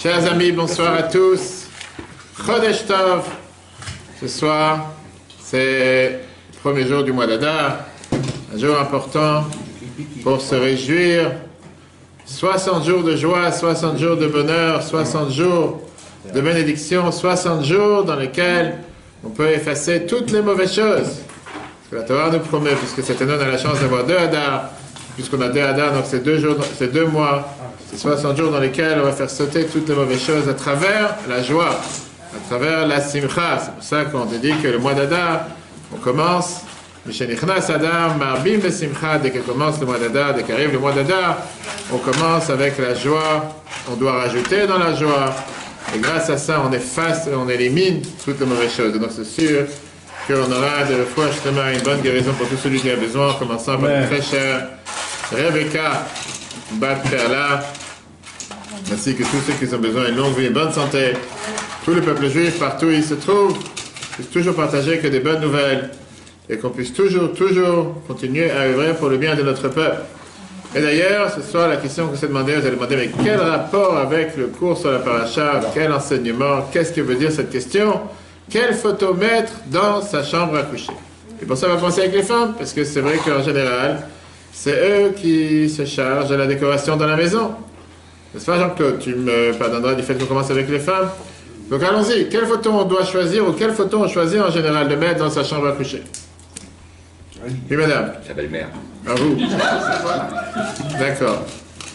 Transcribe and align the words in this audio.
Chers 0.00 0.30
amis, 0.30 0.52
bonsoir 0.52 0.94
à 0.94 1.02
tous. 1.02 1.66
Chodesh 2.46 2.86
Tov. 2.86 3.24
Ce 4.20 4.28
soir, 4.28 4.92
c'est 5.40 6.10
le 6.52 6.58
premier 6.62 6.86
jour 6.86 7.02
du 7.02 7.10
mois 7.10 7.26
d'Adar, 7.26 7.80
un 8.54 8.58
jour 8.58 8.78
important 8.78 9.44
pour 10.22 10.40
se 10.40 10.54
réjouir. 10.54 11.32
60 12.26 12.84
jours 12.84 13.02
de 13.02 13.16
joie, 13.16 13.50
60 13.50 13.98
jours 13.98 14.16
de 14.16 14.28
bonheur, 14.28 14.84
60 14.84 15.32
jours 15.32 15.82
de 16.32 16.40
bénédiction, 16.40 17.10
60 17.10 17.64
jours 17.64 18.04
dans 18.04 18.14
lesquels 18.14 18.76
on 19.24 19.30
peut 19.30 19.50
effacer 19.50 20.06
toutes 20.06 20.30
les 20.30 20.42
mauvaises 20.42 20.76
choses. 20.76 21.22
Ce 21.84 21.90
que 21.90 21.96
la 21.96 22.02
Torah 22.02 22.30
nous 22.30 22.38
promet, 22.38 22.76
puisque 22.76 23.02
cette 23.02 23.20
année 23.20 23.34
on 23.36 23.42
a 23.42 23.48
la 23.48 23.58
chance 23.58 23.80
d'avoir 23.80 24.04
deux 24.04 24.16
Hadar, 24.16 24.70
puisqu'on 25.18 25.40
a 25.40 25.48
deux 25.48 25.60
Hadar, 25.60 25.92
donc 25.92 26.04
c'est 26.06 26.22
deux, 26.22 26.38
jours, 26.38 26.54
c'est 26.78 26.92
deux 26.92 27.06
mois, 27.06 27.52
c'est 27.90 27.98
60 27.98 28.36
jours 28.36 28.52
dans 28.52 28.60
lesquels 28.60 29.00
on 29.00 29.02
va 29.02 29.10
faire 29.10 29.28
sauter 29.28 29.66
toutes 29.66 29.88
les 29.88 29.94
mauvaises 29.96 30.24
choses 30.24 30.48
à 30.48 30.54
travers 30.54 31.16
la 31.28 31.42
joie, 31.42 31.70
à 31.70 32.48
travers 32.48 32.86
la 32.86 33.00
simcha. 33.00 33.58
C'est 33.60 33.72
pour 33.72 33.82
ça 33.82 34.04
qu'on 34.04 34.26
te 34.26 34.36
dit 34.36 34.52
que 34.62 34.68
le 34.68 34.78
mois 34.78 34.94
d'Adar, 34.94 35.46
on 35.92 35.96
commence, 35.96 36.60
Adar, 37.04 38.16
Marbim 38.16 38.60
Simcha, 38.70 39.18
dès 39.18 39.30
que 39.30 39.40
commence 39.40 39.80
le 39.80 39.86
mois 39.86 39.98
d'Adar, 39.98 40.34
dès 40.34 40.44
qu'arrive 40.44 40.72
le 40.72 40.78
mois 40.78 40.92
d'Adar, 40.92 41.38
on 41.92 41.98
commence 41.98 42.48
avec 42.50 42.78
la 42.78 42.94
joie, 42.94 43.56
on 43.90 43.96
doit 43.96 44.12
rajouter 44.12 44.68
dans 44.68 44.78
la 44.78 44.94
joie, 44.94 45.34
et 45.96 45.98
grâce 45.98 46.30
à 46.30 46.36
ça, 46.36 46.62
on 46.64 46.72
efface, 46.72 47.28
on 47.36 47.48
élimine 47.48 48.02
toutes 48.24 48.38
les 48.38 48.46
mauvaises 48.46 48.72
choses. 48.72 48.92
donc 48.92 49.10
c'est 49.10 49.24
sûr 49.24 49.66
qu'on 50.28 50.52
aura 50.52 50.84
de 50.88 51.02
fois 51.12 51.26
justement 51.32 51.68
une 51.74 51.80
bonne 51.80 52.02
guérison 52.02 52.32
pour 52.34 52.48
tout 52.48 52.58
celui 52.62 52.78
qui 52.78 52.88
a 52.88 52.94
besoin, 52.94 53.30
en 53.30 53.34
commençant 53.34 53.78
par 53.78 53.90
notre 53.90 54.10
très 54.10 54.22
cher 54.22 54.68
Rebecca 55.32 56.06
Bat 56.72 56.96
Perla, 57.10 57.62
ainsi 58.92 59.14
que 59.14 59.22
tous 59.22 59.40
ceux 59.46 59.52
qui 59.54 59.74
ont 59.74 59.78
besoin 59.78 60.06
d'une 60.06 60.16
longue 60.16 60.36
vie 60.36 60.46
et 60.46 60.50
bonne 60.50 60.72
santé. 60.72 61.12
Tous 61.84 61.94
les 61.94 62.00
peuples 62.00 62.28
juifs, 62.28 62.58
partout 62.58 62.86
où 62.86 62.90
ils 62.90 63.04
se 63.04 63.14
trouvent, 63.14 63.58
puissent 64.14 64.30
toujours 64.30 64.54
partager 64.54 64.98
que 64.98 65.06
des 65.06 65.20
bonnes 65.20 65.40
nouvelles 65.40 65.90
et 66.48 66.56
qu'on 66.56 66.70
puisse 66.70 66.92
toujours, 66.92 67.32
toujours 67.32 67.94
continuer 68.06 68.50
à 68.50 68.60
œuvrer 68.60 68.94
pour 68.94 69.08
le 69.08 69.18
bien 69.18 69.34
de 69.34 69.42
notre 69.42 69.68
peuple. 69.68 70.00
Et 70.74 70.80
d'ailleurs, 70.80 71.32
ce 71.34 71.42
soir, 71.42 71.68
la 71.68 71.76
question 71.76 72.06
que 72.06 72.12
vous 72.12 72.18
avez 72.18 72.28
demandé, 72.28 72.54
vous 72.54 72.66
allez 72.66 72.76
demander, 72.76 72.96
mais 72.96 73.10
quel 73.22 73.40
rapport 73.40 73.96
avec 73.96 74.36
le 74.36 74.46
cours 74.46 74.76
sur 74.76 74.90
la 74.90 74.98
paracha, 74.98 75.60
quel 75.72 75.92
enseignement, 75.92 76.68
qu'est-ce 76.72 76.92
que 76.92 77.00
veut 77.00 77.14
dire 77.14 77.32
cette 77.32 77.50
question? 77.50 78.00
Quelle 78.50 78.74
photo 78.74 79.14
mettre 79.14 79.52
dans 79.66 80.02
sa 80.02 80.22
chambre 80.22 80.56
à 80.56 80.62
coucher? 80.62 80.92
Et 81.40 81.46
pour 81.46 81.56
ça, 81.56 81.68
on 81.68 81.70
va 81.70 81.76
commencer 81.76 82.00
avec 82.00 82.14
les 82.14 82.22
femmes, 82.22 82.54
parce 82.58 82.72
que 82.72 82.84
c'est 82.84 83.00
vrai 83.00 83.18
qu'en 83.24 83.42
général, 83.42 84.06
c'est 84.60 84.72
eux 84.72 85.12
qui 85.14 85.70
se 85.70 85.84
chargent 85.84 86.28
de 86.30 86.34
la 86.34 86.48
décoration 86.48 86.96
dans 86.96 87.06
la 87.06 87.14
maison. 87.14 87.52
N'est-ce 88.34 88.44
pas, 88.44 88.58
Jean-Claude? 88.58 88.98
Tu 88.98 89.14
me 89.14 89.52
pardonneras 89.56 89.94
du 89.94 90.02
fait 90.02 90.18
qu'on 90.18 90.26
commence 90.26 90.50
avec 90.50 90.68
les 90.68 90.80
femmes. 90.80 91.10
Donc 91.70 91.80
allons-y. 91.80 92.28
Quelle 92.28 92.44
photo 92.44 92.72
on 92.72 92.84
doit 92.84 93.04
choisir 93.04 93.46
ou 93.48 93.52
quelle 93.52 93.70
photo 93.70 94.00
on 94.02 94.08
choisit 94.08 94.40
en 94.40 94.50
général 94.50 94.88
de 94.88 94.96
mettre 94.96 95.20
dans 95.20 95.30
sa 95.30 95.44
chambre 95.44 95.68
à 95.68 95.72
coucher? 95.72 96.02
Oui, 97.70 97.76
madame. 97.76 98.14
Sa 98.26 98.34
belle-mère. 98.34 98.66
À 99.06 99.14
vous. 99.14 99.36
D'accord. 100.98 101.44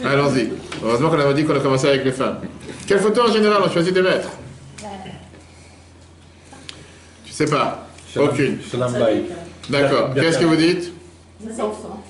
Allons-y. 0.06 0.48
Heureusement 0.82 1.10
qu'on 1.10 1.20
avait 1.20 1.34
dit 1.34 1.44
qu'on 1.44 1.58
a 1.58 1.60
commencé 1.60 1.90
avec 1.90 2.06
les 2.06 2.14
femmes. 2.14 2.38
Quelle 2.88 3.00
photo 3.00 3.28
en 3.28 3.32
général 3.34 3.62
on 3.66 3.70
choisit 3.70 3.94
de 3.94 4.02
mettre? 4.02 4.30
Tu 7.26 7.34
sais 7.34 7.46
pas 7.46 7.86
Aucune. 8.16 8.60
D'accord. 9.70 10.14
Qu'est-ce 10.14 10.40
que 10.40 10.46
vous 10.46 10.56
dites? 10.56 10.93
Les 11.46 11.62
enfants. 11.62 12.04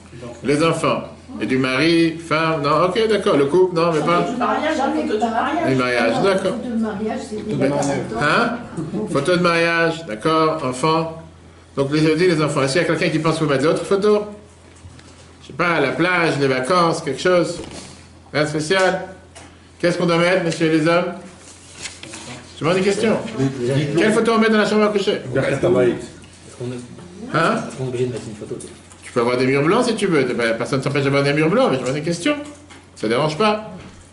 Les 0.43 0.63
enfants. 0.63 1.03
Et 1.41 1.45
du 1.45 1.57
mari, 1.57 2.17
femme, 2.17 2.61
non, 2.61 2.85
ok, 2.85 3.07
d'accord, 3.09 3.37
le 3.37 3.45
couple, 3.45 3.75
non, 3.75 3.91
mais 3.91 3.99
pas. 4.01 4.21
Du 4.21 4.37
mariage, 4.37 4.79
avec 4.79 5.07
photo 5.07 5.13
de 5.15 5.19
mariage. 5.19 5.69
Du 5.69 5.75
mariage, 5.75 6.23
d'accord. 6.23 6.51
Photo 6.51 6.69
de 6.69 6.81
mariage, 6.81 7.19
c'est 7.29 7.47
des 7.47 7.65
Hein? 8.21 8.57
Photo 9.11 9.37
de 9.37 9.41
mariage, 9.41 10.05
d'accord, 10.05 10.63
enfant. 10.63 11.23
Donc, 11.75 11.91
les 11.91 11.99
jeudis, 11.99 12.27
les 12.27 12.41
enfants. 12.41 12.61
Est-ce 12.61 12.73
qu'il 12.73 12.81
y 12.81 12.85
a 12.85 12.87
quelqu'un 12.87 13.09
qui 13.09 13.19
pense 13.19 13.39
vous 13.41 13.47
mettre 13.47 13.63
d'autres 13.63 13.83
photos? 13.85 14.21
Je 15.41 15.47
sais 15.47 15.53
pas, 15.53 15.79
la 15.79 15.91
plage, 15.91 16.37
les 16.39 16.47
vacances, 16.47 17.01
quelque 17.01 17.19
chose 17.21 17.59
Rien 18.31 18.43
de 18.43 18.49
spécial 18.49 19.01
Qu'est-ce 19.79 19.97
qu'on 19.97 20.05
doit 20.05 20.17
mettre, 20.17 20.45
messieurs 20.45 20.71
les 20.71 20.87
hommes? 20.87 21.13
Je 22.55 22.63
demande 22.63 22.77
une 22.77 22.83
question. 22.83 23.17
Quelle 23.97 24.13
photo 24.13 24.33
on 24.35 24.39
met 24.39 24.49
dans 24.49 24.59
la 24.59 24.65
chambre 24.65 24.83
à 24.83 24.87
coucher? 24.87 25.19
Qu'on 25.33 25.39
Hein? 27.33 27.55
Est-ce 27.67 27.77
qu'on 27.77 27.83
est 27.83 27.87
obligé 27.87 28.05
de 28.05 28.11
mettre 28.13 28.23
une 28.27 28.35
photo 28.35 28.55
peux 29.13 29.21
avoir 29.21 29.37
des 29.37 29.45
murs 29.45 29.63
blancs 29.63 29.85
si 29.85 29.95
tu 29.95 30.07
veux. 30.07 30.23
Ben, 30.23 30.55
Personne 30.57 30.79
ne 30.79 30.83
t'empêche 30.83 31.03
d'avoir 31.03 31.23
des 31.23 31.33
murs 31.33 31.49
blancs, 31.49 31.69
mais 31.71 31.77
je 31.77 31.81
demande 31.81 31.97
une 31.97 32.03
question. 32.03 32.35
Ça 32.95 33.07
dérange 33.07 33.37
pas 33.37 33.69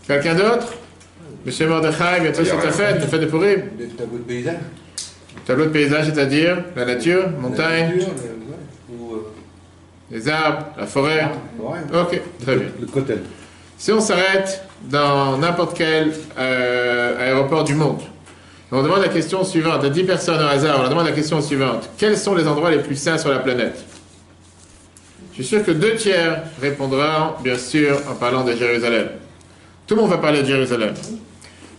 Quelqu'un 0.07 0.35
d'autre? 0.35 0.73
Monsieur 1.45 1.67
Mordechai, 1.67 2.19
bientôt 2.21 2.43
c'est 2.43 2.57
ta 2.57 2.71
fête, 2.71 2.99
ta 2.99 3.07
fête 3.07 3.21
de 3.21 3.25
Purim. 3.25 3.61
Des 3.77 3.87
tableaux 3.87 4.17
de 4.17 4.23
paysage 4.23 4.57
Tableau 5.45 5.65
de 5.65 5.69
paysage, 5.69 6.05
c'est-à-dire 6.05 6.57
la 6.75 6.85
nature, 6.85 7.29
montagne, 7.39 7.95
Nature, 7.97 8.09
euh, 8.91 9.15
les 10.11 10.29
arbres, 10.29 10.65
la 10.77 10.85
forêt. 10.85 11.29
Ok, 11.59 12.21
très 12.43 12.55
bien. 12.57 12.67
Le 12.79 12.85
cotel. 12.85 13.21
Si 13.77 13.91
on 13.91 13.99
s'arrête 13.99 14.63
dans 14.83 15.37
n'importe 15.37 15.75
quel 15.75 16.11
euh, 16.37 17.19
aéroport 17.19 17.63
du 17.63 17.73
monde, 17.73 18.01
on 18.71 18.83
demande 18.83 19.01
la 19.01 19.09
question 19.09 19.43
suivante, 19.43 19.83
à 19.83 19.89
10 19.89 20.03
personnes 20.03 20.41
au 20.43 20.47
hasard, 20.47 20.75
on 20.77 20.81
leur 20.81 20.89
demande 20.89 21.07
la 21.07 21.11
question 21.11 21.41
suivante. 21.41 21.89
Quels 21.97 22.17
sont 22.17 22.35
les 22.35 22.47
endroits 22.47 22.71
les 22.71 22.79
plus 22.79 22.95
sains 22.95 23.17
sur 23.17 23.29
la 23.29 23.39
planète? 23.39 23.83
Je 25.33 25.43
suis 25.43 25.55
sûr 25.55 25.63
que 25.63 25.71
deux 25.71 25.95
tiers 25.95 26.43
répondront, 26.61 27.35
bien 27.43 27.57
sûr, 27.57 27.97
en 28.09 28.15
parlant 28.15 28.43
de 28.43 28.53
Jérusalem. 28.53 29.07
Tout 29.87 29.95
le 29.95 30.01
monde 30.01 30.11
va 30.11 30.17
parler 30.17 30.41
de 30.41 30.47
Jérusalem. 30.47 30.93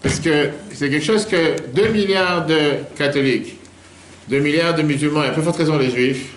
Parce 0.03 0.21
que 0.21 0.49
c'est 0.73 0.91
quelque 0.91 1.05
chose 1.05 1.27
que 1.27 1.57
2 1.75 1.89
milliards 1.89 2.47
de 2.47 2.59
catholiques, 2.97 3.57
2 4.29 4.39
milliards 4.41 4.75
de 4.75 4.83
musulmans, 4.83 5.23
et 5.23 5.29
à 5.29 5.31
peu 5.31 5.43
forte 5.43 5.59
raison 5.59 5.79
les 5.79 5.91
juifs, 5.91 6.35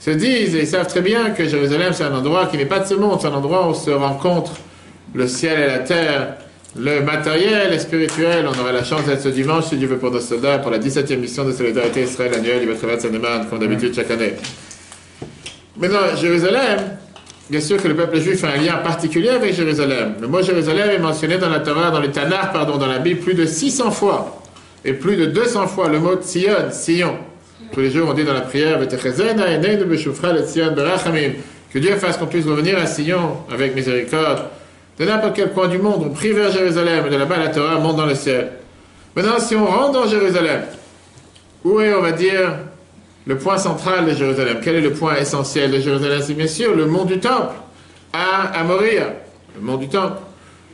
se 0.00 0.10
disent 0.10 0.54
et 0.54 0.60
ils 0.60 0.66
savent 0.66 0.88
très 0.88 1.02
bien 1.02 1.30
que 1.30 1.46
Jérusalem 1.46 1.92
c'est 1.92 2.04
un 2.04 2.14
endroit 2.14 2.46
qui 2.46 2.56
n'est 2.56 2.66
pas 2.66 2.80
de 2.80 2.86
ce 2.86 2.94
monde, 2.94 3.18
c'est 3.20 3.28
un 3.28 3.34
endroit 3.34 3.68
où 3.68 3.74
se 3.74 3.90
rencontrent 3.90 4.56
le 5.14 5.26
ciel 5.28 5.60
et 5.60 5.66
la 5.66 5.78
terre, 5.78 6.36
le 6.76 7.00
matériel 7.00 7.72
et 7.72 7.78
spirituel. 7.78 8.46
On 8.46 8.60
aura 8.60 8.72
la 8.72 8.84
chance 8.84 9.04
d'être 9.04 9.22
ce 9.22 9.28
dimanche, 9.28 9.66
si 9.66 9.76
Dieu 9.76 9.88
veut, 9.88 9.98
pour 9.98 10.10
nos 10.10 10.20
soldats, 10.20 10.58
pour 10.58 10.70
la 10.70 10.78
17e 10.78 11.16
mission 11.16 11.44
de 11.44 11.52
solidarité 11.52 12.02
Israël 12.02 12.34
annuelle, 12.34 12.62
il 12.62 12.68
va 12.68 12.98
Saneman, 12.98 13.46
comme 13.48 13.58
d'habitude 13.58 13.94
chaque 13.94 14.10
année. 14.10 14.34
Maintenant, 15.78 16.16
Jérusalem, 16.16 16.78
bien 17.50 17.60
sûr 17.60 17.82
que 17.82 17.88
le 17.88 17.94
peuple 17.94 18.18
juif 18.18 18.42
a 18.44 18.48
un 18.48 18.56
lien 18.56 18.76
particulier 18.76 19.28
avec 19.28 19.54
Jérusalem. 19.54 20.14
Le 20.20 20.26
mot 20.26 20.42
Jérusalem 20.42 20.88
est 20.90 20.98
mentionné 20.98 21.36
dans 21.36 21.50
la 21.50 21.60
Torah, 21.60 21.90
dans 21.90 22.00
les 22.00 22.10
Tanakh, 22.10 22.52
pardon, 22.52 22.78
dans 22.78 22.86
la 22.86 22.98
Bible, 22.98 23.20
plus 23.20 23.34
de 23.34 23.44
600 23.44 23.90
fois. 23.90 24.40
Et 24.84 24.94
plus 24.94 25.16
de 25.16 25.26
200 25.26 25.66
fois 25.66 25.88
le 25.88 25.98
mot 25.98 26.14
Tzion, 26.16 26.70
Sion. 26.70 27.16
Tous 27.72 27.80
les 27.80 27.90
jours, 27.90 28.08
on 28.08 28.14
dit 28.14 28.24
dans 28.24 28.32
la 28.32 28.42
prière. 28.42 28.78
Que 31.72 31.78
Dieu 31.78 31.96
fasse 31.96 32.16
qu'on 32.16 32.26
puisse 32.26 32.46
revenir 32.46 32.78
à 32.78 32.86
Sion 32.86 33.38
avec 33.52 33.74
miséricorde. 33.74 34.44
De 34.98 35.04
n'importe 35.04 35.36
quel 35.36 35.50
coin 35.50 35.68
du 35.68 35.76
monde, 35.76 36.04
on 36.06 36.10
prie 36.10 36.32
vers 36.32 36.50
Jérusalem, 36.50 37.04
et 37.06 37.10
de 37.10 37.16
là-bas, 37.16 37.36
la 37.36 37.48
Torah 37.48 37.78
monte 37.78 37.96
dans 37.96 38.06
le 38.06 38.14
ciel. 38.14 38.52
Maintenant, 39.14 39.38
si 39.38 39.54
on 39.54 39.66
rentre 39.66 39.92
dans 39.92 40.08
Jérusalem, 40.08 40.62
où 41.64 41.80
est, 41.80 41.92
on 41.92 42.00
va 42.00 42.12
dire, 42.12 42.52
le 43.26 43.36
point 43.36 43.58
central 43.58 44.06
de 44.06 44.14
Jérusalem. 44.14 44.58
Quel 44.62 44.76
est 44.76 44.80
le 44.80 44.92
point 44.92 45.16
essentiel 45.16 45.70
de 45.72 45.80
Jérusalem? 45.80 46.20
C'est 46.22 46.34
bien 46.34 46.46
sûr 46.46 46.74
le 46.74 46.86
mont 46.86 47.04
du 47.04 47.18
Temple, 47.18 47.54
à, 48.12 48.58
à 48.58 48.62
Moria, 48.62 49.14
le 49.56 49.60
mont 49.60 49.76
du 49.76 49.88
Temple. 49.88 50.18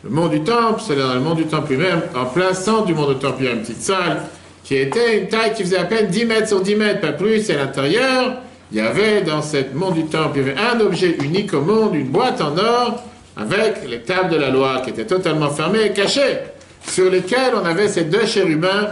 Le 0.04 0.10
mont 0.10 0.28
du 0.28 0.42
Temple, 0.42 0.82
c'est 0.84 0.96
dans 0.96 1.14
le 1.14 1.20
mont 1.20 1.34
du 1.34 1.46
Temple 1.46 1.72
lui-même, 1.72 2.02
en 2.14 2.26
plein 2.26 2.52
centre 2.54 2.86
du 2.86 2.94
mont 2.94 3.10
du 3.10 3.18
Temple, 3.18 3.36
il 3.40 3.46
y 3.46 3.48
a 3.48 3.52
une 3.52 3.60
petite 3.62 3.82
salle 3.82 4.22
qui 4.64 4.76
était 4.76 5.18
une 5.18 5.28
taille 5.28 5.54
qui 5.54 5.62
faisait 5.62 5.78
à 5.78 5.84
peine 5.84 6.06
10 6.06 6.24
mètres 6.24 6.48
sur 6.48 6.60
10 6.60 6.76
mètres, 6.76 7.00
pas 7.00 7.12
plus, 7.12 7.48
et 7.50 7.54
à 7.54 7.58
l'intérieur, 7.58 8.34
il 8.70 8.78
y 8.78 8.80
avait 8.80 9.22
dans 9.22 9.42
cette 9.42 9.74
mont 9.74 9.90
du 9.90 10.04
Temple, 10.06 10.38
il 10.38 10.46
y 10.46 10.50
avait 10.50 10.60
un 10.60 10.80
objet 10.80 11.16
unique 11.22 11.54
au 11.54 11.60
monde, 11.60 11.94
une 11.94 12.08
boîte 12.08 12.40
en 12.40 12.56
or, 12.56 13.02
avec 13.36 13.88
les 13.88 14.00
tables 14.00 14.30
de 14.30 14.36
la 14.36 14.50
loi 14.50 14.80
qui 14.84 14.90
étaient 14.90 15.06
totalement 15.06 15.50
fermées 15.50 15.86
et 15.86 15.92
cachées, 15.92 16.38
sur 16.86 17.10
lesquelles 17.10 17.54
on 17.54 17.64
avait 17.64 17.88
ces 17.88 18.04
deux 18.04 18.26
chérubins 18.26 18.90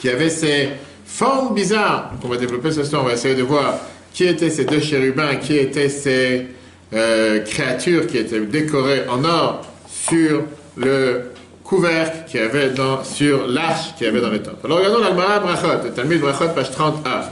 qui 0.00 0.08
avaient 0.08 0.30
ces 0.30 0.70
formes 1.12 1.54
bizarres. 1.54 2.10
Donc 2.12 2.24
on 2.24 2.28
va 2.28 2.36
développer 2.36 2.70
ce 2.70 2.84
soir, 2.84 3.02
on 3.02 3.06
va 3.06 3.12
essayer 3.12 3.34
de 3.34 3.42
voir 3.42 3.78
qui 4.12 4.24
étaient 4.24 4.50
ces 4.50 4.64
deux 4.64 4.80
chérubins, 4.80 5.36
qui 5.36 5.56
étaient 5.56 5.88
ces 5.88 6.46
euh, 6.94 7.40
créatures 7.40 8.06
qui 8.06 8.18
étaient 8.18 8.40
décorées 8.40 9.04
en 9.08 9.24
or 9.24 9.62
sur 9.88 10.42
le 10.76 11.22
couvercle 11.64 12.28
qu'il 12.28 12.40
y 12.40 12.42
avait 12.42 12.70
dans, 12.70 13.04
sur 13.04 13.46
l'arche 13.46 13.94
qu'il 13.96 14.06
y 14.06 14.10
avait 14.10 14.20
dans 14.20 14.30
le 14.30 14.42
temple. 14.42 14.58
Alors 14.64 14.78
regardons 14.78 15.00
l'Almara 15.00 15.40
Brachot, 15.40 15.84
le 15.84 15.90
Talmud 15.90 16.20
Brachot, 16.20 16.48
page 16.54 16.70
30a. 16.70 17.24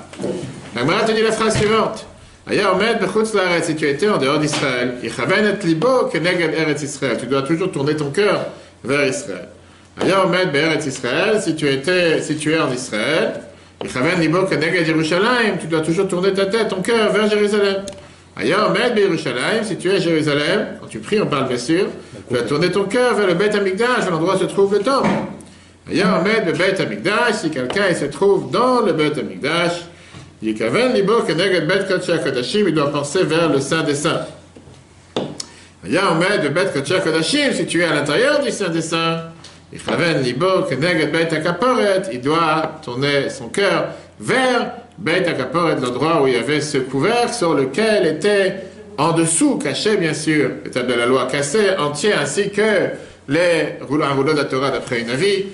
L'Almara 0.74 1.04
te 1.04 1.12
dit 1.12 1.22
la 1.22 1.32
phrase 1.32 1.56
suivante. 1.56 2.06
Si 3.62 3.76
tu 3.76 3.88
étais 3.88 4.08
en 4.08 4.18
dehors 4.18 4.38
d'Israël. 4.38 4.94
Tu 5.00 7.26
dois 7.26 7.42
toujours 7.42 7.70
tourner 7.70 7.96
ton 7.96 8.10
cœur 8.10 8.46
vers 8.82 9.06
Israël. 9.06 9.48
Omed 10.00 10.50
Be'eretz 10.50 10.86
Israël, 10.86 11.40
si 11.42 11.54
tu 11.54 11.68
étais 11.68 12.22
situé 12.22 12.58
en 12.58 12.72
Israël, 12.72 13.42
Tu 13.82 15.66
dois 15.66 15.80
toujours 15.80 16.06
tourner 16.06 16.32
ta 16.34 16.46
tête, 16.46 16.68
ton 16.68 16.82
cœur 16.82 17.12
vers 17.12 17.30
Jérusalem. 17.30 17.84
Ailleurs, 18.36 18.70
Med 18.72 18.96
Yerushalayim, 18.96 19.64
si 19.64 19.76
tu 19.76 19.88
es 19.88 19.96
à 19.96 19.98
Jérusalem, 19.98 20.76
quand 20.80 20.86
tu 20.86 20.98
pries, 20.98 21.20
on 21.20 21.26
parle 21.26 21.48
bien 21.48 21.58
sûr, 21.58 21.86
tu 22.28 22.34
vas 22.34 22.42
tourner 22.42 22.70
ton 22.70 22.84
cœur 22.84 23.14
vers 23.14 23.26
le 23.26 23.34
Beth 23.34 23.54
Amikdash, 23.54 24.02
vers 24.02 24.10
l'endroit 24.10 24.36
où 24.36 24.38
se 24.38 24.44
trouve 24.44 24.74
le 24.74 24.80
temple. 24.80 25.08
Ailleurs, 25.90 26.22
Med 26.22 26.46
le 26.46 26.52
Beth 26.52 26.78
Amikdash, 26.78 27.36
si 27.42 27.50
quelqu'un 27.50 27.94
se 27.94 28.04
trouve 28.04 28.50
dans 28.50 28.80
le 28.80 28.92
Beth 28.92 29.18
Amikdash, 29.18 29.82
il 30.42 30.54
doit 32.74 32.92
penser 32.92 33.24
vers 33.24 33.48
le 33.50 33.60
Saint 33.60 33.82
des 33.82 33.94
Saints. 33.94 34.26
Ailleurs, 35.84 36.14
Med 36.16 36.44
le 36.44 36.50
si 37.54 37.66
tu 37.66 37.80
es 37.80 37.84
à 37.84 37.94
l'intérieur 37.94 38.40
du 38.42 38.50
Saint 38.50 38.68
des 38.68 38.82
Saints, 38.82 39.24
Il 42.12 42.20
doit 42.20 42.80
tourner 42.82 43.30
son 43.30 43.48
cœur 43.48 43.88
vers 44.18 44.72
Beit 44.98 45.26
Akaporet, 45.28 45.76
l'endroit 45.80 46.22
où 46.22 46.26
il 46.26 46.34
y 46.34 46.36
avait 46.36 46.60
ce 46.60 46.78
couvercle 46.78 47.32
sur 47.32 47.54
lequel 47.54 48.06
était 48.06 48.56
en 48.98 49.12
dessous, 49.12 49.56
caché 49.56 49.96
bien 49.96 50.12
sûr, 50.12 50.50
table 50.72 50.88
de 50.88 50.94
la 50.94 51.06
loi 51.06 51.26
cassé, 51.26 51.70
entier, 51.78 52.12
ainsi 52.12 52.50
que 52.50 52.90
les 53.28 53.76
rouleaux, 53.88 54.04
un 54.04 54.12
rouleau 54.14 54.34
de 54.34 54.42
Torah 54.42 54.70
d'après 54.70 55.00
une 55.00 55.10
avis. 55.10 55.46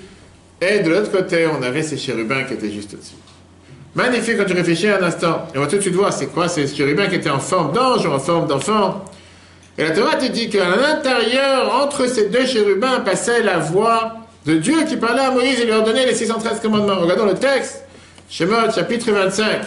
Et 0.59 0.79
de 0.79 0.89
l'autre 0.89 1.11
côté, 1.11 1.45
on 1.47 1.61
avait 1.63 1.83
ces 1.83 1.97
chérubins 1.97 2.43
qui 2.43 2.55
étaient 2.55 2.71
juste 2.71 2.95
au-dessus. 2.95 3.15
Magnifique 3.95 4.37
quand 4.37 4.45
tu 4.45 4.53
réfléchis 4.53 4.89
un 4.89 5.01
instant. 5.01 5.47
Et 5.53 5.57
on 5.57 5.61
va 5.61 5.67
tout 5.67 5.77
de 5.77 5.81
suite 5.81 5.93
voir 5.93 6.11
c'est 6.11 6.27
quoi 6.27 6.47
ces 6.47 6.67
chérubins 6.67 7.07
qui 7.07 7.15
étaient 7.15 7.29
en 7.29 7.39
forme 7.39 7.73
d'ange 7.73 8.05
ou 8.05 8.11
en 8.11 8.19
forme 8.19 8.47
d'enfant. 8.47 9.05
Et 9.77 9.83
la 9.83 9.91
Torah 9.91 10.15
te 10.15 10.25
dit 10.25 10.49
qu'à 10.49 10.75
l'intérieur, 10.75 11.83
entre 11.83 12.07
ces 12.07 12.29
deux 12.29 12.45
chérubins, 12.47 13.01
passait 13.01 13.43
la 13.43 13.59
voix 13.59 14.17
de 14.45 14.55
Dieu 14.55 14.83
qui 14.87 14.97
parlait 14.97 15.21
à 15.21 15.31
Moïse 15.31 15.59
et 15.59 15.65
lui 15.65 15.73
ordonnait 15.73 16.05
les 16.05 16.15
613 16.15 16.61
commandements. 16.61 16.99
Regardons 16.99 17.25
le 17.25 17.35
texte. 17.35 17.83
Shemot, 18.29 18.71
chapitre 18.73 19.11
25. 19.11 19.61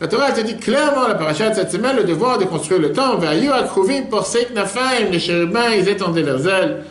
La 0.00 0.08
Torah 0.08 0.32
te 0.32 0.40
dit 0.40 0.56
clairement, 0.56 1.06
la 1.06 1.14
paracha 1.14 1.50
de 1.50 1.54
cette 1.54 1.70
semaine, 1.70 1.96
le 1.96 2.04
devoir 2.04 2.38
de 2.38 2.44
construire 2.44 2.80
le 2.80 2.92
temple. 2.92 3.24
Vayu 3.26 3.50
akruvim 3.50 4.02
pour 4.10 4.26
nafaim, 4.54 5.10
les 5.10 5.20
chérubins, 5.20 5.70
ils 5.70 5.88
étendaient 5.88 6.22
leurs 6.22 6.46
ailes. 6.46 6.84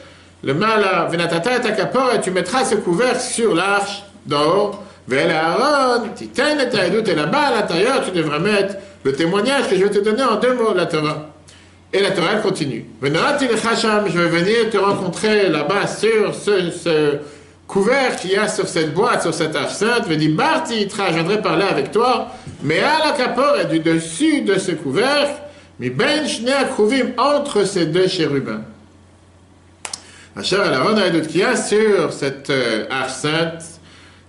Le 0.44 0.54
mal 0.54 0.84
à 0.84 1.06
venatata 1.06 1.60
takapor, 1.60 2.12
et 2.16 2.22
tu 2.22 2.32
mettras 2.32 2.64
ce 2.64 2.76
couvercle 2.76 3.20
sur 3.20 3.56
l'arche 3.56 4.04
d'or. 4.26 4.84
Vel 5.08 5.32
Aaron, 5.32 6.10
titan 6.16 6.44
et 6.60 7.10
et 7.10 7.16
là-bas 7.16 7.40
à 7.40 7.56
l'intérieur, 7.56 8.04
tu 8.06 8.12
devras 8.12 8.40
mettre 8.40 8.76
le 9.04 9.14
témoignage 9.14 9.70
que 9.70 9.76
je 9.78 9.84
vais 9.84 9.90
te 9.90 10.00
donner 10.00 10.24
en 10.24 10.36
deux 10.36 10.54
mots, 10.54 10.74
la 10.76 10.86
Torah. 10.86 11.37
Et 11.94 12.02
la 12.02 12.12
Torah 12.12 12.36
continue. 12.36 12.86
Je 13.02 13.08
vais 13.08 14.28
venir 14.28 14.70
te 14.70 14.78
rencontrer 14.78 15.50
là-bas 15.50 15.88
sur 15.88 16.36
ce, 16.36 17.20
couvert 17.66 18.16
qu'il 18.18 18.32
y 18.32 18.36
a 18.36 18.48
sur 18.48 18.68
cette 18.68 18.94
boîte, 18.94 19.22
sur 19.22 19.34
cette 19.34 19.56
arche 19.56 19.74
sainte, 19.74 20.04
je 20.10 20.28
Barti, 20.30 20.88
je 20.90 21.14
viendrai 21.14 21.42
parler 21.42 21.66
avec 21.66 21.92
toi, 21.92 22.30
mais 22.64 22.80
à 22.80 23.06
la 23.06 23.12
capore 23.12 23.58
et 23.60 23.66
du 23.66 23.80
dessus 23.80 24.42
de 24.42 24.58
ce 24.58 24.72
couvercle, 24.72 25.42
mais 25.80 25.90
ben 25.90 26.26
entre 27.18 27.64
ces 27.64 27.86
deux 27.86 28.08
chérubins. 28.08 28.62
Asher 30.36 30.58
Aaron 30.58 30.96
qui 31.28 31.42
a 31.42 31.56
sur 31.56 32.14
cette 32.14 32.50
euh, 32.52 32.86
arche 32.92 33.14
sainte, 33.14 33.64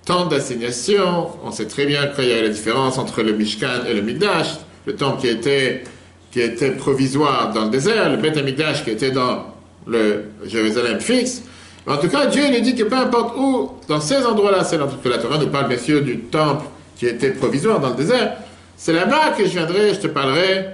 temps 0.06 0.24
d'assignation, 0.24 1.28
on 1.44 1.50
sait 1.50 1.66
très 1.66 1.84
bien 1.84 2.06
qu'il 2.06 2.28
y 2.28 2.32
a 2.32 2.42
la 2.42 2.48
différence 2.48 2.96
entre 2.96 3.22
le 3.22 3.32
Mishkan 3.32 3.84
et 3.86 3.92
le 3.92 4.00
Mikdash, 4.00 4.54
le 4.86 4.96
temple 4.96 5.20
qui 5.20 5.28
était, 5.28 5.84
qui 6.30 6.40
était 6.40 6.72
provisoire 6.72 7.52
dans 7.52 7.64
le 7.64 7.70
désert, 7.70 8.10
le 8.10 8.16
Beth 8.16 8.42
Mikdash 8.42 8.84
qui 8.84 8.90
était 8.90 9.10
dans 9.10 9.46
le 9.86 10.24
Jérusalem 10.44 11.00
fixe, 11.00 11.42
en 11.88 11.96
tout 11.96 12.08
cas, 12.08 12.26
Dieu 12.26 12.42
nous 12.52 12.60
dit 12.60 12.74
que 12.74 12.82
peu 12.82 12.96
importe 12.96 13.34
où, 13.38 13.70
dans 13.88 14.00
ces 14.00 14.24
endroits-là, 14.24 14.62
c'est 14.62 14.76
que 14.76 15.08
la 15.08 15.16
Torah 15.16 15.38
nous 15.38 15.46
parle 15.46 15.68
bien 15.68 16.00
du 16.00 16.18
temple 16.18 16.66
qui 16.96 17.06
était 17.06 17.30
provisoire 17.30 17.80
dans 17.80 17.90
le 17.90 17.96
désert, 17.96 18.36
c'est 18.76 18.92
là-bas 18.92 19.30
que 19.36 19.44
je 19.44 19.50
viendrai, 19.50 19.94
je 19.94 20.00
te 20.00 20.06
parlerai 20.06 20.66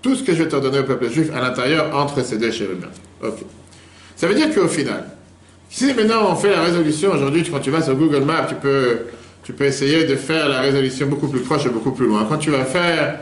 tout 0.00 0.14
ce 0.14 0.22
que 0.22 0.32
je 0.32 0.44
vais 0.44 0.48
te 0.48 0.56
donner 0.56 0.78
au 0.78 0.84
peuple 0.84 1.10
juif 1.10 1.30
à 1.34 1.40
l'intérieur 1.40 1.94
entre 1.94 2.24
ces 2.24 2.38
deux 2.38 2.52
chérubins. 2.52 2.86
Ok. 3.22 3.38
Ça 4.14 4.28
veut 4.28 4.34
dire 4.34 4.54
qu'au 4.54 4.68
final, 4.68 5.04
si 5.68 5.92
maintenant 5.92 6.30
on 6.30 6.36
fait 6.36 6.50
la 6.50 6.62
résolution 6.62 7.12
aujourd'hui, 7.12 7.42
quand 7.50 7.58
tu 7.58 7.70
vas 7.70 7.82
sur 7.82 7.96
Google 7.96 8.22
Maps, 8.22 8.46
tu 8.48 8.54
peux, 8.54 9.00
tu 9.42 9.52
peux 9.52 9.64
essayer 9.64 10.04
de 10.04 10.14
faire 10.14 10.48
la 10.48 10.60
résolution 10.60 11.06
beaucoup 11.06 11.28
plus 11.28 11.40
proche 11.40 11.66
et 11.66 11.70
beaucoup 11.70 11.92
plus 11.92 12.06
loin. 12.06 12.26
Quand 12.28 12.38
tu 12.38 12.50
vas 12.50 12.64
faire, 12.64 13.18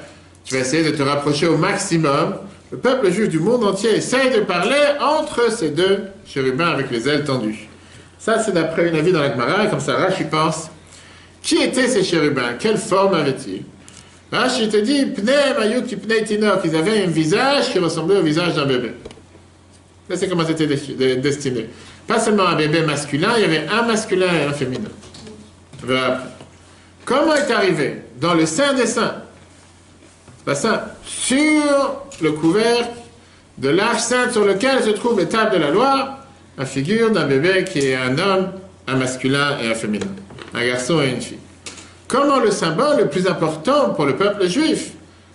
tu 0.49 0.55
vas 0.55 0.61
essayer 0.61 0.83
de 0.83 0.97
te 0.97 1.03
rapprocher 1.03 1.47
au 1.47 1.59
maximum 1.59 2.37
le 2.73 2.79
peuple 2.79 3.11
juif 3.11 3.29
du 3.29 3.39
monde 3.39 3.65
entier 3.65 3.97
essaye 3.97 4.31
de 4.31 4.41
parler 4.41 4.81
entre 5.01 5.53
ces 5.53 5.69
deux 5.69 6.05
chérubins 6.27 6.69
avec 6.69 6.91
les 6.91 7.07
ailes 7.07 7.25
tendues. 7.25 7.69
Ça, 8.19 8.43
c'est 8.43 8.53
d'après 8.53 8.89
une 8.89 8.97
avis 8.97 9.13
dans 9.13 9.21
la 9.21 9.31
Gemara, 9.31 9.67
comme 9.67 9.81
ça 9.81 9.95
Rashi 9.95 10.25
pense. 10.25 10.71
Qui 11.43 11.63
étaient 11.63 11.87
ces 11.87 12.03
chérubins? 12.03 12.55
Quelle 12.59 12.79
forme 12.79 13.15
avaient-ils? 13.15 13.63
Rashi 14.33 14.69
te 14.69 14.79
dit, 14.79 15.07
ils 15.17 16.77
avaient 16.77 17.05
un 17.05 17.07
visage 17.07 17.71
qui 17.71 17.79
ressemblait 17.79 18.17
au 18.17 18.23
visage 18.23 18.55
d'un 18.55 18.67
bébé. 18.67 18.93
Là, 20.09 20.17
c'est 20.17 20.29
comment 20.29 20.47
c'était 20.47 20.67
destiné. 20.67 21.69
Pas 22.07 22.21
seulement 22.21 22.47
un 22.47 22.57
bébé 22.57 22.81
masculin, 22.83 23.33
il 23.37 23.43
y 23.43 23.45
avait 23.45 23.67
un 23.69 23.83
masculin 23.83 24.29
et 24.33 24.45
un 24.45 24.53
féminin. 24.53 24.89
Comment 27.05 27.35
est 27.35 27.51
arrivé? 27.51 28.03
Dans 28.19 28.35
le 28.35 28.47
Saint 28.47 28.73
des 28.75 28.87
Saints 28.87 29.23
sur 30.55 32.03
le 32.21 32.33
couvercle 32.33 32.91
de 33.59 33.69
l'arche 33.69 34.03
sainte 34.03 34.33
sur 34.33 34.45
lequel 34.45 34.83
se 34.83 34.91
trouve 34.91 35.19
l'étape 35.19 35.53
de 35.53 35.59
la 35.59 35.71
loi, 35.71 36.19
la 36.57 36.65
figure 36.65 37.11
d'un 37.11 37.27
bébé 37.27 37.65
qui 37.65 37.81
est 37.81 37.97
un 37.97 38.19
homme, 38.19 38.53
un 38.87 38.97
masculin 38.97 39.59
et 39.63 39.71
un 39.71 39.75
féminin, 39.75 40.07
un 40.55 40.67
garçon 40.67 41.03
et 41.03 41.11
une 41.11 41.21
fille. 41.21 41.39
Comment 42.07 42.39
le 42.39 42.51
symbole 42.51 42.99
le 42.99 43.09
plus 43.09 43.27
important 43.27 43.91
pour 43.91 44.07
le 44.07 44.17
peuple 44.17 44.49
juif 44.49 44.93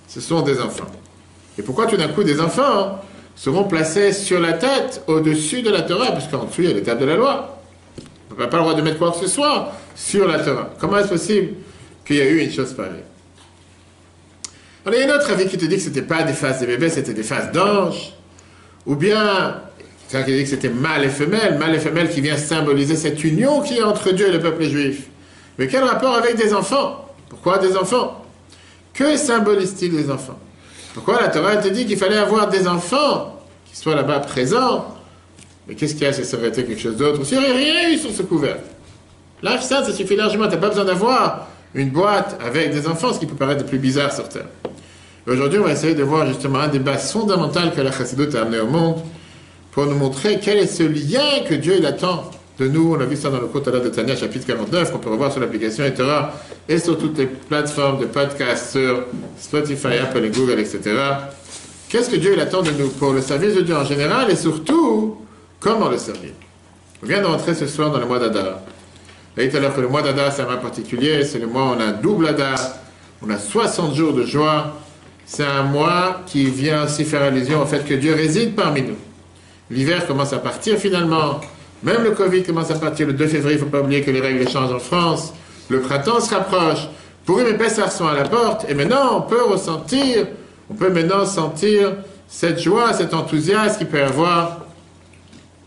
Ce 0.08 0.20
sont 0.20 0.42
des 0.42 0.60
enfants. 0.60 0.90
Et 1.58 1.62
pourquoi 1.62 1.86
tout 1.86 1.98
d'un 1.98 2.08
coup 2.08 2.24
des 2.24 2.42
enfants 2.42 3.00
seront 3.36 3.66
placés 3.66 4.12
sur 4.14 4.40
la 4.40 4.54
tête 4.54 5.04
au-dessus 5.08 5.62
de 5.62 5.70
la 5.70 5.82
Torah 5.82 6.12
Parce 6.12 6.28
qu'en 6.28 6.46
dessous 6.46 6.62
il 6.62 6.70
y 6.70 6.72
a 6.72 6.74
l'étape 6.74 7.00
de 7.00 7.06
la 7.06 7.16
loi. 7.16 7.60
On 8.36 8.40
n'a 8.40 8.48
pas 8.48 8.58
le 8.58 8.64
droit 8.64 8.74
de 8.74 8.82
mettre 8.82 8.98
quoi 8.98 9.12
que 9.12 9.20
ce 9.20 9.28
soit 9.28 9.72
sur 9.96 10.28
la 10.28 10.40
Torah. 10.40 10.72
Comment 10.80 10.98
est-ce 10.98 11.10
possible 11.10 11.54
qu'il 12.06 12.16
y 12.16 12.20
ait 12.20 12.30
eu 12.30 12.44
une 12.44 12.52
chose 12.52 12.74
pareille? 12.74 13.04
Il 14.88 15.00
y 15.00 15.02
a 15.02 15.14
un 15.14 15.16
autre 15.16 15.32
avis 15.32 15.48
qui 15.48 15.58
te 15.58 15.66
dit 15.66 15.76
que 15.76 15.82
ce 15.82 15.88
n'était 15.88 16.02
pas 16.02 16.24
des 16.24 16.34
faces 16.34 16.60
de 16.62 16.66
bébés, 16.66 16.90
c'était 16.90 17.14
des 17.14 17.24
faces 17.24 17.52
d'anges. 17.52 18.14
Ou 18.86 18.96
bien, 18.96 19.62
quelqu'un 20.10 20.26
qui 20.26 20.34
dit 20.36 20.44
que 20.44 20.50
c'était 20.50 20.70
mâle 20.70 21.06
et 21.06 21.10
femelle, 21.10 21.58
mâle 21.58 21.76
et 21.76 21.80
femelle 21.80 22.10
qui 22.10 22.22
vient 22.22 22.38
symboliser 22.38 22.96
cette 22.96 23.24
union 23.24 23.62
qui 23.62 23.78
est 23.78 23.84
entre 23.84 24.12
Dieu 24.12 24.28
et 24.28 24.32
le 24.32 24.40
peuple 24.40 24.64
juif. 24.64 25.04
Mais 25.58 25.68
quel 25.68 25.84
rapport 25.84 26.16
avec 26.16 26.36
des 26.36 26.54
enfants? 26.54 27.08
Pourquoi 27.30 27.60
des 27.60 27.78
enfants? 27.78 28.26
Que 28.94 29.16
symbolisent-ils 29.16 29.96
les 29.96 30.12
enfants? 30.12 30.38
Pourquoi 30.94 31.22
la 31.22 31.30
Torah 31.30 31.58
te 31.58 31.70
dit 31.70 31.86
qu'il 31.86 31.98
fallait 31.98 32.18
avoir 32.18 32.50
des 32.50 32.68
enfants 32.68 33.42
qui 33.66 33.78
soient 33.78 33.96
là-bas 33.96 34.20
présents? 34.20 34.96
Mais 35.68 35.76
qu'est-ce 35.76 35.94
qu'il 35.94 36.04
y 36.04 36.08
a 36.08 36.14
si 36.14 36.26
ça 36.26 36.38
aurait 36.38 36.50
été 36.50 36.66
quelque 36.66 36.82
chose 36.82 36.98
d'autre? 36.98 37.24
S'il 37.26 37.40
n'y 37.40 37.46
aurait 37.46 37.58
rien 37.58 37.90
eu 37.92 37.98
sur 37.98 38.12
ce 38.12 38.22
couvercle 38.22 38.64
L'arche 39.42 39.64
ça, 39.64 39.84
ça 39.84 39.94
suffit 39.94 40.16
largement. 40.16 40.46
Tu 40.46 40.52
n'as 40.52 40.58
pas 40.58 40.70
besoin 40.70 40.86
d'avoir 40.86 41.48
une 41.74 41.90
boîte 41.90 42.40
avec 42.46 42.72
des 42.72 42.88
enfants, 42.88 43.14
ce 43.14 43.20
qui 43.20 43.26
peut 43.26 43.36
paraître 43.36 43.64
le 43.64 43.68
plus 43.68 43.80
bizarre 43.80 44.14
sur 44.14 44.30
Terre. 44.30 44.46
Aujourd'hui, 45.26 45.58
on 45.60 45.64
va 45.64 45.72
essayer 45.72 45.96
de 45.96 46.04
voir 46.04 46.28
justement 46.28 46.60
un 46.60 46.68
des 46.68 46.80
bases 46.80 47.14
fondamentales 47.14 47.72
que 47.74 47.80
la 47.80 47.94
Chassidut 47.94 48.36
a 48.36 48.42
amené 48.42 48.60
au 48.60 48.68
monde 48.68 48.98
pour 49.72 49.86
nous 49.86 49.96
montrer 49.96 50.38
quel 50.42 50.58
est 50.58 50.68
ce 50.68 50.84
lien 50.84 51.48
que 51.48 51.54
Dieu 51.54 51.76
il 51.80 51.86
attend 51.86 52.30
de 52.60 52.68
nous. 52.68 52.94
On 52.94 53.00
a 53.00 53.06
vu 53.06 53.16
ça 53.16 53.30
dans 53.30 53.40
le 53.40 53.48
Kotala 53.48 53.80
de 53.80 53.88
Tania, 53.88 54.18
chapitre 54.18 54.46
49, 54.46 54.92
qu'on 54.92 54.98
peut 54.98 55.10
revoir 55.10 55.32
sur 55.32 55.40
l'application 55.40 55.86
Etera 55.86 56.34
et 56.68 56.78
sur 56.78 56.98
toutes 56.98 57.18
les 57.18 57.28
plateformes 57.28 58.02
de 58.02 58.06
podcast 58.06 58.74
sur 58.74 59.06
Spotify, 59.40 59.98
Apple 60.02 60.26
et 60.26 60.30
Google, 60.30 60.60
etc. 60.60 60.82
Qu'est-ce 61.88 62.10
que 62.10 62.18
Dieu 62.18 62.34
il 62.34 62.40
attend 62.42 62.62
de 62.62 62.72
nous 62.72 62.90
pour 62.90 63.14
le 63.14 63.22
service 63.22 63.56
de 63.56 63.62
Dieu 63.62 63.78
en 63.78 63.86
général 63.86 64.30
et 64.30 64.36
surtout, 64.36 65.20
comment 65.62 65.88
le 65.88 66.00
servir? 66.00 66.32
On 67.02 67.06
vient 67.06 67.22
d'entrer 67.22 67.56
ce 67.56 67.68
soir 67.68 67.92
dans 67.92 68.00
le 68.00 68.06
mois 68.08 68.20
d'Adar. 68.20 68.60
Vous 69.38 69.48
tout 69.48 69.56
à 69.56 69.60
l'heure 69.62 69.74
que 69.74 69.82
le 69.82 69.88
mois 69.88 70.02
d'Adar, 70.02 70.34
c'est 70.34 70.42
un 70.42 70.46
mois 70.46 70.58
particulier, 70.58 71.24
c'est 71.24 71.40
le 71.40 71.48
mois 71.48 71.64
où 71.64 71.76
on 71.78 71.80
a 71.80 71.86
un 71.86 71.92
double 71.94 72.28
Adar, 72.28 72.60
on 73.26 73.30
a 73.30 73.40
60 73.40 73.96
jours 73.96 74.14
de 74.14 74.26
joie, 74.26 74.83
c'est 75.26 75.46
un 75.46 75.64
mois 75.64 76.22
qui 76.26 76.46
vient 76.46 76.84
aussi 76.84 77.06
faire 77.06 77.24
allusion 77.24 77.62
au 77.62 77.66
fait 77.66 77.86
que 77.86 77.94
Dieu 77.94 78.14
réside 78.14 78.56
parmi 78.56 78.82
nous. 78.82 78.98
L'hiver 79.72 80.06
commence 80.06 80.34
à 80.34 80.40
partir 80.40 80.78
finalement. 80.78 81.42
Même 81.82 82.04
le 82.04 82.12
Covid 82.12 82.44
commence 82.44 82.72
à 82.72 82.76
partir 82.76 83.08
le 83.08 83.14
2 83.14 83.28
février. 83.28 83.58
Il 83.58 83.60
ne 83.60 83.66
faut 83.66 83.72
pas 83.72 83.82
oublier 83.82 84.02
que 84.02 84.12
les 84.12 84.22
règles 84.22 84.48
changent 84.50 84.74
en 84.74 84.80
France. 84.80 85.34
Le 85.70 85.82
printemps 85.82 86.20
se 86.20 86.34
rapproche. 86.34 86.88
Pour 87.26 87.38
mes 87.38 87.54
Pessar 87.54 87.92
sont 87.92 88.08
à 88.08 88.14
la 88.14 88.24
porte. 88.24 88.66
Et 88.70 88.74
maintenant, 88.74 89.18
on 89.18 89.22
peut 89.22 89.44
ressentir, 89.44 90.28
on 90.70 90.74
peut 90.74 90.90
maintenant 90.90 91.26
sentir 91.26 91.94
cette 92.28 92.60
joie, 92.62 92.94
cet 92.94 93.14
enthousiasme 93.14 93.78
qu'il 93.78 93.88
peut 93.88 94.00
y 94.00 94.02
avoir 94.02 94.66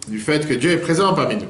du 0.09 0.19
fait 0.19 0.47
que 0.47 0.55
Dieu 0.55 0.73
est 0.73 0.79
présent 0.79 1.15
parmi 1.15 1.37
nous. 1.37 1.49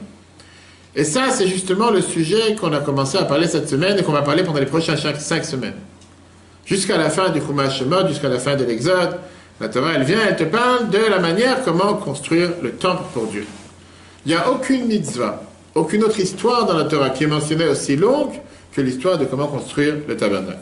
Et 0.94 1.04
ça, 1.04 1.30
c'est 1.30 1.46
justement 1.46 1.90
le 1.90 2.00
sujet 2.00 2.54
qu'on 2.54 2.72
a 2.72 2.78
commencé 2.78 3.18
à 3.18 3.24
parler 3.24 3.46
cette 3.46 3.68
semaine 3.68 3.98
et 3.98 4.02
qu'on 4.02 4.12
va 4.12 4.22
parler 4.22 4.44
pendant 4.44 4.60
les 4.60 4.66
prochaines 4.66 4.96
cinq 4.96 5.44
semaines. 5.44 5.74
Jusqu'à 6.66 6.98
la 6.98 7.10
fin 7.10 7.28
du 7.30 7.40
Chumash 7.40 7.80
jusqu'à 8.08 8.28
la 8.28 8.40
fin 8.40 8.56
de 8.56 8.64
l'Exode, 8.64 9.18
la 9.60 9.68
Torah, 9.68 9.92
elle 9.94 10.02
vient, 10.02 10.18
elle 10.28 10.36
te 10.36 10.42
parle 10.42 10.90
de 10.90 10.98
la 10.98 11.20
manière 11.20 11.62
comment 11.64 11.94
construire 11.94 12.50
le 12.60 12.72
temple 12.72 13.04
pour 13.14 13.28
Dieu. 13.28 13.46
Il 14.26 14.30
n'y 14.30 14.34
a 14.34 14.50
aucune 14.50 14.86
mitzvah, 14.86 15.44
aucune 15.76 16.02
autre 16.02 16.18
histoire 16.18 16.66
dans 16.66 16.76
la 16.76 16.84
Torah 16.84 17.10
qui 17.10 17.22
est 17.22 17.28
mentionnée 17.28 17.68
aussi 17.68 17.94
longue 17.94 18.34
que 18.72 18.80
l'histoire 18.80 19.16
de 19.16 19.26
comment 19.26 19.46
construire 19.46 19.94
le 20.08 20.16
tabernacle. 20.16 20.58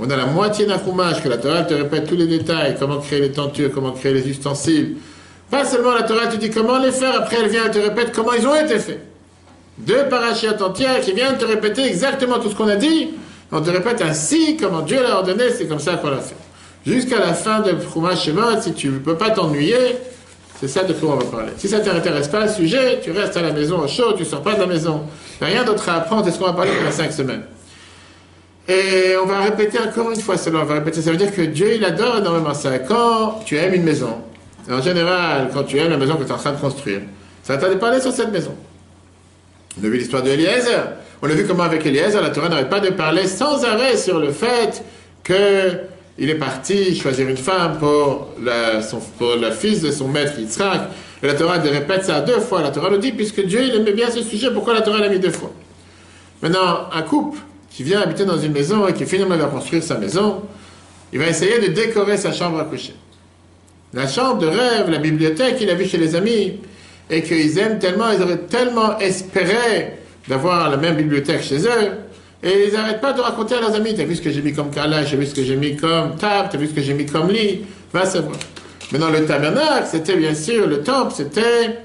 on 0.00 0.08
a 0.08 0.16
la 0.16 0.24
moitié 0.26 0.64
d'un 0.64 0.78
Chumash, 0.78 1.22
que 1.22 1.28
la 1.28 1.36
Torah 1.36 1.62
te 1.62 1.74
répète 1.74 2.08
tous 2.08 2.16
les 2.16 2.26
détails, 2.26 2.74
comment 2.80 2.98
créer 2.98 3.20
les 3.20 3.32
tentures, 3.32 3.70
comment 3.72 3.92
créer 3.92 4.14
les 4.14 4.26
ustensiles. 4.26 4.96
Pas 5.50 5.66
seulement 5.66 5.92
la 5.92 6.04
Torah 6.04 6.26
te 6.26 6.36
dit 6.36 6.48
comment 6.48 6.78
les 6.78 6.90
faire, 6.90 7.14
après 7.16 7.36
elle 7.42 7.50
vient, 7.50 7.66
elle 7.66 7.70
te 7.70 7.78
répète 7.78 8.12
comment 8.14 8.32
ils 8.32 8.46
ont 8.46 8.56
été 8.56 8.78
faits. 8.78 9.00
Deux 9.76 10.08
parachutes 10.08 10.62
entières 10.62 11.02
qui 11.02 11.12
viennent 11.12 11.36
te 11.36 11.44
répéter 11.44 11.84
exactement 11.84 12.38
tout 12.38 12.48
ce 12.48 12.54
qu'on 12.54 12.68
a 12.68 12.76
dit. 12.76 13.10
On 13.52 13.60
te 13.60 13.70
répète 13.70 14.02
ainsi, 14.02 14.56
comment 14.56 14.82
Dieu 14.82 15.02
l'a 15.02 15.16
ordonné, 15.18 15.44
c'est 15.56 15.66
comme 15.66 15.78
ça 15.78 15.96
qu'on 15.96 16.10
l'a 16.10 16.18
fait. 16.18 16.34
Jusqu'à 16.86 17.18
la 17.18 17.34
fin 17.34 17.60
de 17.60 17.70
Shemot, 18.16 18.60
si 18.60 18.72
tu 18.74 18.88
ne 18.88 18.98
peux 18.98 19.16
pas 19.16 19.30
t'ennuyer, 19.30 19.96
c'est 20.60 20.68
ça 20.68 20.84
de 20.84 20.92
quoi 20.92 21.14
on 21.14 21.16
va 21.16 21.24
parler. 21.24 21.52
Si 21.56 21.68
ça 21.68 21.78
ne 21.78 21.84
t'intéresse 21.84 22.28
pas 22.28 22.46
le 22.46 22.52
sujet, 22.52 23.00
tu 23.02 23.10
restes 23.10 23.36
à 23.36 23.42
la 23.42 23.52
maison 23.52 23.80
au 23.80 23.88
chaud, 23.88 24.12
tu 24.14 24.22
ne 24.22 24.28
sors 24.28 24.42
pas 24.42 24.54
de 24.54 24.60
la 24.60 24.66
maison. 24.66 25.02
Il 25.40 25.46
n'y 25.46 25.52
a 25.52 25.56
rien 25.56 25.64
d'autre 25.64 25.88
à 25.88 25.96
apprendre, 25.96 26.24
c'est 26.24 26.32
ce 26.32 26.38
qu'on 26.38 26.46
va 26.46 26.52
parler 26.52 26.72
pendant 26.76 26.90
cinq 26.90 27.12
semaines. 27.12 27.42
Et 28.66 29.14
on 29.22 29.26
va 29.26 29.40
répéter 29.40 29.78
encore 29.78 30.10
une 30.10 30.20
fois 30.20 30.36
cela, 30.36 30.60
on 30.60 30.64
va 30.64 30.74
répéter. 30.74 31.02
Ça 31.02 31.10
veut 31.10 31.16
dire 31.16 31.34
que 31.34 31.42
Dieu, 31.42 31.74
il 31.74 31.84
adore 31.84 32.18
énormément 32.18 32.54
ça. 32.54 32.78
Quand 32.78 33.40
tu 33.44 33.56
aimes 33.56 33.74
une 33.74 33.82
maison, 33.82 34.16
en 34.70 34.80
général, 34.80 35.50
quand 35.52 35.64
tu 35.64 35.78
aimes 35.78 35.90
la 35.90 35.98
maison 35.98 36.16
que 36.16 36.24
tu 36.24 36.30
es 36.30 36.32
en 36.32 36.38
train 36.38 36.52
de 36.52 36.60
construire, 36.60 37.00
ça 37.42 37.58
t'a 37.58 37.68
parler 37.76 38.00
sur 38.00 38.12
cette 38.12 38.32
maison. 38.32 38.54
On 39.80 39.84
a 39.84 39.88
vu 39.88 39.98
l'histoire 39.98 40.22
de 40.22 40.30
Eliezer. 40.30 40.88
On 41.26 41.30
a 41.30 41.32
vu 41.32 41.46
comment 41.46 41.62
avec 41.62 41.86
Eliezer, 41.86 42.20
la 42.20 42.28
Torah 42.28 42.50
n'arrête 42.50 42.68
pas 42.68 42.80
de 42.80 42.90
parler 42.90 43.26
sans 43.26 43.64
arrêt 43.64 43.96
sur 43.96 44.18
le 44.18 44.30
fait 44.30 44.84
qu'il 45.24 46.28
est 46.28 46.34
parti 46.34 46.94
choisir 46.94 47.26
une 47.30 47.38
femme 47.38 47.78
pour, 47.78 48.28
pour 49.16 49.36
le 49.36 49.50
fils 49.52 49.80
de 49.80 49.90
son 49.90 50.06
maître 50.06 50.38
Yitzhak. 50.38 50.82
Et 51.22 51.26
la 51.26 51.32
Torah 51.32 51.56
répète 51.60 52.04
ça 52.04 52.20
deux 52.20 52.40
fois. 52.40 52.60
La 52.60 52.68
Torah 52.68 52.90
le 52.90 52.98
dit, 52.98 53.12
puisque 53.12 53.42
Dieu 53.42 53.62
il 53.62 53.74
aimait 53.74 53.94
bien 53.94 54.10
ce 54.10 54.20
sujet, 54.22 54.52
pourquoi 54.52 54.74
la 54.74 54.82
Torah 54.82 54.98
l'a 54.98 55.08
mis 55.08 55.18
deux 55.18 55.30
fois? 55.30 55.50
Maintenant, 56.42 56.90
un 56.92 57.00
couple 57.00 57.38
qui 57.70 57.84
vient 57.84 58.02
habiter 58.02 58.26
dans 58.26 58.36
une 58.36 58.52
maison 58.52 58.86
et 58.86 58.92
qui 58.92 59.06
finalement 59.06 59.38
va 59.38 59.46
construire 59.46 59.82
sa 59.82 59.96
maison, 59.96 60.42
il 61.10 61.20
va 61.20 61.26
essayer 61.26 61.58
de 61.58 61.68
décorer 61.68 62.18
sa 62.18 62.32
chambre 62.32 62.60
à 62.60 62.64
coucher. 62.64 62.92
La 63.94 64.06
chambre 64.06 64.40
de 64.40 64.46
rêve, 64.48 64.90
la 64.90 64.98
bibliothèque 64.98 65.56
qu'il 65.56 65.70
a 65.70 65.74
vue 65.74 65.86
chez 65.86 65.96
les 65.96 66.16
amis, 66.16 66.58
et 67.08 67.22
qu'ils 67.22 67.58
aiment 67.58 67.78
tellement, 67.78 68.10
ils 68.10 68.22
auraient 68.22 68.36
tellement 68.40 68.98
espéré 68.98 70.03
d'avoir 70.28 70.70
la 70.70 70.76
même 70.76 70.96
bibliothèque 70.96 71.42
chez 71.42 71.58
eux, 71.58 71.92
et 72.42 72.68
ils 72.68 72.74
n'arrêtent 72.74 73.00
pas 73.00 73.12
de 73.12 73.20
raconter 73.20 73.54
à 73.54 73.60
leurs 73.60 73.74
amis, 73.74 73.94
t'as 73.94 74.04
vu 74.04 74.16
ce 74.16 74.22
que 74.22 74.30
j'ai 74.30 74.42
mis 74.42 74.52
comme 74.52 74.70
calage, 74.70 75.10
t'as 75.10 75.16
vu 75.16 75.26
ce 75.26 75.34
que 75.34 75.42
j'ai 75.42 75.56
mis 75.56 75.76
comme 75.76 76.16
table, 76.16 76.48
t'as 76.52 76.58
vu 76.58 76.66
ce 76.66 76.74
que 76.74 76.82
j'ai 76.82 76.94
mis 76.94 77.06
comme 77.06 77.30
lit, 77.30 77.62
va 77.92 78.04
savoir. 78.04 78.36
Maintenant, 78.92 79.10
le 79.10 79.24
tabernacle, 79.24 79.86
c'était 79.90 80.16
bien 80.16 80.34
sûr, 80.34 80.66
le 80.66 80.82
temple, 80.82 81.12
c'était 81.16 81.78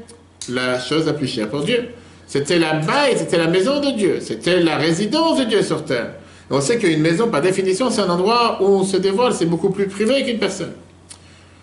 la 0.49 0.79
chose 0.79 1.05
la 1.05 1.13
plus 1.13 1.27
chère 1.27 1.49
pour 1.49 1.61
Dieu. 1.61 1.89
C'était 2.27 2.59
la 2.59 2.73
baille, 2.73 3.17
c'était 3.17 3.37
la 3.37 3.47
maison 3.47 3.79
de 3.79 3.91
Dieu, 3.91 4.19
c'était 4.21 4.59
la 4.59 4.77
résidence 4.77 5.39
de 5.39 5.45
Dieu 5.45 5.63
sur 5.63 5.83
terre. 5.83 6.11
on 6.51 6.61
sait 6.61 6.77
qu'une 6.77 7.01
maison, 7.01 7.27
par 7.29 7.41
définition, 7.41 7.89
c'est 7.89 8.01
un 8.01 8.09
endroit 8.09 8.57
où 8.61 8.65
on 8.65 8.83
se 8.83 8.97
dévoile, 8.97 9.33
c'est 9.33 9.45
beaucoup 9.45 9.69
plus 9.69 9.87
privé 9.87 10.23
qu'une 10.23 10.39
personne. 10.39 10.73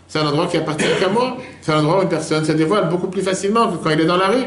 C'est 0.09 0.19
un 0.19 0.27
endroit 0.27 0.47
qui 0.47 0.57
appartient 0.57 0.85
qu'à 1.01 1.09
moi. 1.09 1.37
C'est 1.61 1.73
un 1.73 1.81
endroit 1.81 1.99
où 1.99 2.03
une 2.03 2.09
personne 2.09 2.45
se 2.45 2.53
dévoile 2.53 2.89
beaucoup 2.89 3.09
plus 3.09 3.23
facilement 3.23 3.69
que 3.69 3.77
quand 3.77 3.91
il 3.91 4.01
est 4.01 4.07
dans 4.07 4.17
la 4.17 4.29
rue. 4.29 4.45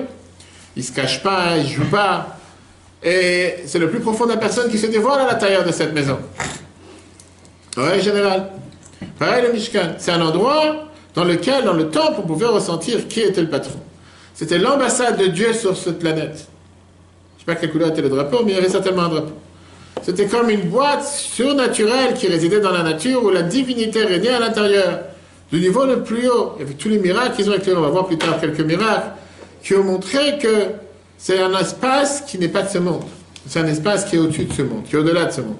Il 0.75 0.83
se 0.83 0.91
cache 0.91 1.21
pas, 1.21 1.57
il 1.57 1.67
joue 1.67 1.89
pas. 1.89 2.37
Et 3.03 3.55
c'est 3.65 3.79
le 3.79 3.89
plus 3.89 3.99
profond 3.99 4.25
de 4.25 4.31
la 4.31 4.37
personne 4.37 4.69
qui 4.69 4.77
se 4.77 4.87
dévoile 4.87 5.21
à 5.21 5.27
l'intérieur 5.27 5.65
de 5.65 5.71
cette 5.71 5.93
maison. 5.93 6.17
Ouais, 7.77 8.01
général. 8.01 8.49
Pareil 9.17 9.43
le 9.47 9.53
Mishkan. 9.53 9.95
C'est 9.97 10.11
un 10.11 10.21
endroit 10.21 10.89
dans 11.15 11.23
lequel, 11.23 11.63
dans 11.63 11.73
le 11.73 11.89
temple, 11.89 12.19
on 12.19 12.27
pouvait 12.27 12.45
ressentir 12.45 13.07
qui 13.07 13.21
était 13.21 13.41
le 13.41 13.49
patron. 13.49 13.79
C'était 14.33 14.57
l'ambassade 14.57 15.17
de 15.17 15.27
Dieu 15.27 15.53
sur 15.53 15.75
cette 15.75 15.99
planète. 15.99 16.27
Je 16.29 16.33
ne 16.33 17.39
sais 17.39 17.45
pas 17.45 17.55
quelle 17.55 17.71
couleur 17.71 17.89
était 17.89 18.01
le 18.01 18.09
drapeau, 18.09 18.43
mais 18.45 18.51
il 18.51 18.55
y 18.55 18.57
avait 18.57 18.69
certainement 18.69 19.03
un 19.03 19.09
drapeau. 19.09 19.33
C'était 20.01 20.27
comme 20.27 20.49
une 20.49 20.69
boîte 20.69 21.05
surnaturelle 21.05 22.13
qui 22.13 22.27
résidait 22.27 22.61
dans 22.61 22.71
la 22.71 22.83
nature 22.83 23.23
où 23.23 23.29
la 23.29 23.41
divinité 23.41 24.03
régnait 24.05 24.29
à 24.29 24.39
l'intérieur. 24.39 25.01
Du 25.51 25.59
niveau 25.59 25.85
le 25.85 26.03
plus 26.03 26.29
haut, 26.29 26.53
avec 26.59 26.77
tous 26.77 26.89
les 26.89 26.99
miracles 26.99 27.35
qu'ils 27.35 27.49
ont 27.49 27.53
éclairés, 27.53 27.77
on 27.77 27.81
va 27.81 27.89
voir 27.89 28.05
plus 28.05 28.17
tard 28.17 28.39
quelques 28.39 28.59
miracles, 28.59 29.09
qui 29.61 29.75
ont 29.75 29.83
montré 29.83 30.37
que 30.37 30.67
c'est 31.17 31.39
un 31.39 31.57
espace 31.57 32.21
qui 32.21 32.39
n'est 32.39 32.47
pas 32.47 32.61
de 32.61 32.69
ce 32.69 32.77
monde. 32.77 33.03
C'est 33.47 33.59
un 33.59 33.67
espace 33.67 34.05
qui 34.05 34.15
est 34.15 34.19
au-dessus 34.19 34.45
de 34.45 34.53
ce 34.53 34.61
monde, 34.61 34.83
qui 34.83 34.95
est 34.95 34.99
au-delà 34.99 35.25
de 35.25 35.31
ce 35.31 35.41
monde. 35.41 35.57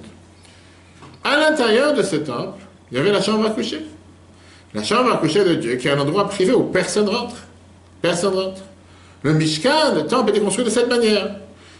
À 1.23 1.37
l'intérieur 1.37 1.93
de 1.93 2.03
ce 2.03 2.17
temple, 2.17 2.61
il 2.91 2.97
y 2.97 3.01
avait 3.01 3.11
la 3.11 3.21
chambre 3.21 3.45
à 3.45 3.49
coucher. 3.49 3.85
La 4.73 4.83
chambre 4.83 5.11
à 5.11 5.17
coucher 5.17 5.43
de 5.43 5.55
Dieu, 5.55 5.75
qui 5.75 5.87
est 5.87 5.91
un 5.91 5.99
endroit 5.99 6.29
privé 6.29 6.53
où 6.53 6.63
personne 6.63 7.09
rentre. 7.09 7.35
Personne 8.01 8.35
rentre. 8.35 8.61
Le 9.23 9.33
Mishkan, 9.33 9.95
le 9.95 10.05
temple 10.05 10.29
était 10.29 10.39
construit 10.39 10.63
de 10.63 10.69
cette 10.69 10.87
manière. 10.87 11.35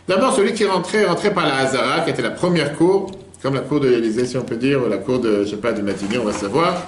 D'abord, 0.08 0.36
celui 0.36 0.54
qui 0.54 0.66
rentrait, 0.66 1.06
rentrait 1.06 1.34
par 1.34 1.46
la 1.46 1.58
Hazara, 1.58 2.02
qui 2.02 2.10
était 2.10 2.22
la 2.22 2.32
première 2.32 2.76
cour, 2.76 3.12
comme 3.42 3.54
la 3.54 3.62
cour 3.62 3.80
de 3.80 3.88
l'Élysée, 3.88 4.26
si 4.26 4.38
on 4.38 4.44
peut 4.44 4.58
dire, 4.58 4.84
ou 4.84 4.90
la 4.90 4.98
cour 4.98 5.20
de, 5.20 5.44
je 5.44 5.52
sais 5.52 5.58
pas, 5.58 5.72
de 5.72 5.82
Matignon, 5.82 6.22
on 6.24 6.26
va 6.26 6.34
savoir. 6.34 6.84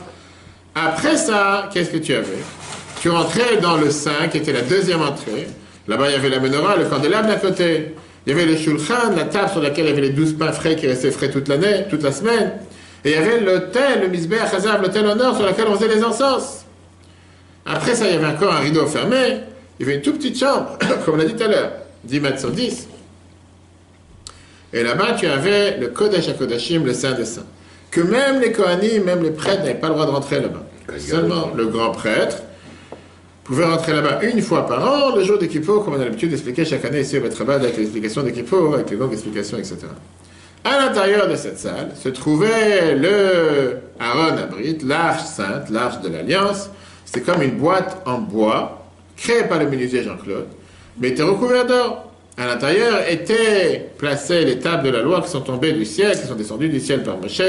Après 0.75 1.15
ça, 1.17 1.69
qu'est-ce 1.71 1.91
que 1.91 1.97
tu 1.97 2.13
avais? 2.13 2.39
Tu 3.01 3.09
rentrais 3.09 3.57
dans 3.57 3.77
le 3.77 3.89
5, 3.89 4.29
qui 4.29 4.37
était 4.37 4.53
la 4.53 4.61
deuxième 4.61 5.01
entrée. 5.01 5.47
Là-bas, 5.87 6.09
il 6.09 6.11
y 6.11 6.15
avait 6.15 6.29
la 6.29 6.39
menorah, 6.39 6.77
le 6.77 6.85
candélabre 6.85 7.29
d'un 7.29 7.37
côté. 7.37 7.95
Il 8.27 8.31
y 8.31 8.35
avait 8.35 8.45
le 8.45 8.55
shulchan, 8.55 9.15
la 9.17 9.23
table 9.23 9.49
sur 9.49 9.59
laquelle 9.59 9.85
il 9.85 9.89
y 9.89 9.91
avait 9.91 10.01
les 10.01 10.09
douze 10.11 10.33
pains 10.33 10.51
frais 10.51 10.75
qui 10.75 10.85
restaient 10.85 11.09
frais 11.09 11.31
toute 11.31 11.47
l'année, 11.47 11.85
toute 11.89 12.03
la 12.03 12.11
semaine. 12.11 12.51
Et 13.03 13.09
il 13.09 13.15
y 13.15 13.17
avait 13.17 13.39
l'hôtel, 13.39 14.01
le 14.01 14.07
misbeh 14.07 14.37
Chazab, 14.51 14.83
l'hôtel 14.83 15.03
honneur 15.07 15.35
sur 15.35 15.47
lequel 15.47 15.65
on 15.67 15.75
faisait 15.77 15.95
les 15.95 16.03
encens. 16.03 16.63
Après 17.65 17.95
ça, 17.95 18.05
il 18.05 18.13
y 18.13 18.17
avait 18.17 18.35
encore 18.35 18.53
un 18.53 18.59
rideau 18.59 18.85
fermé. 18.85 19.39
Il 19.79 19.87
y 19.87 19.89
avait 19.89 19.95
une 19.95 20.03
toute 20.03 20.17
petite 20.17 20.37
chambre, 20.37 20.77
comme 21.03 21.15
on 21.15 21.17
l'a 21.17 21.25
dit 21.25 21.33
tout 21.33 21.43
à 21.43 21.47
l'heure, 21.47 21.71
10 22.03 22.19
mètres 22.19 22.39
sur 22.39 22.51
10. 22.51 22.87
Et 24.73 24.83
là-bas, 24.83 25.13
tu 25.17 25.25
avais 25.25 25.77
le 25.79 25.87
Kodesh 25.87 26.29
HaKodashim, 26.29 26.83
le 26.85 26.93
Saint 26.93 27.13
des 27.13 27.25
Saints. 27.25 27.47
Que 27.89 28.01
même 28.01 28.39
les 28.41 28.51
Kohanim, 28.51 29.05
même 29.05 29.23
les 29.23 29.31
prêtres 29.31 29.63
n'avaient 29.63 29.73
pas 29.73 29.87
le 29.87 29.95
droit 29.95 30.05
de 30.05 30.11
rentrer 30.11 30.39
là-bas. 30.39 30.65
Seulement 30.99 31.51
le 31.55 31.65
grand 31.65 31.89
prêtre 31.89 32.43
pouvait 33.43 33.65
rentrer 33.65 33.93
là-bas 33.93 34.23
une 34.23 34.41
fois 34.41 34.65
par 34.67 34.85
an, 34.85 35.15
le 35.15 35.23
jour 35.23 35.37
de 35.37 35.45
comme 35.45 35.93
on 35.93 35.99
a 35.99 36.05
l'habitude 36.05 36.29
d'expliquer 36.29 36.65
chaque 36.65 36.85
année 36.85 37.01
ici 37.01 37.17
au 37.17 37.21
Betrabad 37.21 37.63
avec 37.63 37.77
l'explication 37.77 38.21
de 38.23 38.29
avec 38.73 38.89
les 38.89 38.97
longues 38.97 39.13
explications, 39.13 39.57
etc. 39.57 39.77
À 40.63 40.77
l'intérieur 40.77 41.27
de 41.27 41.35
cette 41.35 41.57
salle 41.57 41.91
se 41.95 42.09
trouvait 42.09 42.95
le 42.95 43.77
Aaron 43.99 44.37
Abrit, 44.37 44.77
l'arche 44.83 45.23
sainte, 45.23 45.69
l'arche 45.71 46.01
de 46.01 46.09
l'Alliance. 46.09 46.69
C'était 47.03 47.21
comme 47.21 47.41
une 47.41 47.57
boîte 47.57 48.03
en 48.05 48.19
bois 48.19 48.85
créé 49.17 49.43
par 49.43 49.59
le 49.59 49.67
menuisier 49.67 50.03
Jean-Claude, 50.03 50.45
mais 50.99 51.09
était 51.09 51.23
recouvert 51.23 51.65
d'or. 51.65 52.11
À 52.37 52.45
l'intérieur 52.45 53.09
étaient 53.09 53.89
placées 53.97 54.45
les 54.45 54.59
tables 54.59 54.83
de 54.83 54.89
la 54.89 55.01
loi 55.01 55.21
qui 55.21 55.29
sont 55.29 55.41
tombées 55.41 55.73
du 55.73 55.85
ciel, 55.85 56.11
qui 56.11 56.27
sont 56.27 56.35
descendues 56.35 56.69
du 56.69 56.79
ciel 56.79 57.03
par 57.03 57.17
Moshe. 57.17 57.41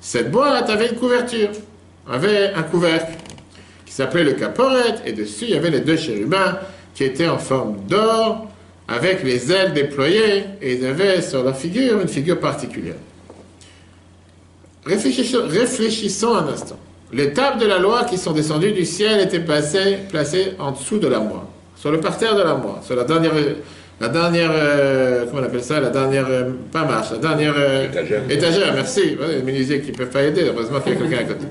Cette 0.00 0.30
boîte 0.30 0.70
avait 0.70 0.88
une 0.88 0.96
couverture, 0.96 1.50
avait 2.08 2.52
un 2.54 2.62
couvercle 2.62 3.12
s'appelait 3.96 4.24
le 4.24 4.32
caporet, 4.32 4.96
et 5.06 5.12
dessus 5.12 5.46
il 5.48 5.50
y 5.50 5.56
avait 5.56 5.70
les 5.70 5.80
deux 5.80 5.96
chérubins 5.96 6.58
qui 6.94 7.04
étaient 7.04 7.28
en 7.28 7.38
forme 7.38 7.76
d'or, 7.88 8.46
avec 8.88 9.24
les 9.24 9.50
ailes 9.50 9.72
déployées, 9.72 10.44
et 10.60 10.74
ils 10.74 10.86
avaient 10.86 11.22
sur 11.22 11.42
leur 11.42 11.56
figure 11.56 12.00
une 12.00 12.08
figure 12.08 12.38
particulière. 12.38 12.94
Réfléchissons, 14.84 15.48
réfléchissons 15.48 16.34
un 16.34 16.48
instant. 16.48 16.78
Les 17.12 17.32
tables 17.32 17.60
de 17.60 17.66
la 17.66 17.78
loi 17.78 18.04
qui 18.04 18.18
sont 18.18 18.32
descendues 18.32 18.72
du 18.72 18.84
ciel 18.84 19.20
étaient 19.20 19.40
placées, 19.40 19.98
placées 20.08 20.52
en 20.58 20.72
dessous 20.72 20.98
de 20.98 21.08
l'armoire, 21.08 21.46
sur 21.76 21.90
le 21.90 21.98
parterre 21.98 22.36
de 22.36 22.42
l'armoire, 22.42 22.84
sur 22.84 22.96
la 22.96 23.04
dernière, 23.04 23.32
la 23.98 24.08
dernière, 24.08 24.50
euh, 24.52 25.24
comment 25.26 25.40
on 25.40 25.44
appelle 25.44 25.64
ça, 25.64 25.80
la 25.80 25.88
dernière, 25.88 26.26
euh, 26.28 26.50
pas 26.70 26.84
marche, 26.84 27.12
la 27.12 27.18
dernière 27.18 27.54
euh, 27.56 27.86
étagère. 27.86 28.22
étagère. 28.28 28.74
merci. 28.74 29.16
les 29.28 29.42
menuisiers 29.42 29.80
qui 29.80 29.92
ne 29.92 29.96
peuvent 29.96 30.10
pas 30.10 30.22
aider, 30.22 30.50
heureusement 30.54 30.80
qu'il 30.80 30.92
y 30.92 30.96
a 30.96 30.98
quelqu'un 30.98 31.18
à 31.18 31.24
côté. 31.24 31.46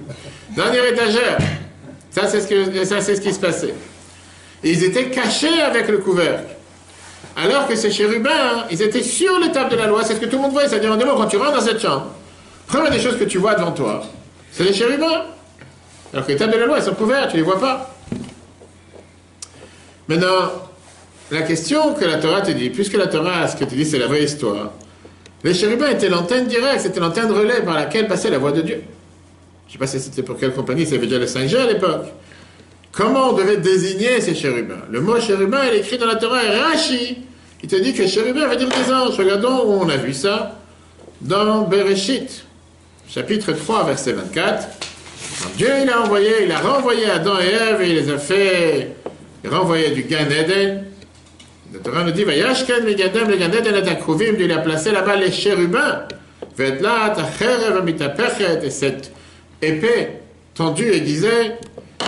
Dernière 0.56 0.86
étagère. 0.86 1.38
Ça, 2.16 2.30
c'est 2.30 2.40
ce, 2.40 3.20
qui 3.20 3.34
se 3.34 3.40
passait. 3.40 3.74
Ils 4.64 4.86
étaient 4.86 5.10
cachés 5.10 5.62
avec 5.62 5.90
le 5.90 5.98
couvercle. 5.98 6.46
Alors 7.36 7.68
que 7.68 7.76
ces 7.76 7.92
chérubins, 7.92 8.64
ils 8.72 8.82
étaient 8.82 9.04
sur 9.04 9.38
les 9.38 9.52
tables 9.52 9.72
de 9.72 9.76
la 9.76 9.88
loi, 9.88 10.02
c'est 10.02 10.16
ce 10.16 10.22
que 10.22 10.26
tout 10.26 10.38
le 10.38 10.44
monde 10.44 10.54
voit. 10.54 10.66
C'est-à-dire, 10.66 10.94
en 10.94 10.98
quand 10.98 11.28
tu 11.28 11.36
rentres 11.36 11.58
dans 11.58 11.62
cette 11.62 11.82
chambre, 11.82 12.08
première 12.68 12.90
des 12.90 13.02
choses 13.02 13.20
que 13.20 13.26
tu 13.26 13.38
vois 13.38 13.56
devant 13.56 13.74
toi, 13.74 14.02
c'est 14.50 14.64
les 14.64 14.74
chérubins. 14.74 15.26
Alors 16.14 16.26
que 16.26 16.32
les 16.32 16.38
tables 16.38 16.54
de 16.54 16.58
la 16.60 16.66
loi, 16.68 16.78
elles 16.78 16.86
sont 16.86 16.94
couvertes, 16.94 17.32
tu 17.32 17.36
ne 17.36 17.42
les 17.42 17.46
vois 17.46 17.60
pas. 17.60 17.94
Maintenant, 20.08 20.54
la 21.32 21.42
question 21.42 21.96
que 21.96 22.06
la 22.06 22.20
Torah 22.20 22.40
te 22.40 22.52
dit, 22.52 22.70
puisque 22.70 22.94
la 22.94 23.08
Torah, 23.08 23.46
ce 23.50 23.58
que 23.58 23.66
tu 23.66 23.76
dis, 23.76 23.84
c'est 23.84 24.00
la 24.00 24.08
vraie 24.08 24.24
histoire, 24.24 24.72
les 25.44 25.54
chérubins 25.54 25.90
étaient 25.90 26.08
l'antenne 26.08 26.48
directe, 26.48 26.80
c'était 26.80 27.02
l'antenne 27.02 27.30
relais 27.30 27.62
par 27.62 27.76
laquelle 27.76 28.08
passait 28.08 28.30
la 28.30 28.38
voix 28.38 28.54
de 28.54 28.62
Dieu. 28.62 28.84
Je 29.68 29.70
ne 29.70 29.74
sais 29.74 29.78
pas 29.80 29.88
si 29.88 30.00
c'était 30.00 30.24
pour 30.24 30.38
quelle 30.38 30.54
compagnie, 30.54 30.86
c'était 30.86 31.06
déjà 31.06 31.20
le 31.20 31.26
5G 31.26 31.58
à 31.58 31.68
l'époque. 31.68 32.06
Comment 32.92 33.32
on 33.32 33.34
devait 33.34 33.58
désigner 33.58 34.22
ces 34.22 34.36
chérubins? 34.36 34.84
Le 34.90 35.02
mot 35.02 35.20
chérubin, 35.20 35.66
il 35.68 35.76
est 35.76 35.80
écrit 35.80 35.98
dans 35.98 36.06
la 36.06 36.16
Torah, 36.16 36.40
Rashi, 36.40 37.18
il 37.66 37.70
te 37.70 37.76
dit 37.78 37.94
que 37.94 38.06
chérubin 38.06 38.48
veut 38.48 38.56
dire 38.58 38.70
des 38.70 38.94
anges. 38.94 39.18
Regardons 39.18 39.64
où 39.66 39.82
on 39.82 39.90
a 39.90 39.98
vu 39.98 40.14
ça. 40.14 40.60
Dans 41.20 41.64
Bereshit, 41.64 42.46
chapitre 43.10 43.54
3, 43.54 43.86
verset 43.86 44.14
24. 44.14 44.68
Dieu, 45.58 45.70
il 45.82 45.90
a 45.90 46.02
envoyé, 46.02 46.44
il 46.44 46.52
a 46.52 46.60
renvoyé 46.60 47.10
Adam 47.10 47.40
et 47.40 47.48
Ève 47.48 47.82
et 47.82 47.90
il 47.90 47.96
les 47.96 48.12
a 48.12 48.20
fait 48.20 48.96
renvoyer 49.50 49.90
du 49.92 50.04
Gan 50.04 50.30
Eden. 50.30 50.84
Le 51.74 51.80
Torah 51.80 52.04
nous 52.04 52.12
dit, 52.12 52.24
Vayashken 52.24 52.86
le 52.86 52.94
Gan 52.94 53.06
Eden 53.52 53.82
Dieu 54.18 54.36
il 54.46 54.52
a 54.52 54.60
placé 54.60 54.92
là-bas 54.92 55.16
les 55.16 55.32
chérubins 55.32 56.04
et 58.64 58.70
cette 58.70 59.12
aiguisée, 59.62 61.52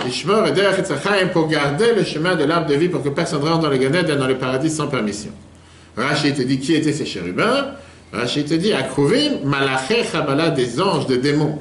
Ishmor 0.06 0.46
et 0.46 0.50
etzachaim, 0.50 1.28
pour 1.32 1.48
garder 1.48 1.92
le 1.94 2.04
chemin 2.04 2.36
de 2.36 2.44
l'arbre 2.44 2.68
de 2.68 2.74
vie 2.74 2.88
pour 2.88 3.02
que 3.02 3.08
personne 3.08 3.42
rentre 3.42 3.60
dans 3.60 3.70
le 3.70 3.78
Ganed 3.78 4.08
et 4.08 4.16
dans 4.16 4.26
le 4.26 4.38
paradis 4.38 4.70
sans 4.70 4.86
permission. 4.86 5.30
Rachid 5.96 6.36
te 6.36 6.42
dit 6.42 6.58
qui 6.58 6.74
étaient 6.74 6.92
ces 6.92 7.06
chérubins 7.06 7.72
Rachid 8.12 8.48
te 8.48 8.54
dit 8.54 8.72
Akruvim, 8.72 9.40
Malaché, 9.44 10.04
Chabala, 10.04 10.50
des 10.50 10.80
anges, 10.80 11.06
des 11.06 11.18
démons. 11.18 11.58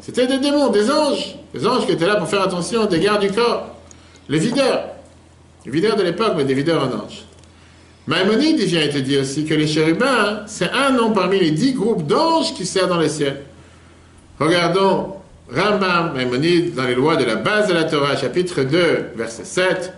C'était 0.00 0.26
des 0.26 0.38
démons, 0.38 0.68
des 0.68 0.90
anges. 0.90 1.36
Des 1.52 1.66
anges 1.66 1.86
qui 1.86 1.92
étaient 1.92 2.06
là 2.06 2.16
pour 2.16 2.28
faire 2.28 2.42
attention 2.42 2.86
des 2.86 3.00
gardes 3.00 3.22
du 3.22 3.32
corps. 3.32 3.74
Les 4.28 4.38
videurs. 4.38 4.84
Les 5.66 5.72
videurs 5.72 5.96
de 5.96 6.02
l'époque, 6.02 6.34
mais 6.36 6.44
des 6.44 6.54
videurs 6.54 6.82
en 6.84 7.04
anges. 7.04 7.24
Maïmonide 8.06 8.60
vient 8.60 8.88
te 8.88 8.98
dit 8.98 9.18
aussi 9.18 9.44
que 9.44 9.54
les 9.54 9.66
chérubins, 9.66 10.42
c'est 10.46 10.70
un 10.70 10.90
nom 10.90 11.12
parmi 11.12 11.38
les 11.38 11.50
dix 11.50 11.74
groupes 11.74 12.06
d'anges 12.06 12.54
qui 12.54 12.64
servent 12.64 12.88
dans 12.88 12.98
le 12.98 13.08
ciel. 13.08 13.42
Regardons 14.40 15.16
Rambam, 15.54 16.14
Maïmonide, 16.14 16.74
dans 16.74 16.86
les 16.86 16.94
lois 16.94 17.16
de 17.16 17.24
la 17.24 17.34
base 17.36 17.68
de 17.68 17.74
la 17.74 17.84
Torah, 17.84 18.16
chapitre 18.16 18.62
2, 18.62 19.10
verset 19.14 19.44
7. 19.44 19.92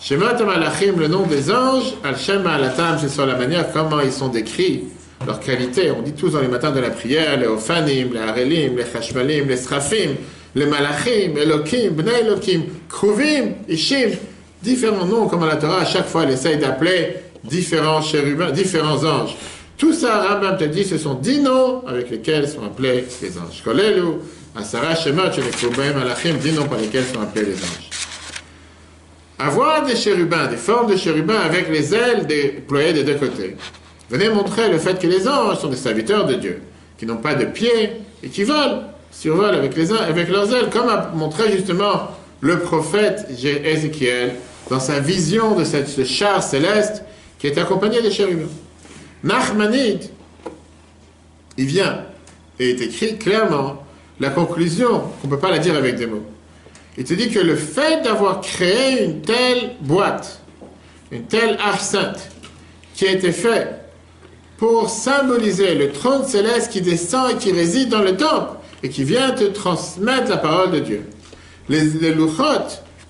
Shemot 0.00 0.44
Malachim, 0.46 0.96
le 0.96 1.08
nom 1.08 1.26
des 1.26 1.50
anges, 1.50 1.94
Al-Shem 2.04 2.46
Alatam, 2.46 2.96
c'est 3.00 3.08
sur 3.08 3.26
la 3.26 3.34
manière 3.34 3.72
comment 3.72 3.98
ils 3.98 4.12
sont 4.12 4.28
décrits, 4.28 4.84
leur 5.26 5.40
qualité. 5.40 5.90
On 5.90 6.02
dit 6.02 6.12
tous 6.12 6.30
dans 6.30 6.40
les 6.40 6.46
matins 6.46 6.70
de 6.70 6.78
la 6.78 6.90
prière, 6.90 7.40
les 7.40 7.48
Ophanim, 7.48 8.12
les 8.12 8.20
Harelim, 8.20 8.76
les 8.76 8.84
Chashmalim, 8.84 9.48
les 9.48 9.56
Srafim, 9.56 10.10
les 10.54 10.66
Malachim, 10.66 11.36
Elokim, 11.36 11.90
Bnei 11.90 12.20
Elokim, 12.20 12.62
Kruvim, 12.88 13.54
Ishim, 13.68 14.10
différents 14.62 15.06
noms 15.06 15.26
comme 15.26 15.44
la 15.44 15.56
Torah, 15.56 15.80
à 15.80 15.84
chaque 15.84 16.06
fois 16.06 16.22
elle 16.22 16.34
essaye 16.34 16.58
d'appeler 16.58 17.16
différents 17.42 18.00
chérubins, 18.00 18.52
différents 18.52 19.02
anges. 19.02 19.34
Tout 19.78 19.92
ça, 19.92 20.22
Rambam 20.22 20.56
te 20.56 20.64
dit, 20.64 20.84
ce 20.84 20.98
sont 20.98 21.14
dix 21.14 21.40
noms 21.40 21.86
avec 21.86 22.10
lesquels 22.10 22.48
sont 22.48 22.64
appelés 22.64 23.04
les 23.22 23.38
anges. 23.38 23.62
Kolelu, 23.64 24.18
Asara 24.56 24.96
Shemot, 24.96 25.30
Malachim, 25.94 26.34
dix 26.42 26.52
noms 26.52 26.66
par 26.66 26.80
lesquels 26.80 27.04
sont 27.04 27.22
appelés 27.22 27.46
les 27.46 27.54
anges. 27.54 27.88
Avoir 29.38 29.86
des 29.86 29.94
chérubins, 29.94 30.48
des 30.48 30.56
formes 30.56 30.90
de 30.90 30.96
chérubins 30.96 31.38
avec 31.38 31.68
les 31.70 31.94
ailes 31.94 32.26
déployées 32.26 32.92
des 32.92 33.04
deux 33.04 33.14
côtés, 33.14 33.56
venait 34.10 34.30
montrer 34.30 34.68
le 34.68 34.78
fait 34.78 34.98
que 35.00 35.06
les 35.06 35.28
anges 35.28 35.60
sont 35.60 35.68
des 35.68 35.76
serviteurs 35.76 36.26
de 36.26 36.34
Dieu, 36.34 36.60
qui 36.98 37.06
n'ont 37.06 37.18
pas 37.18 37.36
de 37.36 37.44
pieds 37.44 37.92
et 38.24 38.28
qui 38.30 38.42
volent, 38.42 38.82
survolent 39.12 39.54
avec 39.54 39.76
leurs 40.28 40.52
ailes, 40.52 40.70
comme 40.72 40.88
a 40.88 41.12
montré 41.14 41.52
justement 41.52 42.08
le 42.40 42.58
prophète 42.58 43.28
Ézéchiel 43.30 44.34
dans 44.68 44.80
sa 44.80 44.98
vision 44.98 45.54
de 45.54 45.62
cette, 45.62 45.88
ce 45.88 46.02
char 46.02 46.42
céleste 46.42 47.04
qui 47.38 47.46
est 47.46 47.58
accompagné 47.58 48.02
des 48.02 48.10
chérubins. 48.10 48.48
Nachmanide, 49.24 50.10
il 51.56 51.66
vient 51.66 52.04
et 52.58 52.70
est 52.70 52.80
écrit 52.80 53.18
clairement 53.18 53.82
la 54.20 54.30
conclusion, 54.30 55.00
qu'on 55.20 55.28
ne 55.28 55.32
peut 55.32 55.38
pas 55.38 55.50
la 55.50 55.58
dire 55.58 55.76
avec 55.76 55.96
des 55.96 56.06
mots. 56.06 56.24
Il 56.96 57.04
te 57.04 57.14
dit 57.14 57.30
que 57.30 57.38
le 57.38 57.54
fait 57.54 58.02
d'avoir 58.02 58.40
créé 58.40 59.04
une 59.04 59.20
telle 59.22 59.76
boîte, 59.80 60.40
une 61.12 61.24
telle 61.24 61.56
sainte, 61.78 62.30
qui 62.94 63.06
a 63.06 63.12
été 63.12 63.30
fait 63.30 63.78
pour 64.56 64.90
symboliser 64.90 65.76
le 65.76 65.92
trône 65.92 66.24
céleste 66.24 66.72
qui 66.72 66.80
descend 66.80 67.30
et 67.30 67.36
qui 67.36 67.52
réside 67.52 67.90
dans 67.90 68.02
le 68.02 68.16
temple 68.16 68.56
et 68.82 68.88
qui 68.88 69.04
vient 69.04 69.30
te 69.30 69.44
transmettre 69.44 70.28
la 70.30 70.38
parole 70.38 70.72
de 70.72 70.80
Dieu. 70.80 71.04
Les, 71.68 71.84
les 71.84 72.14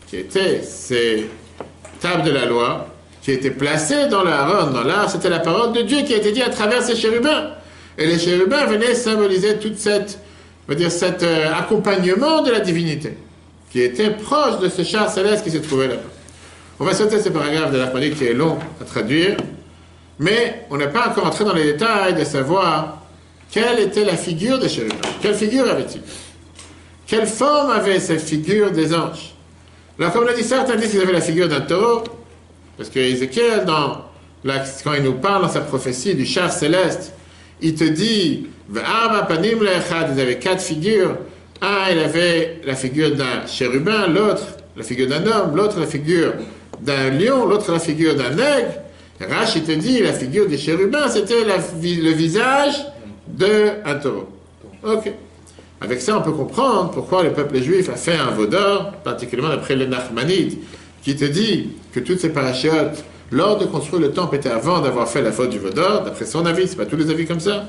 qui 0.06 0.16
étaient 0.16 0.62
ces 0.62 1.28
tables 2.00 2.24
de 2.24 2.30
la 2.30 2.44
loi, 2.44 2.88
qui 3.28 3.35
étaient 3.35 3.50
placées 3.50 4.06
dans 4.06 4.25
l'Aaron, 4.25 4.70
dans 4.70 4.85
l'art, 4.85 5.11
c'était 5.11 5.28
la 5.28 5.40
parole 5.40 5.75
de 5.75 5.82
Dieu 5.82 5.99
qui 6.00 6.14
a 6.14 6.16
été 6.16 6.32
dit 6.32 6.40
à 6.40 6.49
travers 6.49 6.82
ces 6.82 6.97
chérubins. 6.97 7.50
Et 7.99 8.06
les 8.06 8.18
chérubins 8.18 8.64
venaient 8.64 8.94
symboliser 8.94 9.58
toute 9.58 9.76
cet 9.76 10.18
euh, 10.70 11.52
accompagnement 11.54 12.40
de 12.40 12.50
la 12.50 12.61
divinité 12.61 13.18
qui 13.70 13.82
était 13.82 14.12
proche 14.12 14.61
de 14.61 14.70
ce 14.70 14.82
char 14.82 15.11
céleste 15.11 15.44
qui 15.44 15.50
se 15.50 15.58
trouvait 15.58 15.88
là-bas. 15.88 16.00
On 16.80 16.87
va 16.87 16.94
sauter 16.94 17.20
ce 17.20 17.28
paragraphe 17.28 17.70
de 17.70 17.76
la 17.76 17.88
chronique 17.88 18.16
qui 18.16 18.24
est 18.24 18.33
long 18.33 18.57
à 18.81 18.85
traduire, 18.87 19.37
mais 20.18 20.64
on 20.70 20.79
n'est 20.79 20.88
pas 20.88 21.09
encore 21.09 21.26
entré 21.26 21.44
dans 21.44 21.52
les 21.52 21.64
détails 21.64 22.14
de 22.14 22.24
savoir 22.24 23.02
quelle 23.50 23.79
était 23.79 24.07
la 24.07 24.16
figure 24.16 24.59
des 24.59 24.70
chérubins. 24.70 24.96
Quelle 25.20 25.35
figure 25.35 25.68
avait-il? 25.68 26.00
Quelle 27.07 27.26
forme 27.26 27.72
avait 27.72 28.00
cette 28.00 28.22
figure 28.22 28.70
des 28.70 28.94
anges? 28.94 29.35
Alors, 29.98 30.14
comme 30.14 30.24
l'a 30.24 30.33
dit, 30.33 30.44
certains 30.44 30.76
disent 30.76 30.92
qu'ils 30.92 31.02
avaient 31.02 31.12
la 31.12 31.20
figure 31.20 31.48
d'un 31.48 31.61
taureau, 31.61 32.05
parce 32.78 32.88
que 32.90 33.00
Ézéchiel, 33.00 33.64
dans 33.66 34.04
la, 34.44 34.64
quand 34.84 34.94
il 34.94 35.02
nous 35.02 35.14
parle 35.14 35.42
dans 35.42 35.48
sa 35.48 35.60
prophétie 35.60 36.14
du 36.14 36.24
char 36.24 36.50
céleste, 36.50 37.12
il 37.60 37.74
te 37.74 37.84
dit, 37.84 38.46
ils 38.72 40.20
avaient 40.20 40.38
quatre 40.38 40.62
figures, 40.62 41.16
un, 41.60 41.90
il 41.90 41.98
avait 41.98 42.60
la 42.64 42.76
figure 42.76 43.16
d'un 43.16 43.46
chérubin, 43.46 44.06
l'autre 44.06 44.46
la 44.76 44.84
figure 44.84 45.08
d'un 45.08 45.26
homme, 45.26 45.56
l'autre 45.56 45.80
la 45.80 45.86
figure 45.86 46.34
d'un 46.80 47.10
lion, 47.10 47.46
l'autre 47.46 47.72
la 47.72 47.80
figure 47.80 48.14
d'un 48.14 48.38
aigle. 48.38 48.80
Rach, 49.20 49.56
il 49.56 49.64
te 49.64 49.72
dit, 49.72 50.00
la 50.00 50.12
figure 50.12 50.46
des 50.46 50.56
chérubins, 50.56 51.08
c'était 51.08 51.42
le 51.42 52.10
visage 52.12 52.74
d'un 53.26 53.96
taureau. 54.00 54.28
Ok. 54.84 55.12
Avec 55.80 56.00
ça, 56.00 56.18
on 56.18 56.22
peut 56.22 56.32
comprendre 56.32 56.92
pourquoi 56.92 57.24
le 57.24 57.32
peuple 57.32 57.60
juif 57.60 57.88
a 57.88 57.96
fait 57.96 58.14
un 58.14 58.30
veau 58.30 58.46
d'or, 58.46 58.92
particulièrement 59.02 59.52
d'après 59.52 59.74
le 59.74 59.86
Nachmanide, 59.86 60.58
qui 61.02 61.16
te 61.16 61.24
dit 61.24 61.70
que 61.92 62.01
toutes 62.01 62.20
ces 62.20 62.31
parachutes, 62.31 63.05
lors 63.31 63.59
de 63.59 63.66
construire 63.66 64.01
le 64.03 64.12
temple, 64.12 64.37
étaient 64.37 64.51
avant 64.51 64.81
d'avoir 64.81 65.09
fait 65.09 65.22
la 65.22 65.33
faute 65.33 65.51
du 65.51 65.59
veau 65.59 65.70
d'or, 65.70 66.03
d'après 66.05 66.27
son 66.27 66.46
avis, 66.46 66.68
c'est 66.68 66.77
pas 66.77 66.87
tous 66.87 66.96
les 66.96 67.11
avis 67.11 67.27
comme 67.27 67.40
ça. 67.40 67.64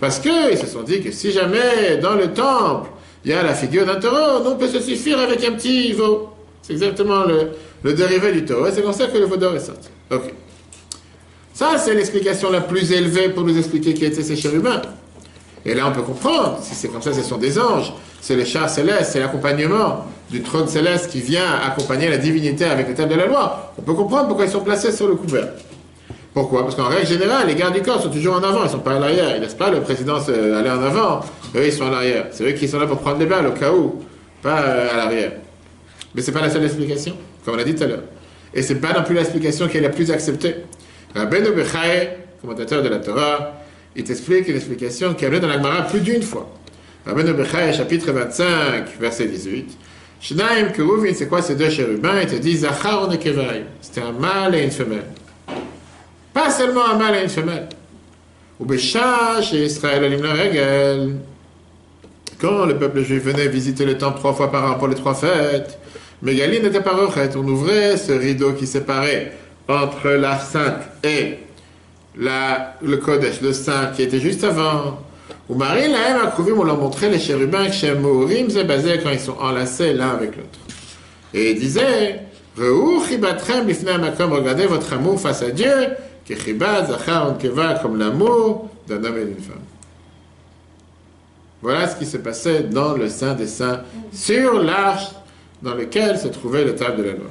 Parce 0.00 0.18
qu'ils 0.18 0.58
se 0.58 0.66
sont 0.66 0.82
dit 0.82 1.00
que 1.00 1.10
si 1.10 1.32
jamais 1.32 1.96
dans 2.02 2.14
le 2.14 2.32
temple, 2.32 2.90
il 3.24 3.30
y 3.30 3.34
a 3.34 3.42
la 3.42 3.54
figure 3.54 3.86
d'un 3.86 3.96
taureau, 3.96 4.42
on 4.46 4.56
peut 4.56 4.68
se 4.68 4.80
suffire 4.80 5.18
avec 5.18 5.44
un 5.44 5.52
petit 5.52 5.92
veau. 5.92 6.28
C'est 6.62 6.72
exactement 6.72 7.24
le, 7.24 7.50
le, 7.82 7.94
dérivé 7.94 8.32
du 8.32 8.44
taureau. 8.44 8.66
Et 8.66 8.72
c'est 8.72 8.82
comme 8.82 8.92
ça 8.92 9.06
que 9.06 9.18
le 9.18 9.24
veau 9.24 9.36
d'or 9.36 9.54
est 9.54 9.60
sorti. 9.60 9.88
Ok. 10.10 10.34
Ça, 11.54 11.78
c'est 11.78 11.94
l'explication 11.94 12.50
la 12.50 12.60
plus 12.60 12.92
élevée 12.92 13.30
pour 13.30 13.44
nous 13.44 13.56
expliquer 13.56 13.94
qui 13.94 14.04
étaient 14.04 14.22
ces 14.22 14.36
chérubins. 14.36 14.82
Et 15.64 15.74
là, 15.74 15.88
on 15.88 15.92
peut 15.92 16.02
comprendre, 16.02 16.58
si 16.62 16.74
c'est 16.74 16.88
comme 16.88 17.02
ça, 17.02 17.12
ce 17.12 17.22
sont 17.22 17.38
des 17.38 17.58
anges. 17.58 17.92
C'est 18.20 18.36
le 18.36 18.44
char 18.44 18.68
céleste, 18.68 19.12
c'est 19.12 19.20
l'accompagnement 19.20 20.04
du 20.30 20.42
trône 20.42 20.66
céleste 20.66 21.10
qui 21.10 21.20
vient 21.20 21.60
accompagner 21.64 22.08
la 22.08 22.18
divinité 22.18 22.64
avec 22.64 22.88
le 22.88 22.94
thème 22.94 23.08
de 23.08 23.14
la 23.14 23.26
loi. 23.26 23.72
On 23.78 23.82
peut 23.82 23.94
comprendre 23.94 24.28
pourquoi 24.28 24.46
ils 24.46 24.50
sont 24.50 24.60
placés 24.60 24.92
sur 24.92 25.06
le 25.06 25.14
couvert. 25.14 25.48
Pourquoi? 26.34 26.64
Parce 26.64 26.74
qu'en 26.74 26.88
règle 26.88 27.06
générale, 27.06 27.46
les 27.46 27.54
gardes 27.54 27.74
du 27.74 27.80
corps 27.80 28.02
sont 28.02 28.10
toujours 28.10 28.34
en 28.34 28.42
avant, 28.42 28.60
ils 28.60 28.64
ne 28.64 28.68
sont 28.68 28.80
pas 28.80 28.96
à 28.96 28.98
l'arrière. 28.98 29.30
Ils 29.30 29.36
ne 29.36 29.44
laissent 29.44 29.54
pas 29.54 29.70
le 29.70 29.80
président 29.80 30.16
aller 30.16 30.68
en 30.68 30.82
avant. 30.82 31.20
Eux, 31.54 31.64
ils 31.64 31.72
sont 31.72 31.86
à 31.86 31.90
l'arrière. 31.90 32.26
C'est 32.32 32.44
eux 32.44 32.52
qui 32.52 32.68
sont 32.68 32.78
là 32.78 32.86
pour 32.86 32.98
prendre 32.98 33.18
les 33.18 33.26
balles 33.26 33.46
au 33.46 33.52
cas 33.52 33.72
où, 33.72 34.02
pas 34.42 34.60
euh, 34.60 34.92
à 34.92 34.96
l'arrière. 34.98 35.32
Mais 36.14 36.20
ce 36.20 36.30
n'est 36.30 36.34
pas 36.38 36.44
la 36.44 36.50
seule 36.50 36.64
explication, 36.64 37.16
comme 37.42 37.54
on 37.54 37.56
l'a 37.56 37.64
dit 37.64 37.74
tout 37.74 37.84
à 37.84 37.86
l'heure. 37.86 38.02
Et 38.52 38.62
ce 38.62 38.74
n'est 38.74 38.80
pas 38.80 38.92
non 38.92 39.02
plus 39.02 39.14
l'explication 39.14 39.66
qui 39.68 39.78
est 39.78 39.80
la 39.80 39.88
plus 39.88 40.10
acceptée. 40.10 40.56
Rabbeinu 41.14 41.52
Bechaye, 41.52 42.10
commentateur 42.42 42.82
de 42.82 42.88
la 42.88 42.98
Torah, 42.98 43.54
il 43.94 44.04
t'explique 44.04 44.46
une 44.48 44.56
explication 44.56 45.14
qui 45.14 45.24
est 45.24 45.28
venue 45.28 45.40
dans 45.40 45.48
la 45.48 45.56
Gemara 45.56 45.86
plus 45.86 46.00
d'une 46.00 46.22
fois. 46.22 46.50
Rabbeinu 47.06 47.32
Bechaye, 47.32 47.72
chapitre 47.72 48.12
25, 48.12 48.98
verset 49.00 49.26
18. 49.26 49.78
Shnaim 50.20 50.72
Keruvin, 50.74 51.12
c'est 51.14 51.28
quoi? 51.28 51.42
Ces 51.42 51.54
deux 51.54 51.70
chérubins 51.70 52.20
Il 52.22 52.28
te 52.28 52.36
dit 52.36 52.56
Zachar 52.56 53.08
C'était 53.80 54.00
un 54.00 54.12
mâle 54.12 54.54
et 54.54 54.64
une 54.64 54.70
femelle. 54.70 55.04
Pas 56.32 56.50
seulement 56.50 56.86
un 56.86 56.98
mâle 56.98 57.16
et 57.16 57.22
une 57.22 57.28
femelle. 57.28 57.68
Ou 58.58 58.66
chez 58.76 59.64
Israël, 59.64 60.04
Alim. 60.04 61.18
Quand 62.38 62.66
le 62.66 62.76
peuple 62.76 63.02
juif 63.02 63.22
venait 63.24 63.48
visiter 63.48 63.84
le 63.84 63.96
temple 63.96 64.18
trois 64.18 64.34
fois 64.34 64.50
par 64.50 64.70
an 64.70 64.74
pour 64.74 64.88
les 64.88 64.94
trois 64.94 65.14
fêtes, 65.14 65.78
Mégali 66.22 66.60
n'était 66.60 66.82
pas 66.82 66.94
refaite. 66.94 67.34
On 67.36 67.46
ouvrait 67.46 67.96
ce 67.96 68.12
rideau 68.12 68.52
qui 68.52 68.66
séparait 68.66 69.32
entre 69.68 70.08
la 70.10 70.38
sainte 70.38 70.82
et 71.02 71.38
la, 72.18 72.74
le 72.82 72.96
Kodesh, 72.98 73.40
le 73.40 73.52
saint 73.52 73.86
qui 73.94 74.02
était 74.02 74.20
juste 74.20 74.44
avant. 74.44 75.00
Ou 75.48 75.54
Marie, 75.54 75.88
la 75.88 76.22
a 76.22 76.34
on 76.38 76.64
leur 76.64 76.78
montrait 76.78 77.08
les 77.08 77.20
chérubins 77.20 77.66
Morim 78.00 78.48
et 78.56 78.64
basé 78.64 78.98
quand 79.02 79.10
ils 79.10 79.20
sont 79.20 79.36
enlacés 79.38 79.92
l'un 79.92 80.10
avec 80.10 80.36
l'autre. 80.36 80.58
Et 81.32 81.52
il 81.52 81.58
disait, 81.58 82.20
regardez 84.36 84.66
votre 84.66 84.92
amour 84.92 85.20
face 85.20 85.42
à 85.42 85.50
Dieu, 85.50 85.70
comme 87.82 87.98
l'amour 87.98 88.70
d'un 88.88 89.04
homme 89.04 89.18
et 89.18 89.24
d'une 89.24 89.42
femme. 89.42 89.60
Voilà 91.62 91.88
ce 91.88 91.96
qui 91.96 92.06
se 92.06 92.16
passait 92.16 92.64
dans 92.64 92.94
le 92.94 93.08
Saint 93.08 93.34
des 93.34 93.46
Saints, 93.46 93.82
sur 94.12 94.62
l'arche 94.62 95.08
dans 95.62 95.74
lequel 95.74 96.18
se 96.18 96.28
trouvait 96.28 96.64
le 96.64 96.74
table 96.74 96.98
de 96.98 97.02
la 97.02 97.12
loi. 97.12 97.30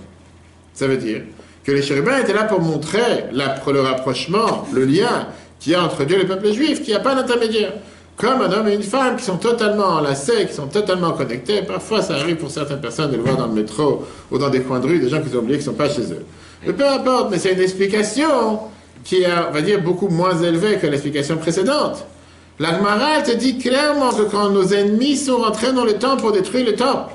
Ça 0.73 0.87
veut 0.87 0.97
dire 0.97 1.21
que 1.63 1.71
les 1.71 1.81
chérubins 1.81 2.19
étaient 2.19 2.33
là 2.33 2.43
pour 2.43 2.61
montrer 2.61 3.25
le 3.71 3.81
rapprochement, 3.81 4.67
le 4.73 4.85
lien 4.85 5.27
qu'il 5.65 5.73
y 5.73 5.75
a 5.75 5.83
entre 5.83 6.03
Dieu 6.03 6.17
et 6.17 6.21
le 6.21 6.27
peuple 6.27 6.51
juif, 6.53 6.83
qu'il 6.83 6.89
n'y 6.89 6.93
a 6.93 6.99
pas 6.99 7.15
d'intermédiaire. 7.15 7.73
Comme 8.17 8.39
un 8.39 8.51
homme 8.51 8.67
et 8.67 8.75
une 8.75 8.83
femme 8.83 9.15
qui 9.15 9.23
sont 9.23 9.37
totalement 9.37 9.95
enlacés, 9.95 10.45
qui 10.47 10.53
sont 10.53 10.67
totalement 10.67 11.11
connectés. 11.13 11.63
Parfois, 11.63 12.03
ça 12.03 12.13
arrive 12.13 12.35
pour 12.35 12.51
certaines 12.51 12.79
personnes 12.79 13.09
de 13.09 13.17
le 13.17 13.23
voir 13.23 13.35
dans 13.35 13.47
le 13.47 13.53
métro 13.53 14.05
ou 14.29 14.37
dans 14.37 14.49
des 14.49 14.61
coins 14.61 14.79
de 14.79 14.85
rue, 14.85 14.99
des 14.99 15.09
gens 15.09 15.23
qui 15.23 15.35
ont 15.35 15.39
oublié 15.39 15.57
qu'ils 15.57 15.67
ne 15.67 15.71
sont 15.71 15.77
pas 15.77 15.89
chez 15.89 16.03
eux. 16.03 16.23
Mais 16.67 16.71
peu 16.71 16.87
importe, 16.87 17.31
mais 17.31 17.39
c'est 17.39 17.53
une 17.53 17.59
explication 17.59 18.59
qui 19.03 19.23
est, 19.23 19.27
on 19.49 19.51
va 19.51 19.61
dire, 19.61 19.81
beaucoup 19.81 20.07
moins 20.07 20.39
élevée 20.39 20.77
que 20.77 20.85
l'explication 20.85 21.37
précédente. 21.37 22.05
La 22.59 22.77
Gemara, 22.77 23.17
elle 23.17 23.23
te 23.23 23.35
dit 23.35 23.57
clairement 23.57 24.11
que 24.11 24.21
quand 24.21 24.51
nos 24.51 24.67
ennemis 24.67 25.17
sont 25.17 25.37
rentrés 25.37 25.73
dans 25.73 25.83
le 25.83 25.93
temple 25.93 26.21
pour 26.21 26.31
détruire 26.31 26.67
le 26.67 26.75
temple, 26.75 27.11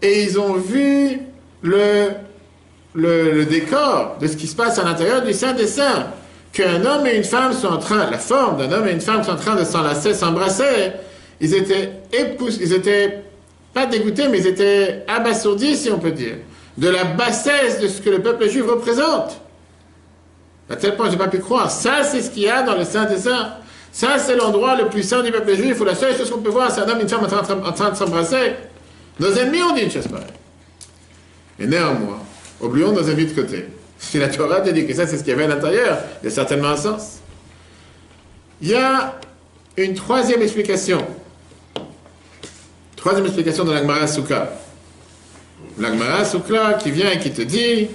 et 0.00 0.22
ils 0.22 0.38
ont 0.38 0.54
vu 0.54 1.18
le, 1.62 2.10
le, 2.94 3.32
le 3.32 3.44
décor 3.46 4.16
de 4.20 4.28
ce 4.28 4.36
qui 4.36 4.46
se 4.46 4.54
passe 4.54 4.78
à 4.78 4.84
l'intérieur 4.84 5.22
du 5.22 5.32
Saint 5.32 5.54
des 5.54 5.66
Saints, 5.66 6.06
qu'un 6.52 6.84
homme 6.84 7.06
et 7.06 7.16
une 7.16 7.24
femme 7.24 7.52
sont 7.52 7.68
en 7.68 7.78
train, 7.78 8.10
la 8.10 8.18
forme 8.18 8.58
d'un 8.58 8.72
homme 8.72 8.88
et 8.88 8.92
une 8.92 9.00
femme 9.00 9.22
sont 9.22 9.32
en 9.32 9.36
train 9.36 9.56
de 9.56 9.64
s'enlacer, 9.64 10.14
s'embrasser, 10.14 10.92
ils 11.40 11.54
étaient 11.54 11.90
épouses, 12.12 12.58
ils 12.60 12.72
étaient 12.72 13.22
pas 13.72 13.86
dégoûtés, 13.86 14.28
mais 14.28 14.38
ils 14.38 14.46
étaient 14.46 15.04
abasourdis, 15.06 15.76
si 15.76 15.90
on 15.90 15.98
peut 15.98 16.10
dire, 16.10 16.36
de 16.76 16.88
la 16.88 17.04
bassesse 17.04 17.80
de 17.80 17.88
ce 17.88 18.00
que 18.00 18.10
le 18.10 18.20
peuple 18.20 18.48
juif 18.48 18.64
représente. 18.68 19.40
À 20.68 20.76
tel 20.76 20.96
point, 20.96 21.06
je 21.06 21.12
n'ai 21.12 21.18
pas 21.18 21.28
pu 21.28 21.38
croire. 21.38 21.70
Ça, 21.70 22.04
c'est 22.04 22.22
ce 22.22 22.30
qu'il 22.30 22.44
y 22.44 22.48
a 22.48 22.62
dans 22.62 22.76
le 22.76 22.84
Saint 22.84 23.04
des 23.06 23.18
Saints. 23.18 23.54
Ça, 23.92 24.18
c'est 24.18 24.36
l'endroit 24.36 24.76
le 24.76 24.88
plus 24.88 25.02
saint 25.02 25.22
du 25.22 25.32
peuple 25.32 25.54
juif 25.54 25.80
où 25.80 25.84
la 25.84 25.96
seule 25.96 26.16
chose 26.16 26.30
qu'on 26.30 26.40
peut 26.40 26.50
voir, 26.50 26.70
c'est 26.70 26.80
un 26.80 26.88
homme 26.88 27.00
et 27.00 27.02
une 27.02 27.08
femme 27.08 27.24
en 27.24 27.26
train, 27.26 27.42
en 27.42 27.72
train 27.72 27.90
de 27.90 27.96
s'embrasser. 27.96 28.54
Nos 29.18 29.32
ennemis 29.32 29.62
ont 29.62 29.74
dit 29.74 29.82
une 29.82 29.90
chose 29.90 30.06
pareille. 30.06 30.26
Et 31.58 31.66
néanmoins, 31.66 32.20
oublions 32.60 32.92
nos 32.92 33.02
ennemis 33.02 33.26
de 33.26 33.34
côté. 33.34 33.66
Si 34.00 34.18
la 34.18 34.28
Torah 34.28 34.62
te 34.62 34.70
dit 34.70 34.86
que 34.86 34.94
ça, 34.94 35.06
c'est 35.06 35.18
ce 35.18 35.22
qu'il 35.22 35.30
y 35.30 35.34
avait 35.34 35.44
à 35.44 35.48
l'intérieur, 35.48 35.98
il 36.22 36.24
y 36.24 36.32
a 36.32 36.34
certainement 36.34 36.70
un 36.70 36.76
sens. 36.76 37.18
Il 38.62 38.68
y 38.68 38.74
a 38.74 39.20
une 39.76 39.94
troisième 39.94 40.42
explication. 40.42 41.06
Troisième 42.96 43.26
explication 43.26 43.64
de 43.64 43.72
l'Agmara 43.72 44.06
Souka. 44.06 44.50
L'Agmara 45.78 46.24
Souka 46.24 46.74
qui 46.74 46.90
vient 46.90 47.10
et 47.12 47.18
qui 47.18 47.30
te 47.30 47.42
dit 47.42 47.88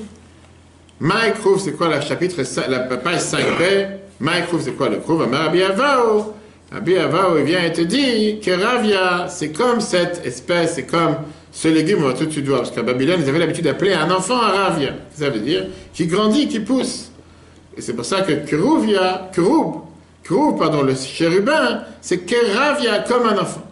Mike 0.99 1.35
c'est 1.63 1.73
quoi 1.73 1.89
la 1.89 2.01
chapitre, 2.01 2.37
la 2.69 2.79
page 2.79 3.19
5b 3.19 3.87
Mike 4.19 4.45
c'est 4.61 4.71
quoi 4.71 4.89
le 4.89 4.99
Rouv 4.99 5.27
Abi 5.33 5.63
Avao. 5.63 6.33
Abi 6.71 6.97
Avao, 6.97 7.37
il 7.37 7.43
vient 7.43 7.63
et 7.63 7.73
te 7.73 7.81
dit 7.81 8.39
que 8.39 8.51
Ravia, 8.51 9.27
c'est 9.27 9.51
comme 9.51 9.81
cette 9.81 10.25
espèce, 10.25 10.75
c'est 10.75 10.85
comme 10.85 11.17
ce 11.55 11.69
légume, 11.69 12.03
on 12.03 12.07
va 12.07 12.13
tout 12.13 12.29
suite 12.29 12.45
voir, 12.45 12.63
parce 12.63 12.71
qu'à 12.71 12.83
Babylone, 12.83 13.21
ils 13.23 13.29
avaient 13.29 13.39
l'habitude 13.39 13.63
d'appeler 13.63 13.93
un 13.93 14.11
enfant 14.11 14.35
un 14.41 14.49
Ravia. 14.49 14.89
Ça 15.17 15.29
veut 15.29 15.39
dire 15.39 15.63
qui 15.93 16.05
grandit, 16.05 16.49
qui 16.49 16.59
pousse. 16.59 17.11
Et 17.77 17.81
c'est 17.81 17.93
pour 17.93 18.03
ça 18.03 18.23
que 18.23 18.33
Kruvia, 18.45 19.29
Krub, 19.31 19.75
Krub, 20.25 20.59
pardon, 20.59 20.81
le 20.81 20.93
chérubin, 20.95 21.83
c'est 22.01 22.25
Keravia, 22.25 22.99
comme 23.07 23.25
un 23.27 23.37
enfant. 23.37 23.63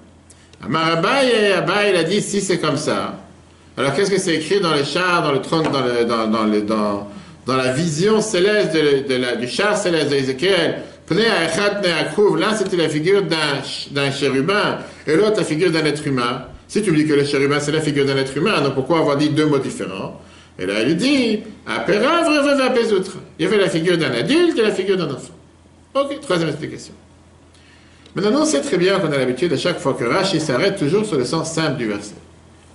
Amar 0.66 0.94
Abaye, 0.94 1.52
Abaye, 1.52 1.92
il 1.94 1.98
a 1.98 2.04
dit, 2.04 2.22
si 2.22 2.40
c'est 2.40 2.58
comme 2.58 2.78
ça, 2.78 3.20
alors 3.76 3.94
qu'est-ce 3.94 4.12
que 4.12 4.18
c'est 4.20 4.36
écrit 4.36 4.62
dans 4.62 4.74
les 4.74 4.86
chars, 4.86 5.22
dans 5.22 5.34
le 5.34 5.42
trône, 5.42 5.64
dans, 5.64 5.82
le, 5.82 6.06
dans, 6.06 6.28
dans, 6.28 6.46
le, 6.46 6.62
dans, 6.62 7.08
dans 7.46 7.58
la 7.58 7.74
vision 7.74 8.22
céleste 8.22 8.74
de, 8.74 9.14
de 9.14 9.16
la, 9.16 9.36
du 9.36 9.48
char 9.50 9.76
céleste 9.76 10.10
d'Ézéchiel 10.10 10.84
L'un 11.10 12.56
c'était 12.56 12.78
la 12.78 12.90
figure 12.90 13.24
d'un 13.24 14.12
chérubin 14.12 14.80
et 15.06 15.16
l'autre 15.16 15.38
la 15.38 15.44
figure 15.44 15.70
d'un 15.70 15.84
être 15.86 16.08
humain. 16.08 16.46
Si 16.74 16.82
tu 16.82 16.90
me 16.90 16.98
dis 16.98 17.06
que 17.06 17.14
le 17.14 17.24
chérubin 17.24 17.60
c'est 17.60 17.72
la 17.72 17.82
figure 17.82 18.04
d'un 18.04 18.18
être 18.18 18.36
humain, 18.36 18.60
donc 18.62 18.74
pourquoi 18.74 18.98
avoir 18.98 19.16
dit 19.16 19.30
deux 19.30 19.46
mots 19.46 19.60
différents? 19.60 20.20
Et 20.58 20.66
là 20.66 20.82
il 20.82 20.98
dit 20.98 21.44
il 23.38 23.44
y 23.44 23.46
avait 23.46 23.58
la 23.58 23.70
figure 23.70 23.96
d'un 23.96 24.10
adulte 24.10 24.58
et 24.58 24.64
la 24.64 24.72
figure 24.72 24.98
d'un 24.98 25.06
enfant. 25.06 25.36
Ok, 25.94 26.20
troisième 26.22 26.50
explication. 26.50 26.96
Maintenant, 28.16 28.42
on 28.42 28.46
sait 28.46 28.62
très 28.62 28.80
bien 28.80 28.98
qu'on 28.98 29.12
a 29.12 29.18
l'habitude, 29.20 29.54
à 29.54 29.58
chaque 29.58 29.78
fois 29.78 29.94
que 29.94 30.04
Rashi 30.04 30.40
s'arrête, 30.40 30.80
toujours 30.80 31.06
sur 31.06 31.20
le 31.20 31.26
sens 31.26 31.52
simple 31.52 31.78
du 31.78 31.86
verset. 31.86 32.16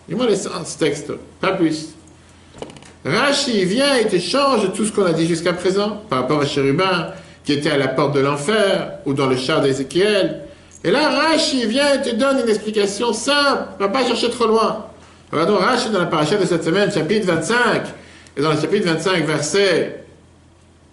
Dis-moi 0.08 0.26
le 0.26 0.36
sens 0.36 0.78
texte, 0.78 1.10
pas 1.40 1.54
plus. 1.54 1.88
Rashi 3.04 3.64
vient 3.64 3.96
et 3.96 4.06
te 4.06 4.20
change 4.20 4.72
tout 4.74 4.84
ce 4.84 4.92
qu'on 4.92 5.06
a 5.06 5.12
dit 5.12 5.26
jusqu'à 5.26 5.54
présent 5.54 6.04
par 6.08 6.20
rapport 6.20 6.40
à 6.40 6.46
chérubin 6.46 7.08
qui 7.42 7.52
était 7.52 7.70
à 7.70 7.78
la 7.78 7.88
porte 7.88 8.14
de 8.14 8.20
l'enfer 8.20 8.92
ou 9.06 9.12
dans 9.12 9.26
le 9.26 9.36
char 9.36 9.60
d'Ézéchiel. 9.60 10.42
Et 10.84 10.90
là, 10.90 11.08
Rashi 11.08 11.66
vient 11.66 11.94
et 11.94 12.02
te 12.02 12.14
donne 12.14 12.40
une 12.40 12.48
explication 12.48 13.12
simple, 13.12 13.64
va 13.78 13.88
pas 13.88 14.04
chercher 14.04 14.30
trop 14.30 14.46
loin. 14.46 14.86
Regardons 15.32 15.56
Rashi 15.56 15.90
dans 15.90 15.98
la 15.98 16.06
paracha 16.06 16.36
de 16.36 16.46
cette 16.46 16.64
semaine, 16.64 16.92
chapitre 16.92 17.26
25, 17.26 17.82
et 18.36 18.40
dans 18.40 18.52
le 18.52 18.60
chapitre 18.60 18.86
25, 18.86 19.26
verset 19.26 20.04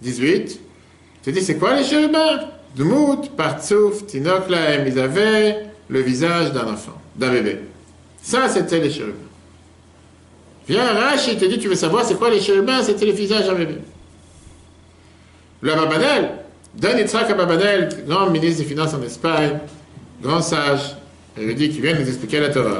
18, 0.02 0.60
tu 1.24 1.32
dis, 1.32 1.42
c'est 1.42 1.58
quoi 1.58 1.76
les 1.76 1.84
chérubins? 1.84 2.40
Dmout, 2.76 3.30
Partsouf, 3.38 4.06
Tinok 4.06 4.44
ils 4.50 5.00
avaient 5.00 5.68
le 5.88 6.02
visage 6.02 6.52
d'un 6.52 6.68
enfant, 6.68 7.00
d'un 7.16 7.32
bébé. 7.32 7.60
Ça, 8.22 8.50
c'était 8.50 8.80
les 8.80 8.90
chérubins. 8.90 9.16
Viens, 10.68 10.94
Rashi, 10.94 11.34
il 11.34 11.38
te 11.38 11.46
dit, 11.46 11.60
tu 11.60 11.68
veux 11.68 11.76
savoir 11.76 12.04
c'est 12.04 12.16
quoi 12.16 12.32
les 12.32 12.42
chérubins? 12.42 12.82
C'était 12.82 13.06
le 13.06 13.12
visage 13.12 13.46
d'un 13.46 13.54
bébé. 13.54 13.78
Le 15.62 15.74
Ababanel, 15.74 16.32
Dan 16.78 16.98
Yitzhak 16.98 17.30
Ababanel, 17.30 17.90
grand 18.08 18.30
ministre 18.30 18.64
des 18.64 18.68
Finances 18.68 18.94
en 18.94 19.04
Espagne, 19.04 19.60
grand 20.22 20.42
sage, 20.42 20.96
il 21.40 21.56
dit 21.56 21.70
qu'il 21.70 21.82
vient 21.82 21.94
nous 21.98 22.08
expliquer 22.08 22.40
la 22.40 22.50
Torah. 22.50 22.80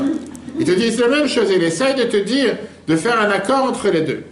Il 0.60 0.66
te 0.66 0.72
dit 0.72 0.90
la 0.98 1.08
même 1.08 1.28
chose, 1.28 1.48
il 1.54 1.64
essaye 1.64 1.96
de 1.96 2.04
te 2.04 2.18
dire 2.18 2.58
de 2.88 2.96
faire 2.96 3.20
un 3.20 3.30
accord 3.30 3.64
entre 3.64 3.90
les 3.90 4.02
deux. 4.02 4.24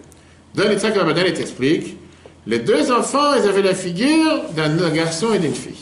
Dan 0.56 0.72
Yitzhak 0.72 0.96
Ababanel, 0.96 1.28
il 1.30 1.34
t'explique, 1.34 1.98
les 2.46 2.60
deux 2.60 2.92
enfants, 2.92 3.36
ils 3.42 3.48
avaient 3.48 3.62
la 3.62 3.74
figure 3.74 4.44
d'un 4.56 4.90
garçon 4.90 5.34
et 5.34 5.40
d'une 5.40 5.56
fille. 5.56 5.74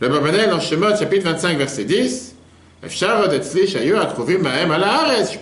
Le 0.00 0.08
Babanel, 0.08 0.52
en 0.52 0.60
Shemot, 0.60 0.96
chapitre 0.96 1.24
25, 1.24 1.58
verset 1.58 1.84
10, 1.84 2.36
je 2.84 2.98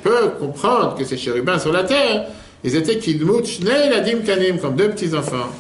peux 0.03 0.29
comprendre 0.39 0.97
que 0.97 1.05
ces 1.05 1.19
chérubins 1.19 1.59
sur 1.59 1.73
la 1.73 1.85
terre, 1.85 2.25
ils 2.65 2.75
étaient 2.75 2.97
kidmut 2.97 3.61
ladim 3.63 4.21
kanim, 4.25 4.59
comme 4.59 4.75
deux 4.75 4.89
petits 4.89 5.15
enfants. 5.15 5.51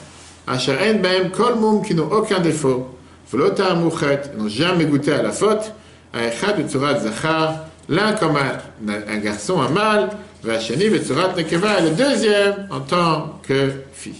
Asher 0.46 0.76
en 0.80 1.00
baem 1.02 1.30
kol 1.30 1.54
qui 1.84 1.94
n'ont 1.94 2.10
aucun 2.10 2.40
défaut. 2.40 2.88
Vlota 3.30 3.74
mouchet, 3.74 4.22
n'ont 4.36 4.48
jamais 4.48 4.84
goûté 4.84 5.12
à 5.12 5.22
la 5.22 5.32
faute. 5.32 5.72
Aechad 6.14 6.58
utzurat 6.60 7.00
zachar, 7.00 7.64
l'un 7.88 8.12
comme 8.12 8.36
un, 8.36 9.18
garçon, 9.18 9.60
un 9.60 9.68
mâle. 9.68 10.10
Vachani 10.42 10.88
betzurat 10.88 11.34
nekeva, 11.36 11.80
le 11.80 11.90
deuxième 11.90 12.68
en 12.70 12.80
tant 12.80 13.40
que 13.42 13.72
fille. 13.92 14.14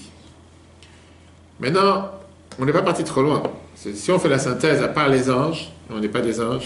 Maintenant, 1.60 2.10
on 2.58 2.64
n'est 2.64 2.72
pas 2.72 2.82
parti 2.82 3.04
trop 3.04 3.22
loin. 3.22 3.42
Si 3.76 4.10
on 4.10 4.18
fait 4.18 4.28
la 4.28 4.38
synthèse, 4.38 4.82
à 4.82 4.88
part 4.88 5.08
les 5.08 5.30
anges, 5.30 5.70
on 5.90 6.00
n'est 6.00 6.08
pas 6.08 6.20
des 6.20 6.40
anges, 6.40 6.64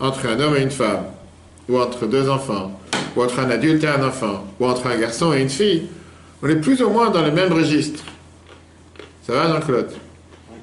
entre 0.00 0.26
un 0.26 0.40
homme 0.40 0.56
et 0.56 0.62
une 0.62 0.70
femme, 0.70 1.04
ou 1.68 1.78
entre 1.78 2.06
deux 2.06 2.28
enfants, 2.28 2.72
ou 3.14 3.22
entre 3.22 3.38
un 3.38 3.50
adulte 3.50 3.84
et 3.84 3.88
un 3.88 4.04
enfant, 4.04 4.44
ou 4.58 4.66
entre 4.66 4.88
un 4.88 4.96
garçon 4.96 5.32
et 5.32 5.40
une 5.40 5.48
fille, 5.48 5.86
on 6.42 6.48
est 6.48 6.56
plus 6.56 6.82
ou 6.82 6.90
moins 6.90 7.10
dans 7.10 7.22
le 7.22 7.30
même 7.30 7.52
registre. 7.52 8.02
Ça 9.26 9.32
va, 9.32 9.48
Jean-Claude? 9.48 9.90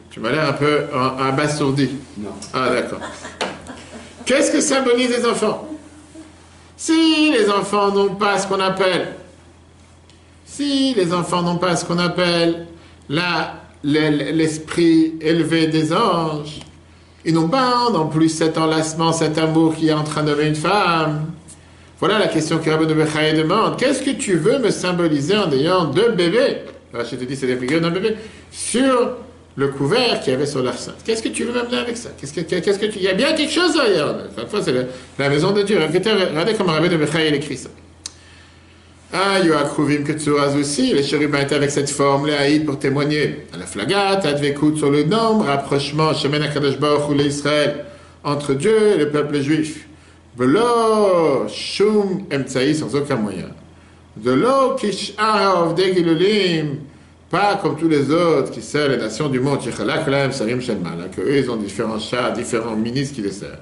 Tu 0.10 0.22
m'as 0.22 0.32
l'air 0.32 0.48
un 0.48 0.54
peu 0.54 0.84
abasourdi. 1.20 1.90
Non. 2.18 2.30
Ah, 2.54 2.70
d'accord. 2.70 3.00
Qu'est-ce 4.26 4.52
que 4.52 4.62
symbolise 4.62 5.10
les 5.10 5.26
enfants? 5.26 5.68
Si 6.78 7.32
les 7.32 7.50
enfants 7.50 7.92
n'ont 7.92 8.16
pas 8.16 8.38
ce 8.38 8.48
qu'on 8.48 8.62
appelle, 8.62 9.16
si 10.46 10.94
les 10.94 11.12
enfants 11.14 11.42
n'ont 11.42 11.58
pas 11.58 11.76
ce 11.76 11.84
qu'on 11.84 11.98
appelle 12.00 12.68
l'esprit 13.84 15.16
élevé 15.20 15.68
des 15.68 15.92
anges, 15.92 16.62
ils 17.26 17.34
n'ont 17.34 17.50
pas 17.50 17.90
non 17.92 18.08
plus 18.08 18.30
cet 18.30 18.58
enlacement, 18.58 19.12
cet 19.12 19.38
amour 19.38 19.76
qui 19.76 19.90
est 19.90 19.94
en 19.94 20.04
train 20.04 20.24
de 20.24 20.42
une 20.42 20.56
femme. 20.56 21.32
Voilà 22.00 22.18
la 22.20 22.28
question 22.28 22.60
que 22.60 22.70
Rabbi 22.70 22.94
Bechaye 22.94 23.34
demande. 23.34 23.78
Qu'est-ce 23.78 24.04
que 24.04 24.12
tu 24.12 24.36
veux 24.36 24.60
me 24.60 24.70
symboliser 24.70 25.36
en 25.36 25.52
ayant 25.52 25.86
deux 25.86 26.12
bébés? 26.12 26.60
Te 26.94 27.24
dis, 27.26 27.36
c'est 27.36 27.48
des 27.48 27.58
figures 27.58 27.82
d'un 27.82 27.90
bébé. 27.90 28.16
Sur 28.52 29.18
le 29.56 29.68
couvert 29.70 30.20
qu'il 30.22 30.34
y 30.34 30.36
avait 30.36 30.46
sur 30.46 30.62
l'arsenal. 30.62 30.96
Qu'est-ce 31.04 31.24
que 31.24 31.30
tu 31.30 31.44
veux 31.44 31.54
m'amener 31.54 31.78
avec 31.78 31.98
ça? 31.98 32.10
Qu'est-ce 32.20 32.34
que, 32.34 32.42
tu... 32.86 32.98
Il 32.98 33.04
y 33.04 33.08
a 33.08 33.14
bien 33.14 33.34
quelque 33.34 33.52
chose 33.52 33.76
d'ailleurs. 33.76 34.16
Fois, 34.48 34.62
c'est 34.62 34.74
la, 35.18 35.30
maison 35.30 35.52
de 35.52 35.64
Dieu. 35.64 35.80
Regardez 35.80 36.54
comment 36.54 36.74
Rabbi 36.74 36.90
de 36.90 36.98
Bechaye 36.98 37.34
écrit 37.34 37.58
ça. 37.58 37.70
Ah, 39.12 39.40
Yoakruvim 39.40 40.04
Ketsuraz 40.04 40.56
aussi, 40.56 40.92
les 40.92 41.04
chérubins 41.04 41.42
étaient 41.42 41.54
avec 41.54 41.70
cette 41.70 41.90
forme, 41.90 42.28
les 42.28 42.60
pour 42.62 42.80
témoigner. 42.80 43.46
À 43.54 43.58
la 43.58 43.68
flagate, 43.68 44.26
Advekut 44.26 44.76
sur 44.78 44.90
le 44.90 45.04
nombre, 45.04 45.46
rapprochement, 45.46 46.16
Shemen 46.16 46.42
Akadosh 46.42 46.80
Baruch 46.80 47.10
ou 47.10 47.14
l'Israël, 47.14 47.86
entre 48.24 48.56
Dieu 48.56 48.76
et 48.96 48.98
le 48.98 49.10
peuple 49.10 49.40
juif. 49.40 49.88
Velo, 50.36 51.48
Shum, 51.48 52.24
Emtsaï, 52.34 52.74
sans 52.74 52.96
aucun 52.96 53.18
moyen. 53.18 53.50
De 54.16 54.32
l'eau, 54.32 54.76
Kish'arav, 54.78 55.74
Degilulim, 55.74 56.78
pas 57.32 57.60
comme 57.62 57.76
tous 57.76 57.88
les 57.88 58.12
autres 58.12 58.52
qui 58.52 58.62
servent 58.62 58.92
les 58.92 58.98
nations 58.98 59.28
du 59.28 59.40
monde, 59.40 59.58
que 59.60 61.22
eux, 61.22 61.38
ils 61.38 61.50
ont 61.50 61.56
différents 61.56 61.98
chats, 61.98 62.30
différents 62.30 62.76
ministres 62.76 63.16
qui 63.16 63.22
les 63.24 63.32
servent. 63.32 63.58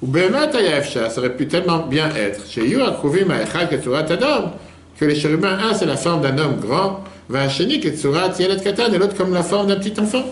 Ou 0.00 0.06
Behemet, 0.06 0.54
Ayafsha, 0.54 1.10
ça 1.10 1.18
aurait 1.18 1.34
pu 1.34 1.48
tellement 1.48 1.78
bien 1.78 2.14
être. 2.14 2.46
Chez 2.48 2.68
Yoakruvim, 2.68 3.28
Aechal, 3.30 3.68
Ketsurat, 3.68 4.06
Adam, 4.08 4.52
que 4.96 5.04
les 5.04 5.16
chérubins, 5.16 5.58
un 5.58 5.74
c'est 5.74 5.86
la 5.86 5.96
forme 5.96 6.22
d'un 6.22 6.38
homme 6.38 6.60
grand, 6.60 7.02
Vacheni, 7.28 7.80
Ketsurat, 7.80 8.30
Yelet 8.38 8.62
Katan, 8.62 8.92
et 8.92 8.98
l'autre 8.98 9.16
comme 9.16 9.34
la 9.34 9.42
forme 9.42 9.66
d'un 9.66 9.76
petit 9.76 9.98
enfant. 9.98 10.22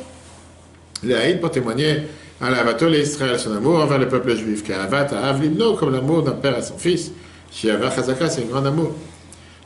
Les 1.03 1.15
haïd 1.15 1.41
pour 1.41 1.51
témoigner 1.51 2.03
à 2.41 2.51
l'avato 2.51 2.89
Israël, 2.89 3.37
son 3.41 3.57
amour 3.57 3.81
envers 3.81 3.99
le 3.99 4.07
peuple 4.07 4.37
juif, 4.37 4.63
car 4.63 4.81
Avat 4.81 5.09
Avlimno, 5.13 5.75
comme 5.75 5.93
l'amour 5.93 6.23
d'un 6.23 6.33
père 6.33 6.55
à 6.55 6.63
son 6.63 6.79
fils. 6.79 7.11
Shiava 7.51 7.91
Chazaka, 7.91 8.31
c'est 8.31 8.43
un 8.43 8.47
grand 8.47 8.65
amour. 8.65 8.93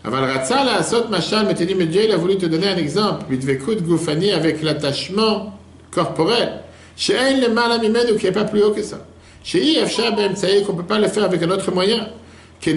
Mais 0.05 1.87
Dieu, 1.87 2.13
a 2.13 2.17
voulu 2.17 2.37
te 2.39 2.47
donner 2.47 2.69
un 2.69 2.77
exemple. 2.77 3.27
Goufani 3.83 4.33
avec 4.33 4.63
l'attachement 4.63 5.59
corporel. 5.91 6.61
Chez 6.97 7.15
le 7.41 7.53
mal 7.53 7.81
ou 8.13 8.17
qui 8.17 8.27
n'est 8.27 8.33
pas 8.33 8.45
plus 8.45 8.63
haut 8.63 8.71
que 8.71 8.83
ça. 8.83 9.07
Chez 9.45 9.75
qu'on 10.67 10.73
ne 10.73 10.79
peut 10.79 10.85
pas 10.85 10.99
le 10.99 11.09
faire 11.09 11.25
avec 11.25 11.43
un 11.43 11.51
autre 11.51 11.71
moyen. 11.73 12.09
Que 12.61 12.71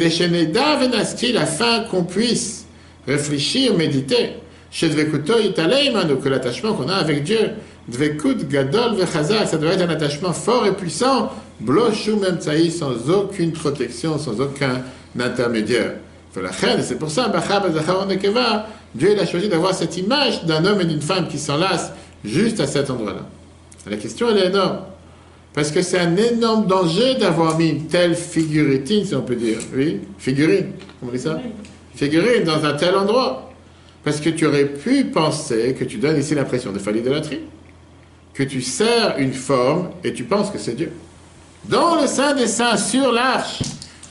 d'Avenaski, 0.45 1.36
afin 1.38 1.81
qu'on 1.91 2.03
puisse 2.03 2.65
réfléchir, 3.07 3.75
méditer. 3.75 4.36
Chez 4.71 4.89
Dvekuto 4.89 5.33
que 6.21 6.29
l'attachement 6.29 6.73
qu'on 6.73 6.89
a 6.89 6.95
avec 6.95 7.23
Dieu, 7.23 7.51
Dvekut 7.88 8.47
Gadol 8.49 8.95
Vechazak, 8.95 9.47
ça 9.47 9.57
doit 9.57 9.73
être 9.73 9.81
un 9.81 9.89
attachement 9.89 10.33
fort 10.33 10.65
et 10.65 10.71
puissant, 10.71 11.31
Bloshu 11.59 12.15
Memtsaï, 12.15 12.71
sans 12.71 13.09
aucune 13.09 13.51
protection, 13.51 14.17
sans 14.17 14.39
aucun 14.39 14.81
intermédiaire. 15.19 15.95
C'est 16.82 16.98
pour 16.98 17.12
ça, 17.12 17.32
Dieu 18.96 19.12
il 19.12 19.19
a 19.19 19.26
choisi 19.26 19.50
d'avoir 19.50 19.74
cette 19.74 19.98
image 19.98 20.46
d'un 20.46 20.65
homme 20.65 20.82
et 20.82 20.86
d'une 20.86 21.02
femme 21.02 21.28
qui 21.28 21.38
s'enlacent 21.38 21.91
juste 22.24 22.60
à 22.60 22.67
cet 22.67 22.89
endroit-là. 22.89 23.22
La 23.89 23.98
question, 23.98 24.30
elle 24.30 24.38
est 24.38 24.48
énorme. 24.48 24.80
Parce 25.54 25.69
que 25.69 25.82
c'est 25.84 26.00
un 26.00 26.15
énorme 26.15 26.65
danger 26.65 27.15
d'avoir 27.15 27.58
mis 27.58 27.69
une 27.69 27.88
telle 27.88 28.15
figurine, 28.15 29.06
si 29.06 29.13
on 29.13 29.22
peut 29.22 29.36
dire. 29.36 29.60
Oui, 29.76 30.00
figurine, 30.17 30.72
comment 31.00 31.12
on 31.12 31.15
dit 31.15 31.22
ça? 31.22 31.39
Figurine 31.96 32.43
dans 32.43 32.65
un 32.65 32.74
tel 32.74 32.96
endroit. 32.96 33.52
Parce 34.04 34.19
que 34.19 34.30
tu 34.30 34.48
aurais 34.48 34.65
pu 34.65 35.06
penser 35.06 35.76
que 35.78 35.84
tu 35.84 35.98
donnes 35.98 36.17
ici 36.17 36.34
l'impression 36.34 36.72
de 36.72 36.80
faire 36.80 36.93
l'idolâtrie. 36.93 37.41
Que 38.34 38.43
tu 38.43 38.62
sers 38.62 39.15
une 39.19 39.34
forme 39.34 39.89
et 40.04 40.13
tu 40.13 40.24
penses 40.24 40.50
que 40.50 40.58
c'est 40.58 40.74
Dieu. 40.74 40.91
Dans 41.65 42.02
le 42.02 42.08
Saint 42.08 42.34
des 42.34 42.48
Saints, 42.48 42.78
sur 42.78 43.12
l'arche, 43.12 43.62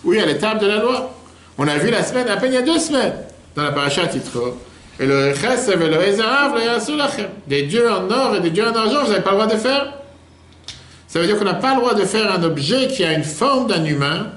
y 0.06 0.18
a 0.18 0.26
l'étape 0.26 0.60
de 0.60 0.66
la 0.66 0.78
loi. 0.78 1.12
On 1.58 1.68
a 1.68 1.76
vu 1.76 1.90
la 1.90 2.02
semaine, 2.02 2.28
à 2.28 2.36
peine 2.36 2.52
il 2.52 2.54
y 2.54 2.58
a 2.58 2.62
deux 2.62 2.78
semaines, 2.78 3.14
dans 3.54 3.64
la 3.64 3.72
paracha 3.72 4.06
Titro. 4.06 4.58
Et 4.98 5.06
le 5.06 5.34
Chesed 5.34 5.80
et 5.80 5.88
le 5.88 6.02
Ezarav, 6.02 6.54
le 6.54 7.48
Des 7.48 7.62
dieux 7.62 7.90
en 7.90 8.10
or 8.10 8.36
et 8.36 8.40
des 8.40 8.50
dieux 8.50 8.66
en 8.66 8.74
argent, 8.74 9.04
vous 9.04 9.10
n'avez 9.10 9.22
pas 9.22 9.30
le 9.30 9.36
droit 9.36 9.52
de 9.52 9.58
faire. 9.58 9.94
Ça 11.08 11.20
veut 11.20 11.26
dire 11.26 11.38
qu'on 11.38 11.44
n'a 11.44 11.54
pas 11.54 11.74
le 11.74 11.80
droit 11.80 11.94
de 11.94 12.04
faire 12.04 12.32
un 12.32 12.42
objet 12.42 12.88
qui 12.88 13.04
a 13.04 13.12
une 13.12 13.24
forme 13.24 13.66
d'un 13.66 13.84
humain 13.84 14.30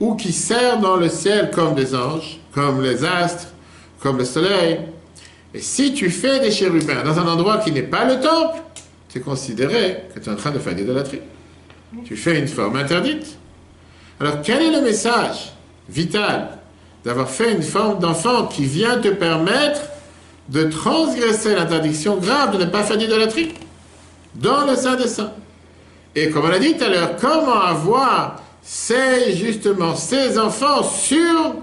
ou 0.00 0.16
qui 0.16 0.32
sert 0.32 0.78
dans 0.78 0.96
le 0.96 1.08
ciel 1.08 1.50
comme 1.50 1.74
des 1.74 1.94
anges, 1.94 2.38
comme 2.52 2.82
les 2.82 3.04
astres, 3.04 3.48
comme 4.00 4.18
le 4.18 4.24
soleil. 4.24 4.80
Et 5.54 5.60
si 5.60 5.94
tu 5.94 6.10
fais 6.10 6.40
des 6.40 6.50
chérubins 6.50 7.02
dans 7.04 7.18
un 7.18 7.26
endroit 7.26 7.58
qui 7.58 7.72
n'est 7.72 7.82
pas 7.82 8.04
le 8.04 8.20
temple, 8.20 8.58
tu 9.08 9.18
es 9.18 9.20
considéré 9.20 10.04
que 10.14 10.20
tu 10.20 10.28
es 10.28 10.32
en 10.32 10.36
train 10.36 10.50
de 10.50 10.58
faire 10.58 10.74
l'idolâtrie. 10.74 11.20
Tu 12.04 12.16
fais 12.16 12.38
une 12.38 12.48
forme 12.48 12.76
interdite. 12.76 13.38
Alors 14.20 14.42
quel 14.42 14.62
est 14.62 14.70
le 14.70 14.82
message 14.82 15.52
vital 15.88 16.48
d'avoir 17.04 17.28
fait 17.28 17.52
une 17.52 17.62
forme 17.62 17.98
d'enfant 17.98 18.46
qui 18.46 18.64
vient 18.64 18.98
te 18.98 19.08
permettre 19.08 19.80
de 20.48 20.64
transgresser 20.64 21.54
l'interdiction 21.54 22.16
grave 22.16 22.56
de 22.56 22.64
ne 22.64 22.70
pas 22.70 22.82
faire 22.82 22.96
d'idolâtrie 22.96 23.54
dans 24.34 24.64
le 24.66 24.76
sein 24.76 24.96
des 24.96 25.08
saints. 25.08 25.32
Et 26.14 26.30
comme 26.30 26.44
on 26.44 26.52
a 26.52 26.58
dit 26.58 26.76
tout 26.76 26.84
à 26.84 26.88
l'heure, 26.88 27.16
comment 27.16 27.60
avoir 27.60 28.40
ces, 28.62 29.34
justement, 29.34 29.94
ces 29.94 30.38
enfants 30.38 30.82
sur 30.82 31.54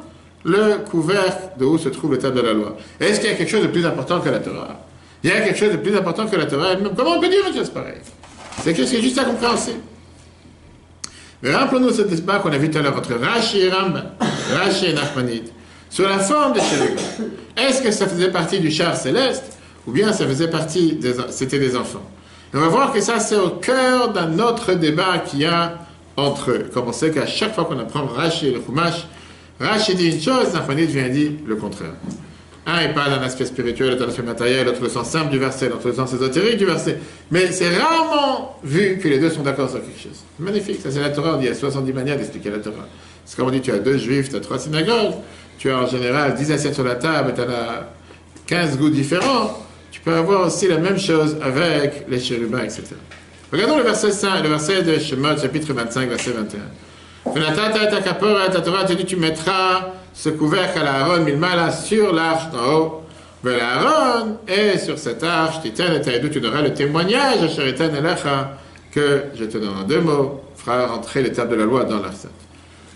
le 0.43 0.77
couvercle 0.89 1.57
de 1.59 1.65
où 1.65 1.77
se 1.77 1.89
trouve 1.89 2.11
le 2.11 2.17
table 2.17 2.37
de 2.37 2.41
la 2.41 2.53
loi? 2.53 2.77
Est-ce 2.99 3.19
qu'il 3.19 3.29
y 3.29 3.33
a 3.33 3.35
quelque 3.35 3.49
chose 3.49 3.63
de 3.63 3.67
plus 3.67 3.85
important 3.85 4.19
que 4.19 4.29
la 4.29 4.39
Torah? 4.39 4.79
Il 5.23 5.29
y 5.29 5.33
a 5.33 5.41
quelque 5.41 5.57
chose 5.57 5.71
de 5.71 5.77
plus 5.77 5.95
important 5.95 6.25
que 6.27 6.35
la 6.35 6.45
Torah 6.45 6.73
elle-même? 6.73 6.93
Comment 6.95 7.11
on 7.11 7.19
peut 7.19 7.29
dire 7.29 7.45
une 7.47 7.55
chose 7.55 7.69
pareille? 7.69 8.01
C'est 8.61 8.73
que 8.73 8.85
c'est 8.85 9.01
juste 9.01 9.17
incompréhensible. 9.17 9.79
Rappelons-nous 11.43 11.91
ce 11.91 12.03
débat 12.03 12.39
qu'on 12.39 12.51
a 12.51 12.57
vu 12.57 12.69
tout 12.69 12.77
à 12.77 12.81
l'heure 12.81 12.97
entre 12.97 13.15
Rashi 13.15 13.59
et 13.61 13.69
Rambam, 13.69 14.11
Rashi 14.53 14.85
et 14.87 14.93
Nachmanide, 14.93 15.49
sur 15.89 16.07
la 16.07 16.19
forme 16.19 16.53
des 16.53 16.61
chérubins. 16.61 17.01
Est-ce 17.57 17.81
que 17.81 17.91
ça 17.91 18.07
faisait 18.07 18.31
partie 18.31 18.59
du 18.59 18.71
char 18.71 18.95
céleste 18.95 19.57
ou 19.85 19.91
bien 19.91 20.13
ça 20.13 20.25
faisait 20.25 20.49
partie 20.49 20.93
des, 20.93 21.13
c'était 21.29 21.59
des 21.59 21.75
enfants? 21.75 22.03
On 22.53 22.59
va 22.59 22.67
voir 22.67 22.93
que 22.93 23.01
ça 23.01 23.19
c'est 23.19 23.35
au 23.35 23.49
cœur 23.49 24.13
d'un 24.13 24.39
autre 24.39 24.73
débat 24.73 25.17
qu'il 25.19 25.39
y 25.39 25.45
a 25.45 25.79
entre 26.15 26.51
eux. 26.51 26.69
Comme 26.73 26.87
on 26.87 26.93
sait 26.93 27.11
qu'à 27.11 27.25
chaque 27.25 27.53
fois 27.55 27.65
qu'on 27.65 27.79
apprend 27.79 28.05
Rashi 28.05 28.47
et 28.47 28.51
le 28.51 28.61
Chumash, 28.61 29.05
Rashi 29.59 29.95
dit 29.95 30.11
une 30.11 30.21
chose, 30.21 30.53
Nachmanide 30.53 30.91
vient 30.91 31.09
dire 31.09 31.31
le 31.45 31.55
contraire. 31.57 31.93
Un, 32.65 32.81
il 32.81 32.93
parle 32.93 33.11
d'un 33.11 33.21
aspect 33.21 33.45
spirituel, 33.45 33.97
d'un 33.97 34.07
aspect 34.07 34.23
matériel, 34.23 34.65
l'autre 34.65 34.81
le 34.81 34.89
sens 34.89 35.09
simple 35.09 35.31
du 35.31 35.37
verset, 35.37 35.67
l'autre 35.67 35.87
le 35.87 35.93
sens 35.93 36.13
ésotérique 36.13 36.57
du 36.57 36.65
verset. 36.65 36.97
Mais 37.29 37.51
c'est 37.51 37.77
rarement 37.77 38.57
vu 38.63 38.99
que 38.99 39.07
les 39.09 39.19
deux 39.19 39.29
sont 39.29 39.43
d'accord 39.43 39.69
sur 39.69 39.81
quelque 39.81 39.99
chose. 39.99 40.23
Magnifique, 40.39 40.79
ça 40.81 40.89
c'est 40.89 41.01
la 41.01 41.09
Torah, 41.09 41.35
on 41.35 41.37
dit 41.37 41.45
il 41.45 41.49
y 41.49 41.51
a 41.51 41.55
70 41.55 41.91
manières 41.91 42.15
d'expliquer 42.15 42.51
la 42.51 42.59
Torah. 42.59 42.87
C'est 43.25 43.35
comme 43.35 43.47
on 43.47 43.51
dit, 43.51 43.61
tu 43.61 43.71
as 43.71 43.79
deux 43.79 43.97
juifs, 43.97 44.29
tu 44.29 44.35
as 44.35 44.39
trois 44.39 44.59
synagogues, 44.59 45.15
tu 45.57 45.69
as 45.69 45.77
en 45.77 45.87
général 45.87 46.35
10 46.35 46.51
assiettes 46.51 46.73
sur 46.73 46.83
la 46.83 46.95
table, 46.95 47.33
tu 47.35 47.41
en 47.41 47.49
as 47.49 47.87
15 48.47 48.77
goûts 48.77 48.89
différents. 48.89 49.59
Tu 49.91 49.99
peux 49.99 50.13
avoir 50.13 50.47
aussi 50.47 50.67
la 50.67 50.77
même 50.77 50.97
chose 50.97 51.37
avec 51.41 52.05
les 52.09 52.19
chérubins, 52.19 52.63
etc. 52.63 52.95
Regardons 53.51 53.77
le 53.77 53.83
verset 53.83 54.11
5, 54.11 54.41
le 54.41 54.49
verset 54.49 54.81
de 54.81 54.97
Shemot, 54.97 55.37
chapitre 55.37 55.71
25, 55.71 56.09
verset 56.09 56.31
21. 56.31 56.59
Torah 58.61 58.85
te 58.85 58.93
dit, 58.93 59.05
tu 59.05 59.15
mettras 59.15 59.93
ce 60.13 60.29
couvercle 60.29 60.79
à 60.79 60.83
l'Aaron 60.83 61.23
milmala 61.23 61.71
sur 61.71 62.13
l'arche 62.13 62.49
d'en 62.51 62.73
haut. 62.73 63.01
Mais 63.43 63.57
l'Aaron 63.57 64.37
est 64.47 64.77
sur 64.77 64.97
cette 64.97 65.23
arche, 65.23 65.61
Titan 65.61 65.85
et 65.93 66.29
tu 66.29 66.39
donneras 66.39 66.61
le 66.61 66.73
témoignage 66.73 67.43
à 67.43 67.49
Sheritan 67.49 67.93
Elecha 67.93 68.57
que 68.91 69.23
je 69.35 69.45
te 69.45 69.57
donne 69.57 69.77
en 69.81 69.83
deux 69.83 69.99
mots, 69.99 70.41
fera 70.55 70.87
rentrer 70.87 71.23
l'étape 71.23 71.49
de 71.49 71.55
la 71.55 71.65
loi 71.65 71.83
dans 71.83 71.99
l'arche 71.99 72.27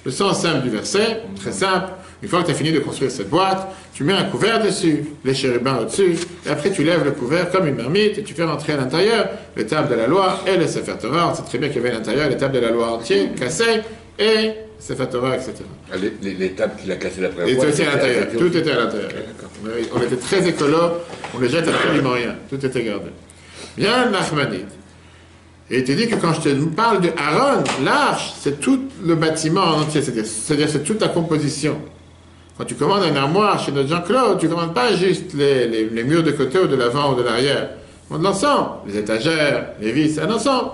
Le 0.05 0.11
sens 0.11 0.41
simple 0.41 0.61
du 0.61 0.69
verset, 0.69 1.23
très 1.35 1.51
simple, 1.51 1.91
une 2.21 2.29
fois 2.29 2.41
que 2.41 2.45
tu 2.45 2.51
as 2.51 2.55
fini 2.55 2.71
de 2.71 2.79
construire 2.79 3.11
cette 3.11 3.29
boîte, 3.29 3.67
tu 3.93 4.03
mets 4.03 4.13
un 4.13 4.25
couvert 4.25 4.63
dessus, 4.63 5.05
les 5.25 5.33
chérubins 5.33 5.79
au-dessus, 5.79 6.15
et 6.45 6.49
après 6.49 6.71
tu 6.71 6.83
lèves 6.83 7.03
le 7.03 7.11
couvert 7.11 7.49
comme 7.51 7.67
une 7.67 7.75
marmite 7.75 8.19
et 8.19 8.23
tu 8.23 8.33
fais 8.33 8.43
rentrer 8.43 8.73
à 8.73 8.77
l'intérieur 8.77 9.27
l'étape 9.55 9.89
de 9.89 9.95
la 9.95 10.07
loi 10.07 10.39
et 10.47 10.55
le 10.55 10.67
Sefer 10.67 10.93
Torah. 11.01 11.31
On 11.31 11.35
sait 11.35 11.43
très 11.43 11.57
bien 11.57 11.67
qu'il 11.67 11.77
y 11.77 11.79
avait 11.79 11.91
à 11.91 11.97
l'intérieur 11.97 12.29
l'étape 12.29 12.51
de 12.53 12.59
la 12.59 12.69
loi 12.69 12.91
entière, 12.91 13.33
cassée, 13.35 13.81
et 14.19 14.51
Sefer 14.79 15.07
Torah, 15.09 15.35
etc. 15.35 15.53
L'étape 16.21 16.79
qu'il 16.79 16.91
a 16.91 16.95
cassée 16.95 17.21
la 17.21 17.29
première 17.29 17.47
Et 17.47 17.55
fois. 17.55 17.65
tout 17.65 17.71
était 17.71 17.85
à 17.85 17.93
l'intérieur. 17.93 18.27
Tout 18.37 18.57
était 18.57 18.71
à 18.71 18.75
l'intérieur. 18.77 19.11
On 19.95 20.01
était 20.01 20.17
très 20.17 20.47
écolo, 20.47 20.77
on 21.35 21.39
ne 21.39 21.47
jette 21.47 21.67
absolument 21.67 22.11
rien. 22.11 22.35
Tout 22.49 22.63
était 22.63 22.83
gardé. 22.83 23.09
Bien, 23.75 24.09
Nachmanide. 24.09 24.67
Et 25.69 25.79
il 25.79 25.83
te 25.83 25.91
dit 25.91 26.07
que 26.07 26.15
quand 26.15 26.33
je 26.33 26.41
te 26.41 26.65
parle 26.67 27.01
de 27.01 27.09
Aaron, 27.17 27.63
l'arche, 27.83 28.33
c'est 28.39 28.59
tout 28.59 28.87
le 29.03 29.15
bâtiment 29.15 29.63
en 29.63 29.81
entier, 29.81 30.01
c'est-à-dire 30.01 30.69
c'est 30.69 30.83
toute 30.83 31.01
la 31.01 31.09
composition. 31.09 31.77
Quand 32.57 32.63
tu 32.63 32.75
commandes 32.75 33.03
un 33.03 33.15
armoire 33.15 33.59
chez 33.59 33.71
notre 33.71 33.89
Jean-Claude, 33.89 34.39
tu 34.39 34.47
ne 34.47 34.53
commandes 34.53 34.73
pas 34.73 34.95
juste 34.95 35.33
les, 35.33 35.67
les, 35.67 35.89
les, 35.89 36.03
murs 36.03 36.23
de 36.23 36.31
côté 36.31 36.57
ou 36.59 36.67
de 36.67 36.75
l'avant 36.75 37.13
ou 37.13 37.15
de 37.15 37.21
l'arrière. 37.21 37.69
Tu 37.69 38.07
commandes 38.07 38.23
l'ensemble, 38.23 38.69
les 38.87 38.97
étagères, 38.97 39.73
les 39.81 39.91
vis, 39.91 40.17
un 40.19 40.31
ensemble. 40.31 40.71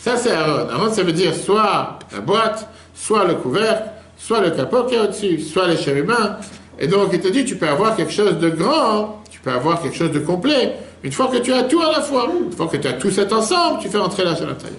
Ça, 0.00 0.16
c'est 0.16 0.30
Aaron. 0.30 0.70
Aaron, 0.70 0.92
ça 0.92 1.02
veut 1.02 1.12
dire 1.12 1.34
soit 1.34 1.98
la 2.12 2.20
boîte, 2.20 2.68
soit 3.02 3.24
le 3.24 3.34
couvercle, 3.34 3.90
soit 4.16 4.40
le 4.40 4.50
capot 4.50 4.84
qui 4.84 4.94
est 4.94 5.00
au-dessus, 5.00 5.40
soit 5.40 5.66
les 5.66 5.76
chérubins. 5.76 6.36
Et 6.78 6.86
donc, 6.86 7.08
il 7.12 7.20
te 7.20 7.26
dit, 7.26 7.44
tu 7.44 7.56
peux 7.56 7.68
avoir 7.68 7.96
quelque 7.96 8.12
chose 8.12 8.38
de 8.38 8.48
grand, 8.48 9.22
tu 9.28 9.40
peux 9.40 9.50
avoir 9.50 9.82
quelque 9.82 9.96
chose 9.96 10.12
de 10.12 10.20
complet. 10.20 10.76
Une 11.02 11.10
fois 11.10 11.26
que 11.26 11.38
tu 11.38 11.52
as 11.52 11.64
tout 11.64 11.80
à 11.82 11.90
la 11.90 12.00
fois, 12.00 12.28
une 12.32 12.52
fois 12.52 12.68
que 12.68 12.76
tu 12.76 12.86
as 12.86 12.92
tout 12.92 13.10
cet 13.10 13.32
ensemble, 13.32 13.80
tu 13.80 13.88
fais 13.88 13.98
entrer 13.98 14.24
l'arche 14.24 14.42
à 14.42 14.46
l'intérieur. 14.46 14.78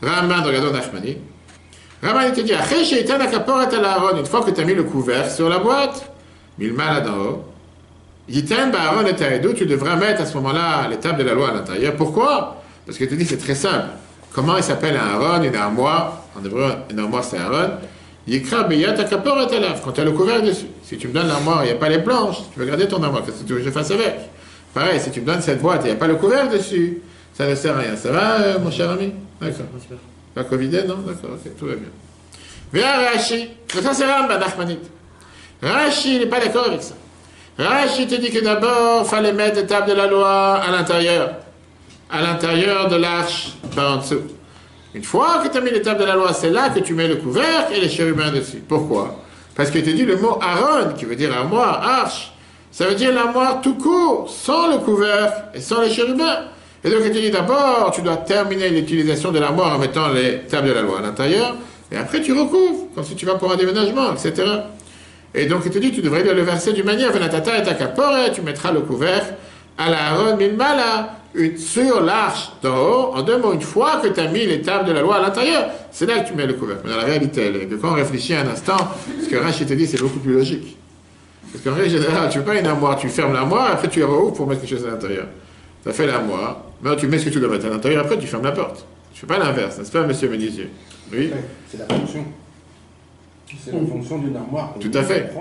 Raman, 0.00 0.42
regardons 0.42 0.72
Nachmani. 0.72 1.18
Raman, 2.02 2.28
il 2.28 2.32
te 2.32 2.40
dit, 2.40 2.52
une 2.52 4.26
fois 4.26 4.40
que 4.40 4.50
tu 4.52 4.60
as 4.60 4.64
mis 4.64 4.74
le 4.74 4.84
couvercle 4.84 5.30
sur 5.30 5.50
la 5.50 5.58
boîte, 5.58 6.10
mis 6.58 6.68
le 6.68 6.72
mal 6.72 7.02
d'en 7.02 7.18
haut, 7.18 7.44
et 8.26 8.42
tu 8.42 9.66
devras 9.66 9.96
mettre 9.96 10.22
à 10.22 10.26
ce 10.26 10.34
moment-là 10.36 10.88
l'étape 10.88 11.18
de 11.18 11.24
la 11.24 11.34
loi 11.34 11.50
à 11.50 11.52
l'intérieur. 11.52 11.94
Pourquoi? 11.94 12.62
Parce 12.86 12.96
que 12.96 13.04
tu 13.04 13.16
dis, 13.16 13.26
c'est 13.26 13.36
très 13.36 13.54
simple. 13.54 13.88
Comment 14.32 14.56
il 14.56 14.62
s'appelle 14.62 14.96
un 14.96 15.20
Aaron, 15.20 15.42
une 15.42 15.56
armoire? 15.56 16.19
En 16.36 16.44
hébreu, 16.44 16.72
une 16.90 16.98
armoire, 16.98 17.24
c'est 17.24 17.38
Aaron. 17.38 17.70
Yikra 18.26 18.64
beyat 18.64 18.98
akapor 18.98 19.40
et 19.40 19.56
quand 19.82 19.92
tu 19.92 20.00
as 20.00 20.04
le 20.04 20.12
couvert 20.12 20.42
dessus. 20.42 20.66
Si 20.84 20.96
tu 20.96 21.08
me 21.08 21.12
donnes 21.12 21.28
l'armoire, 21.28 21.64
il 21.64 21.68
n'y 21.68 21.72
a 21.72 21.76
pas 21.76 21.88
les 21.88 22.00
planches, 22.00 22.36
tu 22.52 22.60
veux 22.60 22.66
garder 22.66 22.86
ton 22.86 23.02
armoire, 23.02 23.24
qu'est-ce 23.24 23.42
que 23.42 23.46
tu 23.46 23.54
veux 23.54 23.58
que 23.60 23.64
je 23.64 23.70
fasse 23.70 23.90
avec? 23.90 24.14
Pareil, 24.72 25.00
si 25.00 25.10
tu 25.10 25.20
me 25.20 25.26
donnes 25.26 25.40
cette 25.40 25.60
boîte 25.60 25.84
et 25.84 25.88
il 25.88 25.90
n'y 25.90 25.96
a 25.96 25.98
pas 25.98 26.06
le 26.06 26.14
couvert 26.14 26.48
dessus, 26.48 26.98
ça 27.34 27.48
ne 27.48 27.54
sert 27.54 27.76
à 27.76 27.80
rien. 27.80 27.96
Ça 27.96 28.12
va, 28.12 28.40
euh, 28.40 28.58
mon 28.58 28.70
cher 28.70 28.90
ami? 28.90 29.12
D'accord. 29.40 29.66
Pas 30.34 30.44
Covidé, 30.44 30.84
non? 30.84 30.98
D'accord, 30.98 31.30
ok, 31.32 31.56
tout 31.58 31.66
va 31.66 31.74
bien. 31.74 31.88
Viens, 32.72 33.10
Rashi. 33.12 33.48
Ça, 33.68 33.92
c'est 33.92 34.04
Ramba 34.04 34.36
d'Achmanit. 34.36 34.78
Rashi, 35.60 36.16
il 36.16 36.18
n'est 36.20 36.26
pas 36.26 36.38
d'accord 36.38 36.66
avec 36.66 36.82
ça. 36.82 36.94
Rashi 37.58 38.06
te 38.06 38.14
dit 38.14 38.30
que 38.30 38.44
d'abord, 38.44 39.02
il 39.04 39.08
fallait 39.08 39.32
mettre 39.32 39.56
l'étape 39.56 39.88
de 39.88 39.92
la 39.94 40.06
loi 40.06 40.56
à 40.56 40.70
l'intérieur. 40.70 41.32
À 42.10 42.22
l'intérieur 42.22 42.88
de 42.88 42.96
l'arche, 42.96 43.54
par 43.74 43.94
en 43.94 43.96
dessous. 43.98 44.22
Une 44.94 45.04
fois 45.04 45.40
que 45.42 45.48
tu 45.48 45.56
as 45.56 45.60
mis 45.60 45.70
l'étape 45.70 45.98
de 45.98 46.04
la 46.04 46.16
loi, 46.16 46.32
c'est 46.32 46.50
là 46.50 46.68
que 46.70 46.80
tu 46.80 46.94
mets 46.94 47.06
le 47.06 47.16
couvercle 47.16 47.74
et 47.74 47.80
les 47.80 47.88
chérubins 47.88 48.30
dessus. 48.32 48.62
Pourquoi? 48.66 49.16
Parce 49.54 49.70
que 49.70 49.78
tu 49.78 49.92
dis 49.92 50.04
le 50.04 50.16
mot 50.16 50.38
Aaron, 50.40 50.94
qui 50.94 51.04
veut 51.04 51.16
dire 51.16 51.32
armoire, 51.36 51.80
arche. 51.82 52.32
Ça 52.72 52.86
veut 52.86 52.94
dire 52.94 53.12
l'armoire 53.12 53.60
tout 53.60 53.74
court, 53.74 54.28
sans 54.28 54.68
le 54.68 54.78
couvercle 54.78 55.42
et 55.54 55.60
sans 55.60 55.80
les 55.80 55.90
chérubins. 55.90 56.44
Et 56.82 56.90
donc, 56.90 57.00
il 57.04 57.10
te 57.10 57.18
dit 57.18 57.30
d'abord, 57.30 57.92
tu 57.94 58.00
dois 58.00 58.16
terminer 58.16 58.70
l'utilisation 58.70 59.32
de 59.32 59.38
l'armoire 59.38 59.76
en 59.76 59.78
mettant 59.78 60.08
les 60.08 60.40
tables 60.40 60.68
de 60.68 60.72
la 60.72 60.82
loi 60.82 60.98
à 60.98 61.02
l'intérieur, 61.02 61.56
et 61.92 61.96
après 61.96 62.20
tu 62.22 62.32
recouvres, 62.32 62.86
comme 62.94 63.04
si 63.04 63.14
tu 63.14 63.26
vas 63.26 63.34
pour 63.34 63.52
un 63.52 63.56
déménagement, 63.56 64.12
etc. 64.12 64.44
Et 65.34 65.46
donc, 65.46 65.62
il 65.66 65.70
te 65.70 65.78
dit, 65.78 65.92
tu 65.92 66.00
devrais 66.00 66.22
le 66.22 66.42
verset 66.42 66.72
d'une 66.72 66.86
manière, 66.86 67.12
venatata 67.12 67.58
et 67.58 67.62
takapore, 67.62 68.32
tu 68.32 68.40
mettras 68.40 68.72
le 68.72 68.80
couvercle 68.80 69.34
à 69.76 69.90
la 69.90 70.06
Aaron 70.08 70.36
milmala, 70.36 71.19
une- 71.34 71.56
sur 71.56 72.00
l'arche 72.00 72.50
d'en 72.62 72.76
haut, 72.76 73.12
en 73.14 73.22
deux 73.22 73.38
mots, 73.38 73.52
une 73.52 73.60
fois 73.60 74.00
que 74.02 74.08
tu 74.08 74.18
as 74.20 74.28
mis 74.28 74.46
les 74.46 74.62
tables 74.62 74.86
de 74.88 74.92
la 74.92 75.00
loi 75.02 75.16
à 75.16 75.20
l'intérieur, 75.22 75.66
c'est 75.92 76.06
là 76.06 76.20
que 76.20 76.28
tu 76.28 76.34
mets 76.34 76.46
le 76.46 76.54
couvercle. 76.54 76.82
Mais 76.84 76.90
dans 76.90 76.96
la 76.98 77.04
réalité, 77.04 77.42
elle 77.46 77.56
est 77.56 77.66
que 77.66 77.74
quand 77.76 77.90
on 77.90 77.94
réfléchit 77.94 78.34
un 78.34 78.48
instant, 78.48 78.76
ce 79.22 79.28
que 79.28 79.36
Rachid 79.36 79.68
te 79.68 79.74
dit, 79.74 79.86
c'est 79.86 80.00
beaucoup 80.00 80.18
plus 80.18 80.32
logique. 80.34 80.76
Parce 81.52 81.64
qu'en 81.64 81.74
règle 81.74 81.90
générale, 81.90 82.28
tu 82.30 82.38
fais 82.38 82.44
pas 82.44 82.54
une 82.58 82.66
armoire, 82.66 82.96
tu 82.96 83.08
fermes 83.08 83.32
l'armoire, 83.34 83.72
après 83.72 83.88
tu 83.88 84.00
la 84.00 84.06
rouvres 84.06 84.32
pour 84.32 84.46
mettre 84.46 84.60
quelque 84.62 84.76
chose 84.76 84.86
à 84.86 84.90
l'intérieur. 84.90 85.26
Tu 85.82 85.88
as 85.88 85.92
fait 85.92 86.06
l'armoire, 86.06 86.62
maintenant 86.80 86.98
tu 86.98 87.06
mets 87.08 87.18
ce 87.18 87.24
que 87.26 87.30
tu 87.30 87.40
dois 87.40 87.48
mettre 87.48 87.66
à 87.66 87.70
l'intérieur, 87.70 88.04
après 88.04 88.18
tu 88.18 88.26
fermes 88.26 88.44
la 88.44 88.52
porte. 88.52 88.84
Tu 89.14 89.20
fais 89.20 89.26
pas 89.26 89.38
l'inverse, 89.38 89.78
n'est-ce 89.78 89.90
pas, 89.90 90.02
monsieur 90.02 90.28
Ménisier? 90.28 90.70
Oui 91.12 91.30
C'est 91.68 91.78
la 91.78 91.86
fonction. 91.86 92.24
C'est 93.64 93.72
la 93.72 93.78
fonction 93.84 94.18
d'une 94.18 94.36
armoire. 94.36 94.74
Tout 94.78 94.90
à 94.94 95.02
fait. 95.02 95.32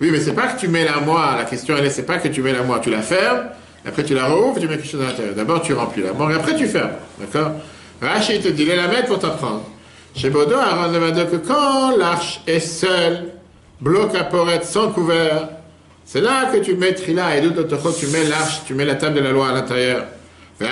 Oui, 0.00 0.10
mais 0.12 0.20
c'est 0.20 0.34
pas 0.34 0.48
que 0.48 0.60
tu 0.60 0.68
mets 0.68 0.84
l'armoire, 0.84 1.38
la 1.38 1.44
question 1.44 1.74
elle 1.78 1.86
est, 1.86 1.90
c'est 1.90 2.02
pas 2.04 2.18
que 2.18 2.28
tu 2.28 2.42
mets 2.42 2.52
l'armoire, 2.52 2.82
tu 2.82 2.90
la 2.90 3.00
fermes, 3.00 3.46
après 3.86 4.04
tu 4.04 4.14
la 4.14 4.26
rouvres, 4.26 4.58
tu 4.58 4.66
mets 4.66 4.76
quelque 4.76 4.88
chose 4.88 5.02
à 5.02 5.06
l'intérieur. 5.06 5.34
D'abord 5.34 5.62
tu 5.62 5.72
remplis 5.74 6.02
l'armoire, 6.02 6.30
et 6.30 6.34
après 6.34 6.56
tu 6.56 6.66
fermes. 6.66 6.92
D'accord 7.20 7.52
Rachid 8.00 8.42
te 8.42 8.48
dit, 8.48 8.64
les 8.64 8.76
la 8.76 8.88
mettre 8.88 9.06
pour 9.06 9.18
t'apprendre. 9.18 9.62
Chez 10.14 10.30
Baudin, 10.30 10.58
Aaron 10.58 10.92
va 10.92 11.10
dire 11.10 11.30
que 11.30 11.36
quand 11.36 11.96
l'arche 11.96 12.40
est 12.46 12.60
seule, 12.60 13.30
bloc 13.80 14.14
à 14.14 14.24
porette 14.24 14.64
sans 14.64 14.90
couvert, 14.90 15.48
c'est 16.04 16.20
là 16.20 16.46
que 16.52 16.58
tu 16.58 16.74
mets 16.74 16.94
Trila 16.94 17.36
et 17.36 17.40
d'autres 17.40 17.92
tu 17.98 18.06
mets 18.08 18.24
l'arche, 18.24 18.60
tu 18.66 18.74
mets 18.74 18.84
la 18.84 18.94
table 18.94 19.16
de 19.16 19.20
la 19.20 19.30
loi 19.30 19.48
à 19.48 19.52
l'intérieur. 19.52 20.04
Mais 20.60 20.68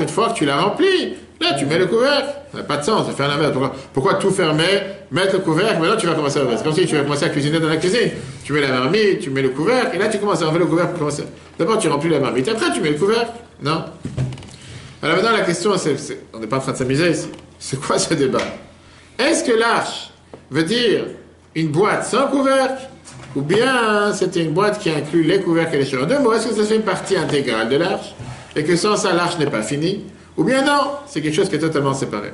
une 0.00 0.08
fois 0.08 0.30
que 0.30 0.34
tu 0.34 0.46
l'as 0.46 0.60
rempli, 0.60 1.14
là 1.42 1.54
tu 1.54 1.66
mets 1.66 1.78
le 1.78 1.86
couvercle. 1.86 2.28
Ça 2.52 2.58
n'a 2.58 2.64
pas 2.64 2.76
de 2.78 2.84
sens 2.84 3.06
de 3.06 3.12
faire 3.12 3.28
l'inverse. 3.28 3.52
Pourquoi, 3.52 3.74
pourquoi 3.92 4.14
tout 4.14 4.30
fermer, 4.30 4.82
mettre 5.10 5.34
le 5.34 5.38
couvercle, 5.40 5.80
maintenant 5.80 5.96
tu 5.96 6.06
vas 6.06 6.14
commencer 6.14 6.38
à 6.38 6.56
C'est 6.56 6.64
comme 6.64 6.72
si 6.72 6.86
tu 6.86 6.96
vas 6.96 7.02
commencer 7.02 7.24
à 7.24 7.28
cuisiner 7.28 7.58
dans 7.58 7.68
la 7.68 7.76
cuisine. 7.76 8.10
Tu 8.44 8.52
mets 8.52 8.60
la 8.60 8.68
marmite, 8.68 9.20
tu 9.20 9.30
mets 9.30 9.42
le 9.42 9.50
couvercle, 9.50 9.96
et 9.96 9.98
là 9.98 10.08
tu 10.08 10.18
commences 10.18 10.42
à 10.42 10.46
enlever 10.46 10.60
le 10.60 10.66
couvercle 10.66 10.90
pour 10.92 11.00
commencer. 11.00 11.24
D'abord 11.58 11.78
tu 11.78 11.88
remplis 11.88 12.10
la 12.10 12.20
marmite, 12.20 12.48
après 12.48 12.72
tu 12.72 12.80
mets 12.80 12.90
le 12.90 12.98
couvercle. 12.98 13.32
Non 13.62 13.84
Alors 15.02 15.16
maintenant 15.16 15.32
la 15.32 15.42
question, 15.42 15.72
on 16.32 16.38
n'est 16.38 16.46
pas 16.46 16.56
en 16.56 16.60
train 16.60 16.72
de 16.72 16.76
s'amuser 16.76 17.10
ici. 17.10 17.28
C'est 17.58 17.80
quoi 17.80 17.98
ce 17.98 18.14
débat? 18.14 18.38
Est-ce 19.18 19.44
que 19.44 19.52
l'arche 19.52 20.10
veut 20.50 20.64
dire 20.64 21.04
une 21.54 21.68
boîte 21.68 22.04
sans 22.04 22.28
couvercle 22.28 22.88
ou 23.34 23.40
bien 23.40 24.12
c'était 24.12 24.42
une 24.42 24.52
boîte 24.52 24.78
qui 24.78 24.90
inclut 24.90 25.22
les 25.22 25.40
couvercles 25.40 25.76
et 25.76 25.84
les 25.84 26.06
deux 26.06 26.18
mots, 26.18 26.32
est-ce 26.34 26.48
que 26.48 26.54
ça 26.54 26.64
fait 26.64 26.76
une 26.76 26.82
partie 26.82 27.16
intégrale 27.16 27.68
de 27.68 27.76
l'arche 27.76 28.14
et 28.54 28.62
que 28.62 28.76
sans 28.76 28.96
ça 28.96 29.12
l'arche 29.12 29.38
n'est 29.38 29.46
pas 29.46 29.62
finie? 29.62 30.04
Ou 30.36 30.44
bien 30.44 30.62
non, 30.62 30.92
c'est 31.06 31.20
quelque 31.20 31.34
chose 31.34 31.48
qui 31.48 31.56
est 31.56 31.60
totalement 31.60 31.94
séparé. 31.94 32.32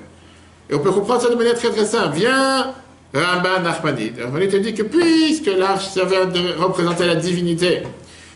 Et 0.71 0.75
on 0.75 0.79
peut 0.79 0.93
comprendre 0.93 1.23
ça 1.23 1.31
de 1.31 1.35
manière 1.35 1.55
très 1.55 1.71
très 1.71 1.85
simple. 1.85 2.17
Viens, 2.17 2.75
Ramban 3.15 3.61
Nachmanide. 3.63 4.19
Nachmanide 4.19 4.51
te 4.51 4.57
dit 4.57 4.75
que 4.75 4.83
puisque 4.83 5.47
l'arche 5.47 5.87
servait 5.87 6.19
à 6.19 6.63
représenter 6.63 7.07
la 7.07 7.17
divinité 7.17 7.83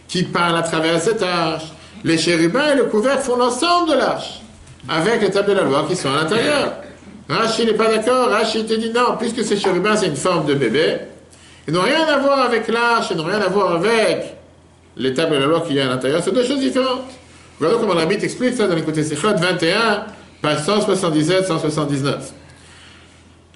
qui 0.08 0.24
parle 0.24 0.56
à 0.56 0.62
travers 0.62 1.00
cette 1.00 1.22
arche, 1.22 1.64
les 2.04 2.18
chérubins 2.18 2.72
et 2.72 2.76
le 2.76 2.84
couvercle 2.84 3.22
font 3.22 3.36
l'ensemble 3.36 3.90
de 3.90 3.96
l'arche, 3.96 4.40
avec 4.88 5.22
les 5.22 5.30
tables 5.30 5.48
de 5.50 5.54
la 5.54 5.62
loi 5.62 5.84
qui 5.88 5.96
sont 5.96 6.10
à 6.10 6.16
l'intérieur. 6.16 6.74
Rachid 7.28 7.66
n'est 7.66 7.74
pas 7.74 7.88
d'accord, 7.88 8.28
Rachid 8.28 8.66
te 8.66 8.74
dit 8.74 8.90
non, 8.90 9.16
puisque 9.18 9.44
ces 9.44 9.56
chérubins 9.56 9.96
c'est 9.96 10.08
une 10.08 10.16
forme 10.16 10.46
de 10.46 10.54
bébé, 10.54 10.98
ils 11.66 11.72
n'ont 11.72 11.82
rien 11.82 12.04
à 12.04 12.18
voir 12.18 12.40
avec 12.40 12.68
l'arche, 12.68 13.06
ils 13.10 13.16
n'ont 13.16 13.24
rien 13.24 13.40
à 13.40 13.48
voir 13.48 13.76
avec 13.76 14.36
les 14.96 15.14
tables 15.14 15.36
de 15.36 15.40
la 15.40 15.46
loi 15.46 15.60
qu'il 15.60 15.76
y 15.76 15.80
a 15.80 15.86
à 15.86 15.88
l'intérieur, 15.88 16.20
c'est 16.22 16.34
deux 16.34 16.44
choses 16.44 16.60
différentes. 16.60 17.02
Regardons 17.62 17.86
comment 17.86 17.94
la 17.94 18.12
explique 18.12 18.54
ça 18.54 18.66
dans 18.66 18.74
l'écouté 18.74 19.04
Sichot 19.04 19.36
21, 19.36 20.06
page 20.42 20.58
177-179. 20.66 22.14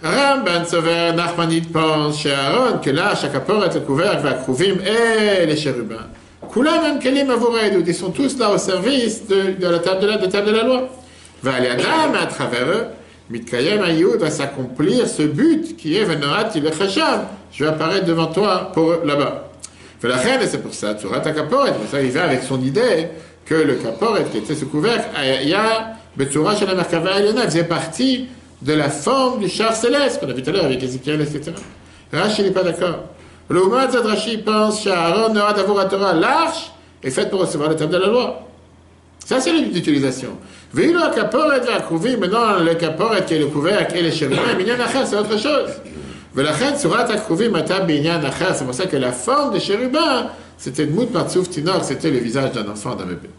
Ramban 0.01 0.65
Sover 0.65 1.13
Nachmanide 1.17 1.73
pense 1.73 2.21
chez 2.21 2.31
Aaron 2.31 2.79
que 2.79 2.91
là, 2.91 3.17
chaque 3.21 3.35
apport 3.35 3.65
est 3.65 3.85
couvert 3.85 4.13
avec 4.13 4.43
Krouvim 4.43 4.77
et 4.81 5.45
les 5.45 5.57
chérubins. 5.57 6.07
Kula 6.53 6.83
même 6.83 7.01
Kelim 7.01 7.31
Avoredou, 7.31 7.83
ils 7.85 7.95
sont 7.97 8.11
tous 8.11 8.39
là 8.39 8.51
au 8.51 8.59
service 8.59 9.27
de, 9.27 9.57
la 9.59 9.81
table 9.81 10.03
de 10.03 10.07
la, 10.07 10.19
table 10.19 10.53
de 10.53 10.53
la 10.53 10.63
loi. 10.63 10.89
Va 11.43 11.55
aller 11.55 11.71
Adam 11.71 12.15
à 12.23 12.27
travers 12.27 12.69
eux, 12.69 12.85
Mitkayem 13.29 13.83
Ayoud 13.83 14.21
va 14.21 14.31
s'accomplir 14.31 15.09
ce 15.09 15.23
but 15.23 15.77
qui 15.77 15.97
est 15.97 16.05
Venorat 16.05 16.51
il 16.55 16.63
Je 17.51 17.65
vais 17.65 17.71
apparaître 17.71 18.07
devant 18.07 18.27
toi 18.27 18.71
pour 18.73 19.05
là-bas. 19.05 19.47
Reine, 20.03 20.43
et 20.43 20.47
c'est 20.47 20.63
pour 20.63 20.75
ça, 20.75 20.95
ta 20.95 21.33
caporet. 21.33 21.73
Pour 21.73 21.91
ça, 21.91 22.01
il 22.01 22.11
va 22.11 22.25
avec 22.25 22.43
son 22.43 22.63
idée 22.63 23.09
que 23.47 23.55
le 23.55 23.79
qui 24.31 24.39
était 24.39 24.55
ce 24.55 24.65
couvercle, 24.65 25.09
il 25.43 25.49
y 25.49 25.55
a 25.55 25.95
Betsura 26.17 26.57
chez 26.57 26.67
la 26.67 26.75
Merkava 26.75 27.21
Elena, 27.21 27.43
faisait 27.43 27.65
partie 27.65 28.27
de 28.61 28.73
la 28.73 28.91
forme 28.91 29.41
du 29.41 29.49
char 29.49 29.75
céleste 29.75 30.21
qu'on 30.21 30.29
a 30.29 30.33
vu 30.33 30.43
tout 30.43 30.51
à 30.51 30.53
l'heure 30.53 30.65
avec 30.65 30.83
Ézéchiel, 30.83 31.21
etc. 31.21 31.53
Rashi 32.13 32.43
n'est 32.43 32.51
pas 32.51 32.63
d'accord. 32.63 33.05
Le 33.49 33.63
Rashi 33.63 34.39
pense 34.39 34.83
qu'Aaron 34.83 35.37
aura 35.37 35.53
d'avoir 35.53 35.89
Torah 35.89 36.15
l'arche 36.15 36.73
est 37.03 37.11
faite 37.11 37.31
pour 37.31 37.41
recevoir 37.41 37.69
le 37.69 37.77
table 37.77 37.93
de 37.93 37.99
la 37.99 38.09
loi. 38.09 38.43
Ça, 39.25 39.41
c'est 39.41 39.53
l'utilisation. 39.53 40.31
Va 40.73 40.81
couvrir, 41.87 42.19
maintenant 42.19 42.59
le 42.59 42.75
caporet 42.75 43.25
qui 43.25 43.35
est 43.35 43.39
le 43.39 43.47
couvercle 43.47 43.97
et 43.97 44.03
les 44.03 44.13
chérubins, 44.13 44.55
minyan 44.57 44.81
acher, 44.81 45.05
c'est 45.05 45.17
autre 45.17 45.39
chose. 45.39 45.71
C'est 46.37 46.45
pour 48.65 48.75
ça 48.75 48.87
que 48.87 48.97
la 48.97 49.13
forme 49.13 49.53
des 49.55 49.61
chérubins, 49.61 50.27
c'était 50.59 50.87
Dmout 50.87 51.09
c'était 51.83 52.11
le 52.11 52.19
visage 52.19 52.53
d'un 52.53 52.69
enfant, 52.69 52.95
d'un 52.95 53.07
bébé. 53.07 53.31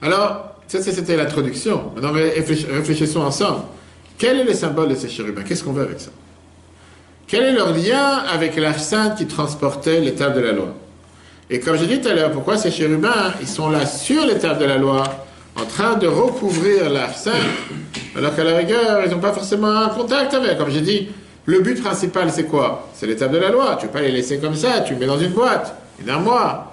Alors, 0.00 0.54
ça 0.68 0.80
c'était 0.80 1.16
l'introduction. 1.16 1.90
Maintenant, 1.96 2.12
réfléchissons 2.12 3.20
ensemble. 3.20 3.62
Quel 4.16 4.38
est 4.38 4.44
le 4.44 4.54
symbole 4.54 4.90
de 4.90 4.94
ces 4.94 5.08
chérubins? 5.08 5.42
Qu'est-ce 5.42 5.64
qu'on 5.64 5.72
veut 5.72 5.82
avec 5.82 5.98
ça? 5.98 6.10
Quel 7.26 7.42
est 7.44 7.52
leur 7.52 7.72
lien 7.72 8.22
avec 8.32 8.54
la 8.56 8.78
sainte 8.78 9.18
qui 9.18 9.26
transportait 9.26 10.00
l'étable 10.00 10.36
de 10.36 10.40
la 10.40 10.52
loi? 10.52 10.68
Et 11.50 11.60
comme 11.60 11.76
j'ai 11.76 11.86
dit 11.86 12.00
tout 12.00 12.08
à 12.08 12.14
l'heure, 12.14 12.30
pourquoi 12.30 12.56
ces 12.56 12.70
chérubins, 12.70 13.34
ils 13.40 13.48
sont 13.48 13.70
là 13.70 13.86
sur 13.86 14.24
l'étable 14.24 14.60
de 14.60 14.66
la 14.66 14.76
loi? 14.76 15.02
En 15.60 15.64
train 15.66 15.96
de 15.96 16.06
recouvrir 16.06 16.84
sainte, 17.14 17.34
alors 18.16 18.34
qu'à 18.34 18.44
la 18.44 18.56
rigueur, 18.56 19.02
ils 19.04 19.10
n'ont 19.10 19.18
pas 19.18 19.32
forcément 19.32 19.70
un 19.70 19.88
contact 19.88 20.32
avec. 20.34 20.56
Comme 20.56 20.70
j'ai 20.70 20.80
dit, 20.80 21.08
le 21.46 21.60
but 21.60 21.82
principal, 21.82 22.30
c'est 22.30 22.44
quoi? 22.44 22.88
C'est 22.94 23.12
tables 23.16 23.34
de 23.34 23.38
la 23.38 23.50
loi. 23.50 23.76
Tu 23.78 23.86
ne 23.86 23.90
peux 23.90 23.98
pas 23.98 24.04
les 24.04 24.12
laisser 24.12 24.38
comme 24.38 24.54
ça, 24.54 24.80
tu 24.80 24.94
les 24.94 25.00
mets 25.00 25.06
dans 25.06 25.18
une 25.18 25.32
boîte, 25.32 25.74
une 26.00 26.10
armoire. 26.10 26.72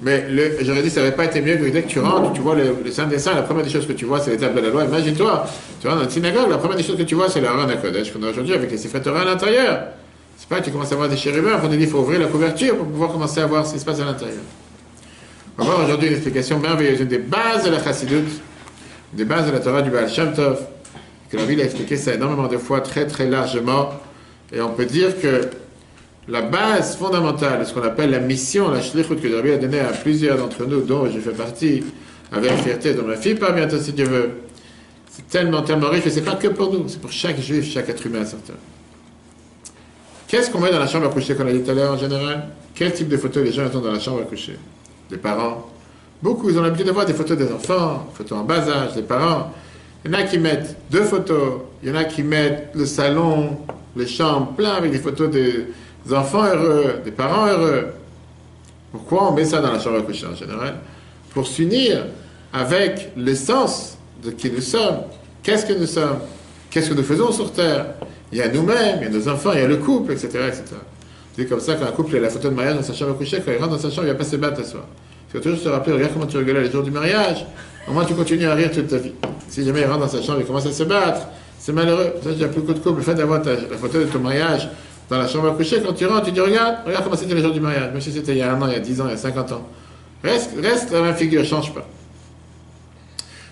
Mais 0.00 0.26
j'aurais 0.62 0.82
dit, 0.82 0.90
ça 0.90 1.00
n'aurait 1.00 1.14
pas 1.14 1.26
été 1.26 1.40
mieux 1.40 1.56
que 1.56 1.68
dès 1.70 1.82
que 1.82 1.88
tu 1.88 2.00
rentres, 2.00 2.32
tu 2.32 2.40
vois 2.40 2.56
le, 2.56 2.90
Saint 2.90 3.06
des 3.06 3.18
Saints, 3.18 3.34
la 3.34 3.42
première 3.42 3.64
des 3.64 3.70
choses 3.70 3.86
que 3.86 3.92
tu 3.92 4.04
vois, 4.04 4.18
c'est 4.18 4.36
tables 4.36 4.56
de 4.56 4.66
la 4.66 4.70
loi. 4.70 4.84
Imagine-toi, 4.84 5.46
tu 5.80 5.86
rentres 5.86 6.00
dans 6.00 6.04
une 6.04 6.10
synagogue, 6.10 6.50
la 6.50 6.58
première 6.58 6.76
des 6.76 6.82
choses 6.82 6.96
que 6.96 7.04
tu 7.04 7.14
vois, 7.14 7.28
c'est 7.28 7.40
le 7.40 7.46
Haran 7.46 7.68
Kodesh 7.80 8.12
qu'on 8.12 8.22
a 8.24 8.30
aujourd'hui 8.30 8.54
avec 8.54 8.70
les 8.70 8.76
Sifret 8.76 9.00
Torah 9.00 9.20
à 9.20 9.24
l'intérieur. 9.24 9.84
C'est 10.36 10.48
pas 10.48 10.58
que 10.58 10.64
tu 10.64 10.72
commences 10.72 10.92
à 10.92 10.96
voir 10.96 11.08
des 11.08 11.16
chérubins, 11.16 11.60
on 11.62 11.66
a 11.66 11.68
dit 11.68 11.78
qu'il 11.78 11.88
faut 11.88 11.98
ouvrir 11.98 12.18
la 12.18 12.26
couverture 12.26 12.76
pour 12.76 12.86
pouvoir 12.86 13.12
commencer 13.12 13.40
à 13.40 13.46
voir 13.46 13.64
ce 13.64 13.74
qui 13.74 13.78
se 13.78 13.84
passe 13.84 14.00
à 14.00 14.04
l'intérieur. 14.04 14.42
On 15.56 15.62
va 15.62 15.70
voir 15.70 15.84
aujourd'hui 15.84 16.08
une 16.08 16.14
explication 16.14 16.58
merveilleuse, 16.58 17.00
une 17.00 17.06
des 17.06 17.18
bases 17.18 17.64
de 17.64 17.70
la 17.70 17.82
Chassidut, 17.82 18.16
une 18.16 19.16
des 19.16 19.24
bases 19.24 19.46
de 19.46 19.52
la 19.52 19.60
Torah 19.60 19.82
du 19.82 19.90
Baal 19.90 20.10
Shem 20.10 20.32
Tov, 20.32 20.60
que 21.30 21.36
la 21.36 21.44
Bible 21.44 21.60
a 21.60 21.64
expliqué 21.64 21.96
ça 21.96 22.12
énormément 22.12 22.48
de 22.48 22.56
fois, 22.56 22.80
très 22.80 23.06
très 23.06 23.28
largement, 23.28 23.90
et 24.52 24.60
on 24.60 24.70
peut 24.70 24.84
dire 24.84 25.20
que 25.20 25.42
la 26.26 26.42
base 26.42 26.96
fondamentale 26.96 27.64
ce 27.64 27.72
qu'on 27.72 27.82
appelle 27.82 28.10
la 28.10 28.18
mission, 28.18 28.68
la 28.68 28.80
shlichut 28.80 29.14
que 29.14 29.32
Rabbi 29.32 29.52
a 29.52 29.58
donnée 29.58 29.78
à 29.78 29.92
plusieurs 29.92 30.38
d'entre 30.38 30.66
nous, 30.66 30.80
dont 30.80 31.08
je 31.08 31.20
fais 31.20 31.30
partie, 31.30 31.84
avec 32.32 32.50
fierté, 32.54 32.94
dont 32.94 33.06
ma 33.06 33.16
fille 33.16 33.36
part 33.36 33.54
bientôt 33.54 33.78
si 33.78 33.92
Dieu 33.92 34.06
veut, 34.06 34.30
c'est 35.08 35.28
tellement, 35.28 35.62
tellement 35.62 35.88
riche, 35.88 36.06
et 36.06 36.10
c'est 36.10 36.22
pas 36.22 36.34
que 36.34 36.48
pour 36.48 36.72
nous, 36.72 36.88
c'est 36.88 37.00
pour 37.00 37.12
chaque 37.12 37.40
juif, 37.40 37.72
chaque 37.72 37.88
être 37.88 38.04
humain 38.04 38.24
certain. 38.24 38.54
Qu'est-ce 40.26 40.50
qu'on 40.50 40.58
met 40.58 40.72
dans 40.72 40.80
la 40.80 40.88
chambre 40.88 41.06
à 41.06 41.10
coucher 41.10 41.36
qu'on 41.36 41.46
a 41.46 41.52
dit 41.52 41.62
tout 41.62 41.70
à 41.70 41.74
l'heure 41.74 41.92
en 41.92 41.98
général? 41.98 42.48
Quel 42.74 42.92
type 42.92 43.08
de 43.08 43.16
photos 43.16 43.44
les 43.44 43.52
gens 43.52 43.66
ont 43.72 43.78
dans 43.78 43.92
la 43.92 44.00
chambre 44.00 44.22
à 44.22 44.24
coucher? 44.24 44.58
Des 45.14 45.20
parents. 45.20 45.70
Beaucoup, 46.20 46.50
ils 46.50 46.58
ont 46.58 46.62
l'habitude 46.62 46.86
d'avoir 46.86 47.06
des 47.06 47.14
photos 47.14 47.38
des 47.38 47.52
enfants, 47.52 48.08
photos 48.14 48.36
en 48.36 48.42
bas 48.42 48.68
âge, 48.68 48.94
des 48.94 49.02
parents. 49.02 49.52
Il 50.04 50.10
y 50.10 50.14
en 50.16 50.18
a 50.18 50.24
qui 50.24 50.38
mettent 50.38 50.76
deux 50.90 51.04
photos, 51.04 51.60
il 51.84 51.90
y 51.90 51.92
en 51.92 51.94
a 51.94 52.02
qui 52.02 52.24
mettent 52.24 52.70
le 52.74 52.84
salon, 52.84 53.58
les 53.94 54.08
chambres 54.08 54.54
plein 54.56 54.72
avec 54.72 54.90
des 54.90 54.98
photos 54.98 55.30
des 55.30 55.66
enfants 56.12 56.42
heureux, 56.42 57.00
des 57.04 57.12
parents 57.12 57.46
heureux. 57.46 57.92
Pourquoi 58.90 59.30
on 59.30 59.34
met 59.34 59.44
ça 59.44 59.60
dans 59.60 59.70
la 59.70 59.78
chambre 59.78 59.98
à 59.98 60.02
coucher 60.02 60.26
en 60.26 60.34
général? 60.34 60.80
Pour 61.32 61.46
s'unir 61.46 62.06
avec 62.52 63.12
l'essence 63.16 63.96
de 64.24 64.32
qui 64.32 64.50
nous 64.50 64.62
sommes. 64.62 65.02
Qu'est-ce 65.44 65.64
que 65.64 65.74
nous 65.74 65.86
sommes? 65.86 66.18
Qu'est-ce 66.70 66.90
que 66.90 66.94
nous 66.94 67.04
faisons 67.04 67.30
sur 67.30 67.52
Terre? 67.52 67.86
Il 68.32 68.38
y 68.38 68.42
a 68.42 68.48
nous-mêmes, 68.48 68.98
il 69.00 69.04
y 69.04 69.06
a 69.06 69.10
nos 69.10 69.28
enfants, 69.28 69.52
il 69.52 69.60
y 69.60 69.62
a 69.62 69.68
le 69.68 69.76
couple, 69.76 70.10
etc. 70.10 70.26
etc. 70.48 70.74
C'est 71.36 71.46
comme 71.46 71.60
ça 71.60 71.74
qu'un 71.74 71.86
couple 71.86 72.16
a 72.16 72.20
la 72.20 72.30
photo 72.30 72.48
de 72.48 72.54
mariage 72.54 72.76
dans 72.76 72.82
sa 72.82 72.92
chambre 72.92 73.12
à 73.12 73.14
coucher, 73.14 73.42
quand 73.44 73.50
il 73.50 73.58
rentre 73.58 73.72
dans 73.72 73.78
sa 73.78 73.90
chambre, 73.90 74.06
il 74.06 74.12
va 74.12 74.16
pas 74.16 74.24
se 74.24 74.36
battre 74.36 74.60
à 74.60 74.64
soi. 74.64 74.86
Il 75.28 75.32
faut 75.32 75.42
toujours 75.42 75.58
se 75.58 75.68
rappeler, 75.68 75.94
regarde 75.94 76.12
comment 76.12 76.26
tu 76.26 76.36
rigolais 76.36 76.62
les 76.62 76.70
jours 76.70 76.84
du 76.84 76.92
mariage, 76.92 77.44
au 77.88 77.92
moins 77.92 78.04
tu 78.04 78.14
continues 78.14 78.46
à 78.46 78.54
rire 78.54 78.70
toute 78.70 78.86
ta 78.86 78.98
vie. 78.98 79.12
Si 79.48 79.64
jamais 79.64 79.80
il 79.80 79.86
rentre 79.86 80.00
dans 80.00 80.08
sa 80.08 80.22
chambre 80.22 80.40
et 80.40 80.44
commence 80.44 80.66
à 80.66 80.72
se 80.72 80.84
battre, 80.84 81.26
c'est 81.58 81.72
malheureux. 81.72 82.12
Ça, 82.22 82.30
j'ai 82.38 82.46
plus 82.46 82.62
coup 82.62 82.74
de 82.74 82.78
couple. 82.78 82.98
Le 82.98 83.02
fait 83.02 83.14
d'avoir 83.14 83.42
la 83.42 83.76
photo 83.76 83.98
de 83.98 84.04
ton 84.04 84.20
mariage 84.20 84.68
dans 85.10 85.18
la 85.18 85.26
chambre 85.26 85.48
à 85.48 85.52
coucher, 85.52 85.80
quand 85.84 85.92
tu 85.92 86.06
rentres, 86.06 86.26
tu 86.26 86.32
dis 86.32 86.40
regarde, 86.40 86.76
regarde 86.86 87.04
comment 87.04 87.16
c'était 87.16 87.34
les 87.34 87.42
jours 87.42 87.52
du 87.52 87.60
mariage, 87.60 87.90
même 87.90 88.00
si 88.00 88.12
c'était 88.12 88.32
il 88.32 88.38
y 88.38 88.42
a 88.42 88.52
un 88.52 88.60
an, 88.60 88.66
il 88.68 88.74
y 88.74 88.76
a 88.76 88.80
10 88.80 89.00
ans, 89.00 89.04
il 89.06 89.10
y 89.10 89.14
a 89.14 89.16
50 89.16 89.52
ans. 89.52 89.66
Reste, 90.22 90.52
reste 90.62 90.92
la 90.92 91.02
même 91.02 91.14
figure, 91.14 91.44
change 91.44 91.74
pas. 91.74 91.86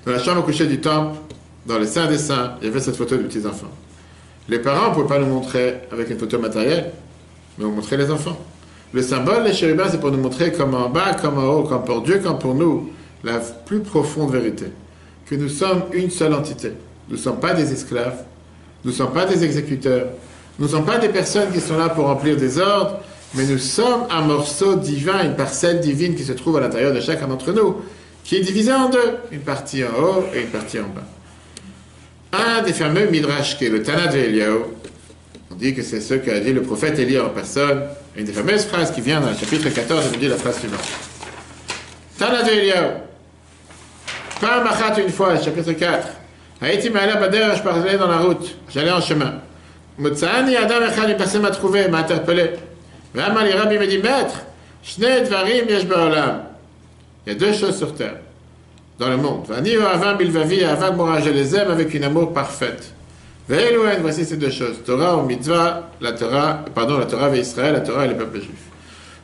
Dans 0.07 0.13
la 0.13 0.19
chambre 0.19 0.41
à 0.41 0.43
coucher 0.43 0.67
du 0.67 0.81
temple, 0.81 1.19
dans 1.67 1.79
le 1.79 1.87
Saint 1.87 2.07
des 2.07 2.19
Saints, 2.19 2.55
il 2.61 2.69
y 2.69 2.71
avait 2.71 2.81
cette 2.81 2.97
photo 2.97 3.17
de 3.17 3.23
petits-enfants. 3.23 3.71
Les 4.49 4.59
parents 4.59 4.91
ne 4.91 4.95
pouvaient 4.95 5.09
pas 5.09 5.19
nous 5.19 5.27
montrer 5.27 5.81
avec 5.93 6.11
une 6.11 6.19
photo 6.19 6.39
matérielle, 6.39 6.91
mais 7.59 7.65
on 7.65 7.71
montrait 7.71 7.97
les 7.97 8.11
enfants. 8.11 8.39
Le 8.93 9.03
symbole, 9.03 9.45
les 9.45 9.55
chérubins, 9.55 9.89
c'est 9.91 10.01
pour 10.01 10.11
nous 10.11 10.19
montrer 10.19 10.53
comme 10.53 10.75
en 10.75 10.89
bas, 10.89 11.15
comme 11.15 11.39
en 11.39 11.45
haut, 11.45 11.63
comme 11.63 11.85
pour 11.85 12.03
Dieu, 12.03 12.21
comme 12.23 12.39
pour 12.39 12.55
nous. 12.55 12.91
la 13.25 13.39
plus 13.39 13.81
profonde 13.81 14.33
vérité, 14.33 14.67
que 15.27 15.35
nous 15.35 15.49
sommes 15.49 15.85
une 15.93 16.11
seule 16.11 16.35
entité. 16.35 16.73
Nous 17.09 17.17
ne 17.17 17.21
sommes 17.21 17.41
pas 17.41 17.55
des 17.55 17.73
esclaves, 17.73 18.25
nous 18.85 18.91
ne 18.91 18.97
sommes 18.97 19.13
pas 19.13 19.27
des 19.27 19.45
exécuteurs, 19.45 20.09
nous 20.59 20.67
ne 20.67 20.71
sommes 20.71 20.85
pas 20.85 20.99
des 20.99 21.09
personnes 21.09 21.53
qui 21.53 21.61
sont 21.61 21.79
là 21.79 21.89
pour 21.89 22.07
remplir 22.07 22.37
des 22.37 22.59
ordres, 22.59 22.99
mais 23.35 23.47
nous 23.47 23.59
sommes 23.59 24.07
un 24.11 24.23
morceau 24.23 24.75
divin, 24.75 25.25
une 25.25 25.37
parcelle 25.37 25.81
divine 25.81 26.15
qui 26.15 26.25
se 26.25 26.33
trouve 26.33 26.57
à 26.59 26.61
l'intérieur 26.61 26.93
de 26.93 27.01
chacun 27.01 27.29
d'entre 27.29 27.53
nous, 27.53 27.77
qui 28.25 28.37
est 28.37 28.41
divisée 28.41 28.73
en 28.73 28.91
deux, 28.91 29.17
une 29.31 29.41
partie 29.41 29.83
en 29.85 30.03
haut 30.03 30.25
et 30.35 30.43
une 30.43 30.49
partie 30.49 30.79
en 30.79 30.89
bas. 30.89 31.05
Un 32.33 32.63
des 32.63 32.73
fameux 32.73 33.09
Midrash, 33.09 33.59
qui 33.59 33.67
est 33.67 33.71
le 33.71 33.83
Tana 33.83 34.07
de 34.07 34.19
Eliyahu, 34.19 34.59
on 35.53 35.55
dit 35.57 35.75
que 35.75 35.83
c'est 35.83 36.01
ce 36.01 36.15
qu'a 36.15 36.41
dit 36.41 36.53
le 36.53 36.63
prophète 36.63 36.99
Élie 36.99 37.19
en 37.19 37.29
personne, 37.29 37.83
une 38.17 38.25
des 38.25 38.33
fameuses 38.33 38.65
phrases 38.65 38.91
qui 38.91 39.01
vient 39.03 39.21
dans 39.21 39.29
le 39.29 39.37
chapitre 39.37 39.69
14, 39.69 40.05
elle 40.07 40.13
nous 40.13 40.19
dit 40.19 40.29
la 40.29 40.37
phrase 40.37 40.59
suivante. 40.59 40.81
Tana 42.19 42.43
de 42.43 42.51
Eliyahu, 42.51 42.89
pas 44.41 44.65
machat 44.65 44.99
une 45.01 45.11
fois, 45.11 45.39
chapitre 45.39 45.73
4, 45.73 46.09
Haïti 46.63 46.91
Ma'ala 46.91 47.17
Bader, 47.17 47.51
je 47.57 47.63
parlais 47.63 47.99
dans 47.99 48.07
la 48.07 48.19
route, 48.19 48.57
j'allais 48.73 48.93
en 48.93 49.01
chemin. 49.01 49.35
Mutsaani 49.99 50.57
Adam 50.57 50.87
Echad, 50.87 51.11
une 51.11 51.17
personne 51.17 51.43
m'a 51.43 51.51
trouvé, 51.51 51.89
m'a 51.89 51.99
interpellé. 51.99 52.53
Vraiment, 53.15 53.43
les 53.43 53.53
rabbis 53.53 53.79
me 53.79 53.87
dit, 53.87 53.99
maître, 53.99 54.43
Shnei 54.83 55.23
Dvarim 55.23 55.69
Yesh 55.69 55.87
Ba'olam. 55.87 56.45
Il 57.27 57.33
y 57.35 57.37
a 57.37 57.39
deux 57.39 57.53
choses 57.53 57.77
sur 57.77 57.95
terre, 57.95 58.17
dans 58.99 59.11
le 59.11 59.19
monde. 59.19 59.45
Vani 59.49 59.77
Avam 59.77 60.17
Bilvavi, 60.17 60.65
Avam 60.65 60.97
Morah, 60.97 61.21
je 61.21 61.29
les 61.29 61.55
aime 61.55 61.71
avec 61.71 61.93
une 61.93 62.05
amour 62.05 62.33
parfaite. 62.33 62.95
Voici 63.49 64.25
ces 64.25 64.37
deux 64.37 64.51
choses. 64.51 64.83
Torah 64.85 65.17
ou 65.17 65.27
mitzvah, 65.27 65.91
la 66.01 66.13
Torah, 66.13 66.65
pardon, 66.75 66.99
la 66.99 67.07
Torah 67.07 67.35
Israël, 67.37 67.75
la 67.75 67.81
Torah 67.81 68.05
et 68.05 68.09
le 68.09 68.17
peuple 68.17 68.41
juif. 68.41 68.51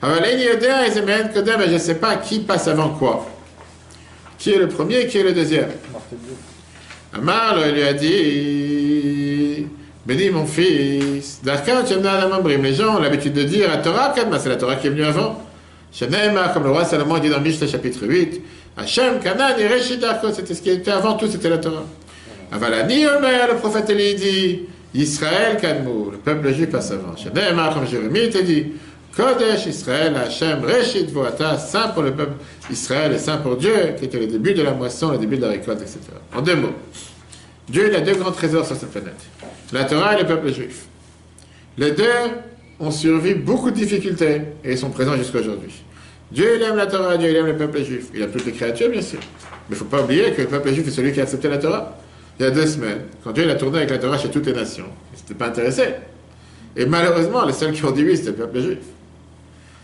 Je 0.02 1.72
ne 1.72 1.78
sais 1.78 1.94
pas 1.96 2.16
qui 2.16 2.40
passe 2.40 2.68
avant 2.68 2.90
quoi. 2.90 3.26
Qui 4.38 4.52
est 4.52 4.58
le 4.58 4.68
premier 4.68 5.00
et 5.00 5.06
qui 5.06 5.18
est 5.18 5.22
le 5.22 5.32
deuxième? 5.32 5.70
Amar 7.12 7.56
lui 7.72 7.82
a 7.82 7.92
dit 7.94 9.66
Béni 10.06 10.30
mon 10.30 10.46
fils. 10.46 11.40
Les 11.44 12.74
gens 12.74 12.96
ont 12.96 13.00
l'habitude 13.00 13.32
de 13.32 13.42
dire 13.42 13.68
la 13.68 13.78
Torah 13.78 14.14
c'est 14.38 14.48
la 14.48 14.56
Torah 14.56 14.76
qui 14.76 14.86
est 14.86 14.90
venue 14.90 15.04
avant. 15.04 15.42
Comme 16.54 16.64
le 16.64 16.70
roi 16.70 16.84
Salomon 16.84 17.18
dit 17.18 17.30
dans 17.30 17.40
Mishnah 17.40 17.66
chapitre 17.66 18.06
8 18.06 18.40
Hachem 18.76 19.18
Kanan 19.20 19.58
et 19.58 19.66
Reshit 19.66 19.98
Darkot, 19.98 20.32
c'était 20.32 20.54
ce 20.54 20.62
qui 20.62 20.70
était 20.70 20.92
avant 20.92 21.14
tout, 21.14 21.26
c'était 21.26 21.48
la 21.48 21.58
Torah. 21.58 21.84
Le 22.50 23.54
prophète 23.56 23.90
Élie 23.90 24.14
dit 24.14 24.60
Israël 24.94 25.58
Kadmou, 25.60 26.10
le 26.12 26.18
peuple 26.18 26.52
juif 26.52 26.70
passe 26.70 26.90
avant. 26.90 27.16
Shemna 27.16 27.70
comme 27.74 27.86
Jérémie 27.86 28.30
te 28.30 28.38
dit 28.38 28.72
Kodesh 29.14 29.66
Israël 29.66 30.14
Hachem 30.16 30.64
Reshit 30.64 31.10
Voata, 31.10 31.58
saint 31.58 31.88
pour 31.88 32.02
le 32.02 32.12
peuple 32.12 32.34
Israël 32.70 33.12
et 33.12 33.18
saint 33.18 33.38
pour 33.38 33.56
Dieu, 33.56 33.94
qui 33.98 34.06
était 34.06 34.18
le 34.18 34.26
début 34.26 34.54
de 34.54 34.62
la 34.62 34.72
moisson, 34.72 35.10
le 35.12 35.18
début 35.18 35.36
de 35.36 35.42
la 35.42 35.48
récolte, 35.48 35.82
etc. 35.82 35.98
En 36.34 36.40
deux 36.40 36.56
mots, 36.56 36.74
Dieu 37.68 37.88
il 37.90 37.96
a 37.96 38.00
deux 38.00 38.14
grands 38.14 38.32
trésors 38.32 38.64
sur 38.64 38.76
cette 38.76 38.90
planète 38.90 39.20
la 39.72 39.84
Torah 39.84 40.16
et 40.16 40.22
le 40.22 40.26
peuple 40.26 40.52
juif. 40.52 40.86
Les 41.76 41.90
deux 41.90 42.04
ont 42.80 42.90
survécu 42.90 43.40
beaucoup 43.40 43.70
de 43.70 43.76
difficultés 43.76 44.40
et 44.64 44.76
sont 44.76 44.90
présents 44.90 45.16
jusqu'à 45.16 45.40
aujourd'hui. 45.40 45.82
Dieu 46.30 46.56
il 46.56 46.62
aime 46.62 46.76
la 46.76 46.86
Torah, 46.86 47.16
Dieu 47.16 47.28
il 47.28 47.36
aime 47.36 47.46
le 47.46 47.56
peuple 47.56 47.82
juif. 47.82 48.06
Il 48.14 48.22
aime 48.22 48.30
toutes 48.30 48.46
les 48.46 48.52
créatures, 48.52 48.90
bien 48.90 49.02
sûr. 49.02 49.18
Mais 49.20 49.26
il 49.70 49.72
ne 49.72 49.76
faut 49.76 49.84
pas 49.84 50.02
oublier 50.02 50.32
que 50.32 50.42
le 50.42 50.48
peuple 50.48 50.72
juif 50.72 50.88
est 50.88 50.90
celui 50.90 51.12
qui 51.12 51.20
a 51.20 51.24
accepté 51.24 51.48
la 51.48 51.58
Torah. 51.58 51.97
Il 52.38 52.44
y 52.44 52.46
a 52.46 52.50
deux 52.50 52.66
semaines, 52.66 53.00
quand 53.24 53.32
Dieu 53.32 53.44
il 53.44 53.50
a 53.50 53.56
tourné 53.56 53.78
avec 53.78 53.90
la 53.90 53.98
Torah 53.98 54.16
chez 54.16 54.30
toutes 54.30 54.46
les 54.46 54.52
nations, 54.52 54.86
il 55.10 55.14
ne 55.14 55.18
s'était 55.18 55.34
pas 55.34 55.46
intéressé. 55.48 55.94
Et 56.76 56.86
malheureusement, 56.86 57.44
les 57.44 57.52
seuls 57.52 57.72
qui 57.72 57.84
ont 57.84 57.90
dit 57.90 58.04
oui, 58.04 58.16
c'était 58.16 58.30
le 58.30 58.36
peuple 58.36 58.60
juif. 58.60 58.78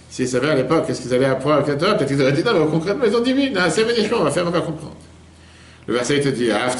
S'ils 0.08 0.28
savaient 0.28 0.50
à 0.50 0.54
l'époque 0.54 0.86
qu'est-ce 0.86 1.02
qu'ils 1.02 1.12
allaient 1.14 1.24
apprendre 1.24 1.56
avec 1.56 1.68
la 1.68 1.74
Torah, 1.74 1.94
peut-être 1.94 2.08
qu'ils 2.08 2.22
auraient 2.22 2.32
dit 2.32 2.44
non, 2.44 2.52
mais 2.54 2.70
concrètement, 2.70 3.04
ils 3.04 3.16
ont 3.16 3.20
dit 3.20 3.34
oui, 3.34 3.50
non, 3.52 3.62
c'est 3.68 3.82
on 4.12 4.22
va 4.22 4.30
faire, 4.30 4.46
on 4.46 4.50
va 4.50 4.60
comprendre. 4.60 4.96
Le 5.86 5.94
verset 5.94 6.18
il 6.18 6.22
te 6.22 6.28
dit, 6.28 6.50
Ah. 6.50 6.70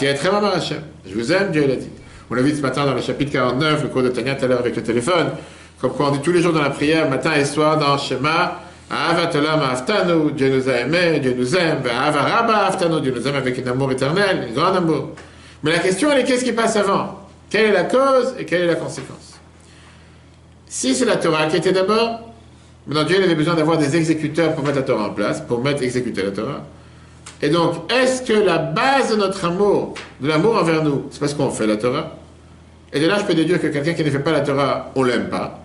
Je 1.07 1.15
vous 1.15 1.33
aime, 1.33 1.51
Dieu 1.51 1.67
l'a 1.67 1.77
dit. 1.77 1.89
On 2.31 2.35
l'a 2.35 2.43
vu 2.43 2.55
ce 2.55 2.63
matin 2.63 2.87
dans 2.87 2.95
le 2.95 3.03
chapitre 3.03 3.33
49, 3.33 3.83
le 3.83 3.89
cours 3.89 4.03
de 4.03 4.09
Tania 4.09 4.35
tout 4.35 4.45
à 4.45 4.49
l'heure 4.49 4.61
avec 4.61 4.77
le 4.77 4.83
téléphone, 4.83 5.33
comme 5.81 5.93
quoi 5.93 6.09
on 6.09 6.13
dit 6.13 6.21
tous 6.21 6.33
les 6.33 6.41
jours 6.41 6.53
dans 6.53 6.63
la 6.63 6.71
prière, 6.71 7.11
matin 7.11 7.33
et 7.35 7.45
soir 7.45 7.79
dans 7.79 7.97
Avatolam 8.91 9.61
Aftanu, 9.61 10.33
Dieu 10.33 10.51
nous 10.51 10.69
a 10.69 10.73
aimés, 10.75 11.19
Dieu 11.19 11.35
nous 11.37 11.57
aime, 11.57 11.79
Dieu 11.83 13.13
nous 13.15 13.27
aime 13.29 13.35
avec 13.35 13.59
un 13.59 13.71
amour 13.71 13.93
éternel, 13.93 14.49
un 14.49 14.53
grand 14.53 14.75
amour. 14.75 15.11
Mais 15.65 15.73
la 15.73 15.79
question, 15.79 16.13
elle 16.13 16.21
est 16.21 16.25
qu'est-ce 16.25 16.45
qui 16.45 16.53
passe 16.53 16.77
avant? 16.77 17.21
Quelle 17.49 17.67
est 17.67 17.73
la 17.73 17.85
cause 17.85 18.35
et 18.39 18.45
quelle 18.45 18.63
est 18.63 18.67
la 18.67 18.75
conséquence? 18.75 19.41
Si 20.67 20.95
c'est 20.95 21.07
la 21.07 21.17
Torah 21.17 21.47
qui 21.47 21.57
était 21.57 21.73
d'abord, 21.73 22.21
maintenant 22.87 23.05
Dieu 23.05 23.17
avait 23.17 23.35
besoin 23.35 23.55
d'avoir 23.55 23.79
des 23.79 23.97
exécuteurs 23.97 24.55
pour 24.55 24.63
mettre 24.63 24.77
la 24.77 24.83
Torah 24.83 25.09
en 25.09 25.15
place, 25.15 25.41
pour 25.41 25.63
mettre 25.63 25.83
exécuter 25.83 26.23
la 26.23 26.33
Torah. 26.33 26.65
Et 27.41 27.49
donc, 27.49 27.91
est-ce 27.91 28.23
que 28.23 28.35
la 28.35 28.59
base 28.59 29.11
de 29.11 29.17
notre 29.17 29.43
amour, 29.47 29.95
de 30.21 30.29
l'amour 30.29 30.57
envers 30.57 30.85
nous, 30.85 31.07
c'est 31.11 31.19
parce 31.19 31.33
qu'on 31.33 31.51
fait 31.51 31.67
la 31.67 31.77
Torah? 31.77 32.11
Et 32.93 33.01
de 33.01 33.07
là, 33.07 33.19
je 33.19 33.25
peux 33.25 33.35
déduire 33.35 33.59
que 33.61 33.69
quelqu'un 33.69 33.95
qui 33.95 34.05
ne 34.05 34.11
fait 34.11 34.19
pas 34.19 34.33
la 34.33 34.41
Torah, 34.41 34.93
on 34.95 35.03
l'aime 35.03 35.31
pas. 35.31 35.61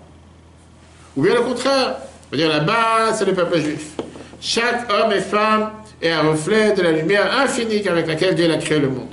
Ou 1.18 1.24
bien 1.24 1.34
le 1.36 1.42
contraire, 1.42 1.98
veux 2.32 2.38
dire 2.38 2.48
la 2.48 2.62
base, 2.62 3.20
c'est 3.20 3.26
le 3.26 3.34
peuple 3.34 3.60
juif. 3.60 3.92
Chaque 4.40 4.90
homme 4.94 5.12
et 5.12 5.20
femme 5.20 5.72
est 6.02 6.12
un 6.12 6.22
reflet 6.22 6.72
de 6.72 6.84
la 6.84 6.94
lumière 6.94 7.38
infinie 7.42 7.86
avec 7.86 8.08
laquelle 8.08 8.36
Dieu 8.36 8.50
a 8.50 8.58
créé 8.58 8.80
le 8.80 8.88
monde. 8.88 9.10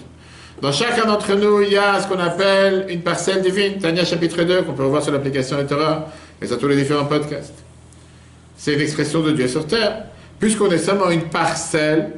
Dans 0.63 0.73
chacun 0.73 1.05
d'entre 1.05 1.35
nous, 1.35 1.61
il 1.61 1.73
y 1.73 1.77
a 1.77 2.01
ce 2.01 2.09
qu'on 2.09 2.19
appelle 2.19 2.87
une 2.89 3.03
parcelle 3.03 3.43
divine, 3.43 3.79
Tania 3.79 4.05
chapitre 4.05 4.43
2, 4.43 4.63
qu'on 4.63 4.73
peut 4.73 4.85
revoir 4.85 5.03
sur 5.03 5.13
l'application 5.13 5.59
de 5.59 5.65
Torah 5.65 6.07
et 6.41 6.47
sur 6.47 6.59
tous 6.59 6.69
les 6.69 6.77
différents 6.77 7.05
podcasts. 7.05 7.63
C'est 8.57 8.73
une 8.73 8.81
expression 8.81 9.21
de 9.21 9.33
Dieu 9.33 9.49
sur 9.49 9.67
terre. 9.67 10.05
Puisqu'on 10.39 10.71
est 10.71 10.79
seulement 10.79 11.11
une 11.11 11.25
parcelle, 11.25 12.11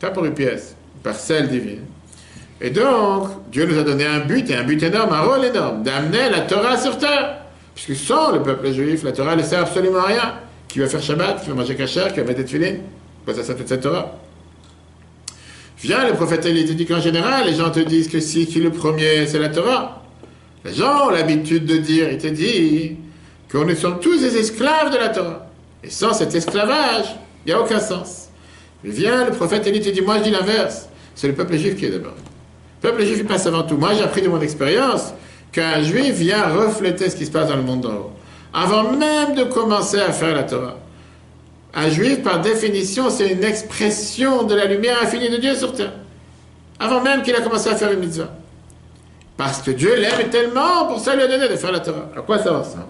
pas 0.00 0.10
pour 0.10 0.24
une 0.24 0.34
pièce, 0.34 0.76
une 0.96 1.02
parcelle 1.02 1.48
divine. 1.48 1.82
Et 2.60 2.70
donc, 2.70 3.28
Dieu 3.50 3.66
nous 3.66 3.76
a 3.76 3.82
donné 3.82 4.06
un 4.06 4.20
but, 4.20 4.48
et 4.50 4.56
un 4.56 4.62
but 4.62 4.80
énorme, 4.80 5.12
un 5.12 5.22
rôle 5.22 5.44
énorme, 5.44 5.82
d'amener 5.82 6.30
la 6.30 6.40
Torah 6.40 6.76
sur 6.76 6.96
terre. 6.98 7.38
Puisque 7.74 7.96
sans 7.96 8.30
le 8.30 8.42
peuple 8.42 8.72
juif, 8.72 9.02
la 9.02 9.10
Torah 9.10 9.34
ne 9.34 9.42
sert 9.42 9.60
absolument 9.60 10.00
à 10.00 10.06
rien. 10.06 10.34
Qui 10.68 10.78
va 10.78 10.86
faire 10.86 11.02
Shabbat, 11.02 11.42
qui 11.42 11.48
va 11.48 11.56
manger 11.56 11.74
kasher, 11.74 12.04
qui 12.12 12.20
va 12.20 12.26
mettre 12.26 12.40
des 12.40 12.46
filines, 12.46 12.78
pas 13.26 13.34
ça 13.34 13.54
toute 13.54 13.68
cette 13.68 13.82
Torah. 13.82 14.16
Viens, 15.82 16.06
le 16.06 16.14
prophète 16.14 16.46
Élie 16.46 16.64
te 16.64 16.72
dit 16.72 16.86
qu'en 16.86 17.00
général, 17.00 17.44
les 17.46 17.54
gens 17.54 17.70
te 17.70 17.80
disent 17.80 18.06
que 18.06 18.20
si 18.20 18.46
qui 18.46 18.60
le 18.60 18.70
premier, 18.70 19.26
c'est 19.26 19.40
la 19.40 19.48
Torah. 19.48 20.04
Les 20.64 20.72
gens 20.72 21.08
ont 21.08 21.10
l'habitude 21.10 21.66
de 21.66 21.76
dire, 21.76 22.08
il 22.08 22.18
te 22.18 22.28
dit, 22.28 22.96
que 23.48 23.58
nous 23.58 23.74
sommes 23.74 23.98
tous 23.98 24.20
des 24.20 24.36
esclaves 24.36 24.92
de 24.92 24.96
la 24.96 25.08
Torah. 25.08 25.48
Et 25.82 25.90
sans 25.90 26.12
cet 26.12 26.36
esclavage, 26.36 27.16
il 27.44 27.48
n'y 27.48 27.52
a 27.52 27.60
aucun 27.60 27.80
sens. 27.80 28.28
Viens, 28.84 29.24
le 29.24 29.32
prophète 29.32 29.64
te 29.64 29.70
dit, 29.70 30.00
moi 30.02 30.18
je 30.18 30.22
dis 30.22 30.30
l'inverse. 30.30 30.88
C'est 31.16 31.26
le 31.26 31.34
peuple 31.34 31.56
juif 31.56 31.74
qui 31.76 31.86
est 31.86 31.90
d'abord. 31.90 32.14
Le 32.82 32.88
peuple 32.88 33.04
juif, 33.04 33.18
il 33.18 33.26
passe 33.26 33.46
avant 33.46 33.64
tout. 33.64 33.76
Moi, 33.76 33.94
j'ai 33.94 34.02
appris 34.02 34.22
de 34.22 34.28
mon 34.28 34.40
expérience 34.40 35.12
qu'un 35.50 35.82
juif 35.82 36.14
vient 36.14 36.44
refléter 36.46 37.10
ce 37.10 37.16
qui 37.16 37.26
se 37.26 37.30
passe 37.32 37.48
dans 37.48 37.56
le 37.56 37.62
monde 37.62 37.80
d'en 37.80 37.92
haut. 37.92 38.12
Avant 38.54 38.92
même 38.92 39.34
de 39.34 39.42
commencer 39.44 39.98
à 39.98 40.12
faire 40.12 40.34
la 40.34 40.44
Torah. 40.44 40.76
Un 41.74 41.88
juif, 41.88 42.22
par 42.22 42.40
définition, 42.40 43.08
c'est 43.08 43.30
une 43.30 43.44
expression 43.44 44.42
de 44.42 44.54
la 44.54 44.66
lumière 44.66 45.02
infinie 45.02 45.30
de 45.30 45.38
Dieu 45.38 45.54
sur 45.54 45.72
terre. 45.72 45.92
Avant 46.78 47.00
même 47.00 47.22
qu'il 47.22 47.34
a 47.34 47.40
commencé 47.40 47.68
à 47.70 47.76
faire 47.76 47.92
une 47.92 48.00
mitzvah. 48.00 48.30
Parce 49.36 49.62
que 49.62 49.70
Dieu 49.70 49.96
l'aime 49.96 50.28
tellement, 50.30 50.86
pour 50.86 51.00
ça 51.00 51.14
il 51.14 51.16
lui 51.16 51.24
a 51.24 51.28
donné 51.28 51.48
de 51.48 51.56
faire 51.56 51.72
la 51.72 51.80
Torah. 51.80 52.10
À 52.16 52.20
quoi 52.20 52.38
ça? 52.38 52.58
Ressemble 52.58 52.84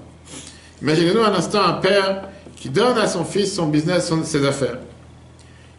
Imaginez-nous 0.83 1.23
un 1.23 1.33
instant 1.33 1.63
un 1.63 1.75
père 1.75 2.29
qui 2.57 2.69
donne 2.69 2.99
à 2.99 3.07
son 3.07 3.25
fils 3.25 3.55
son 3.55 3.69
business, 3.69 4.13
ses 4.25 4.45
affaires. 4.45 4.79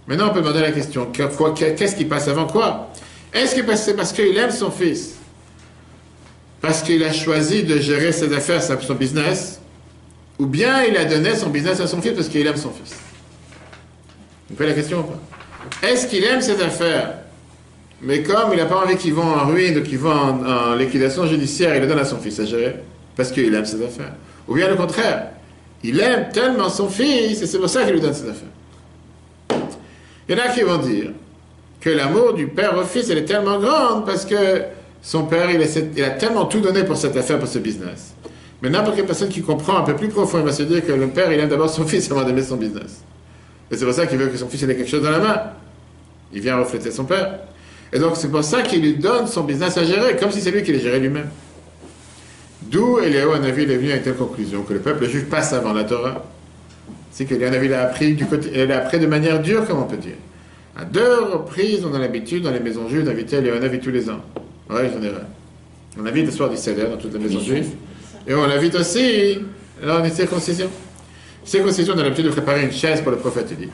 Maintenant, 0.08 0.30
on 0.30 0.34
peut 0.34 0.42
demander 0.42 0.62
la 0.62 0.72
question, 0.72 1.12
qu'est-ce 1.12 1.96
qui 1.96 2.06
passe 2.06 2.28
avant 2.28 2.46
quoi? 2.46 2.90
Est-ce 3.34 3.56
que 3.56 3.76
c'est 3.76 3.96
parce 3.96 4.14
qu'il 4.14 4.38
aime 4.38 4.52
son 4.52 4.72
fils 4.72 5.16
Parce 6.62 6.82
qu'il 6.82 7.04
a 7.04 7.12
choisi 7.12 7.64
de 7.64 7.78
gérer 7.80 8.12
ses 8.12 8.34
affaires, 8.34 8.62
son 8.62 8.94
business 8.94 9.60
Ou 10.40 10.46
bien 10.46 10.84
il 10.84 10.98
a 10.98 11.06
donné 11.06 11.36
son 11.36 11.50
business 11.50 11.80
à 11.80 11.88
son 11.88 12.02
fils 12.02 12.14
parce 12.14 12.28
qu'il 12.28 12.46
aime 12.46 12.58
son 12.58 12.72
fils 12.72 12.96
Vous 14.50 14.56
pouvez 14.56 14.70
la 14.70 14.76
question 14.76 15.00
ou 15.00 15.04
pas? 15.04 15.88
Est-ce 15.88 16.08
qu'il 16.08 16.24
aime 16.24 16.42
ses 16.42 16.62
affaires? 16.62 17.14
Mais 18.02 18.22
comme 18.22 18.52
il 18.52 18.58
n'a 18.58 18.66
pas 18.66 18.84
envie 18.84 18.98
qu'ils 18.98 19.14
vont 19.14 19.24
en 19.24 19.46
ruine 19.46 19.78
ou 19.78 19.82
qu'ils 19.82 20.00
vont 20.00 20.12
en, 20.12 20.76
liquidation 20.76 21.26
judiciaire, 21.26 21.76
il 21.76 21.82
le 21.82 21.88
donne 21.88 22.00
à 22.00 22.06
son 22.06 22.18
fils 22.18 22.40
à 22.40 22.46
gérer 22.46 22.76
parce 23.16 23.32
qu'il 23.32 23.54
aime 23.54 23.66
ses 23.66 23.82
affaires. 23.82 24.14
Ou 24.48 24.56
bien 24.56 24.68
le 24.68 24.76
contraire, 24.76 25.28
il 25.84 26.00
aime 26.00 26.30
tellement 26.34 26.70
son 26.70 26.90
fils 26.90 27.42
et 27.42 27.46
c'est 27.46 27.60
pour 27.60 27.70
ça 27.70 27.84
qu'il 27.84 27.94
lui 27.94 28.02
donne 28.02 28.14
ses 28.14 28.28
affaires. 28.30 28.50
Il 30.28 30.38
y 30.38 30.40
en 30.40 30.44
a 30.44 30.50
qui 30.50 30.62
vont 30.62 30.78
dire 30.78 31.12
que 31.80 31.90
l'amour 31.90 32.34
du 32.34 32.48
père 32.48 32.78
au 32.78 32.84
fils, 32.84 33.10
elle 33.10 33.20
est 33.20 33.26
tellement 33.26 33.60
grande 33.60 34.06
parce 34.06 34.26
que 34.26 34.64
son 35.02 35.26
père, 35.26 35.50
il 35.52 35.62
a 36.04 36.10
tellement 36.12 36.46
tout 36.46 36.62
donné 36.62 36.84
pour 36.84 36.98
cette 36.98 37.16
affaire, 37.16 37.40
pour 37.40 37.48
ce 37.48 37.60
business. 37.60 38.13
Mais 38.64 38.70
n'importe 38.70 38.96
quelle 38.96 39.06
personne 39.06 39.28
qui 39.28 39.42
comprend 39.42 39.78
un 39.80 39.82
peu 39.84 39.94
plus 39.94 40.08
profond, 40.08 40.40
il 40.40 40.46
va 40.46 40.54
se 40.54 40.64
dire 40.64 40.86
que 40.86 40.94
le 40.94 41.08
père, 41.08 41.32
il 41.34 41.40
aime 41.40 41.50
d'abord 41.50 41.70
son 41.70 41.86
fils 41.88 42.10
avant 42.10 42.24
d'aimer 42.24 42.42
son 42.42 42.56
business. 42.56 43.04
Et 43.70 43.76
c'est 43.76 43.84
pour 43.84 43.94
ça 43.94 44.08
qu'il 44.08 44.18
veut 44.18 44.28
que 44.28 44.38
son 44.38 44.48
fils 44.48 44.64
ait 44.64 44.68
quelque 44.68 44.90
chose 44.90 45.04
dans 45.04 45.12
la 45.12 45.20
main. 45.20 45.42
Il 46.32 46.40
vient 46.40 46.58
refléter 46.58 46.90
son 46.90 47.04
père. 47.04 47.40
Et 47.92 48.00
donc 48.00 48.14
c'est 48.16 48.32
pour 48.32 48.44
ça 48.44 48.62
qu'il 48.62 48.82
lui 48.82 48.96
donne 48.96 49.28
son 49.28 49.44
business 49.44 49.78
à 49.78 49.84
gérer, 49.84 50.16
comme 50.16 50.32
si 50.32 50.40
c'est 50.40 50.50
lui 50.52 50.64
qui 50.64 50.72
le 50.72 50.80
gérait 50.80 51.00
lui-même. 51.00 51.28
D'où 52.62 53.00
Eliaou 53.00 53.32
Hanavi 53.32 53.64
il 53.64 53.72
est 53.72 53.78
venu 53.78 53.92
à 53.92 53.98
une 53.98 54.02
telle 54.02 54.16
conclusion, 54.16 54.64
que 54.64 54.74
le 54.74 54.80
peuple 54.80 55.10
juif 55.10 55.30
passe 55.30 55.52
avant 55.52 55.74
la 55.74 55.84
Torah. 55.84 56.26
C'est 57.12 57.26
qu'Eliaou 57.26 57.50
Hanavi 57.50 57.68
l'a 57.68 57.84
appris, 57.84 58.14
du 58.14 58.26
côté, 58.26 58.50
elle 58.56 58.70
l'a 58.70 58.78
appris 58.78 58.98
de 58.98 59.08
manière 59.08 59.42
dure, 59.42 59.68
comme 59.68 59.80
on 59.80 59.88
peut 59.88 59.98
dire. 59.98 60.16
À 60.78 60.86
deux 60.86 61.22
reprises, 61.34 61.86
on 61.86 61.94
a 61.94 62.00
l'habitude 62.00 62.44
dans 62.44 62.52
les 62.52 62.62
maisons 62.62 62.88
juives 62.88 63.04
d'inviter 63.04 63.42
les 63.42 63.52
Léonavit 63.52 63.80
tous 63.80 63.92
les 63.92 64.10
ans. 64.10 64.22
En 64.70 64.76
règle 64.76 64.94
générale. 64.94 65.28
On 66.00 66.06
invite 66.06 66.26
le 66.26 66.32
soir 66.32 66.50
du 66.50 66.56
Seder 66.56 66.86
dans 66.90 66.98
toutes 66.98 67.14
les 67.14 67.20
maisons 67.20 67.42
juives. 67.42 67.72
Et 68.28 68.34
on 68.34 68.46
l'invite 68.48 68.76
aussi 68.76 69.40
lors 69.82 70.02
des 70.02 70.10
circoncisions. 70.10 70.70
Circoncision, 71.44 71.94
on 71.96 72.00
a 72.00 72.04
l'habitude 72.04 72.26
de 72.26 72.32
préparer 72.32 72.64
une 72.64 72.72
chaise 72.72 73.02
pour 73.02 73.12
le 73.12 73.18
prophète 73.18 73.52
Élie. 73.52 73.70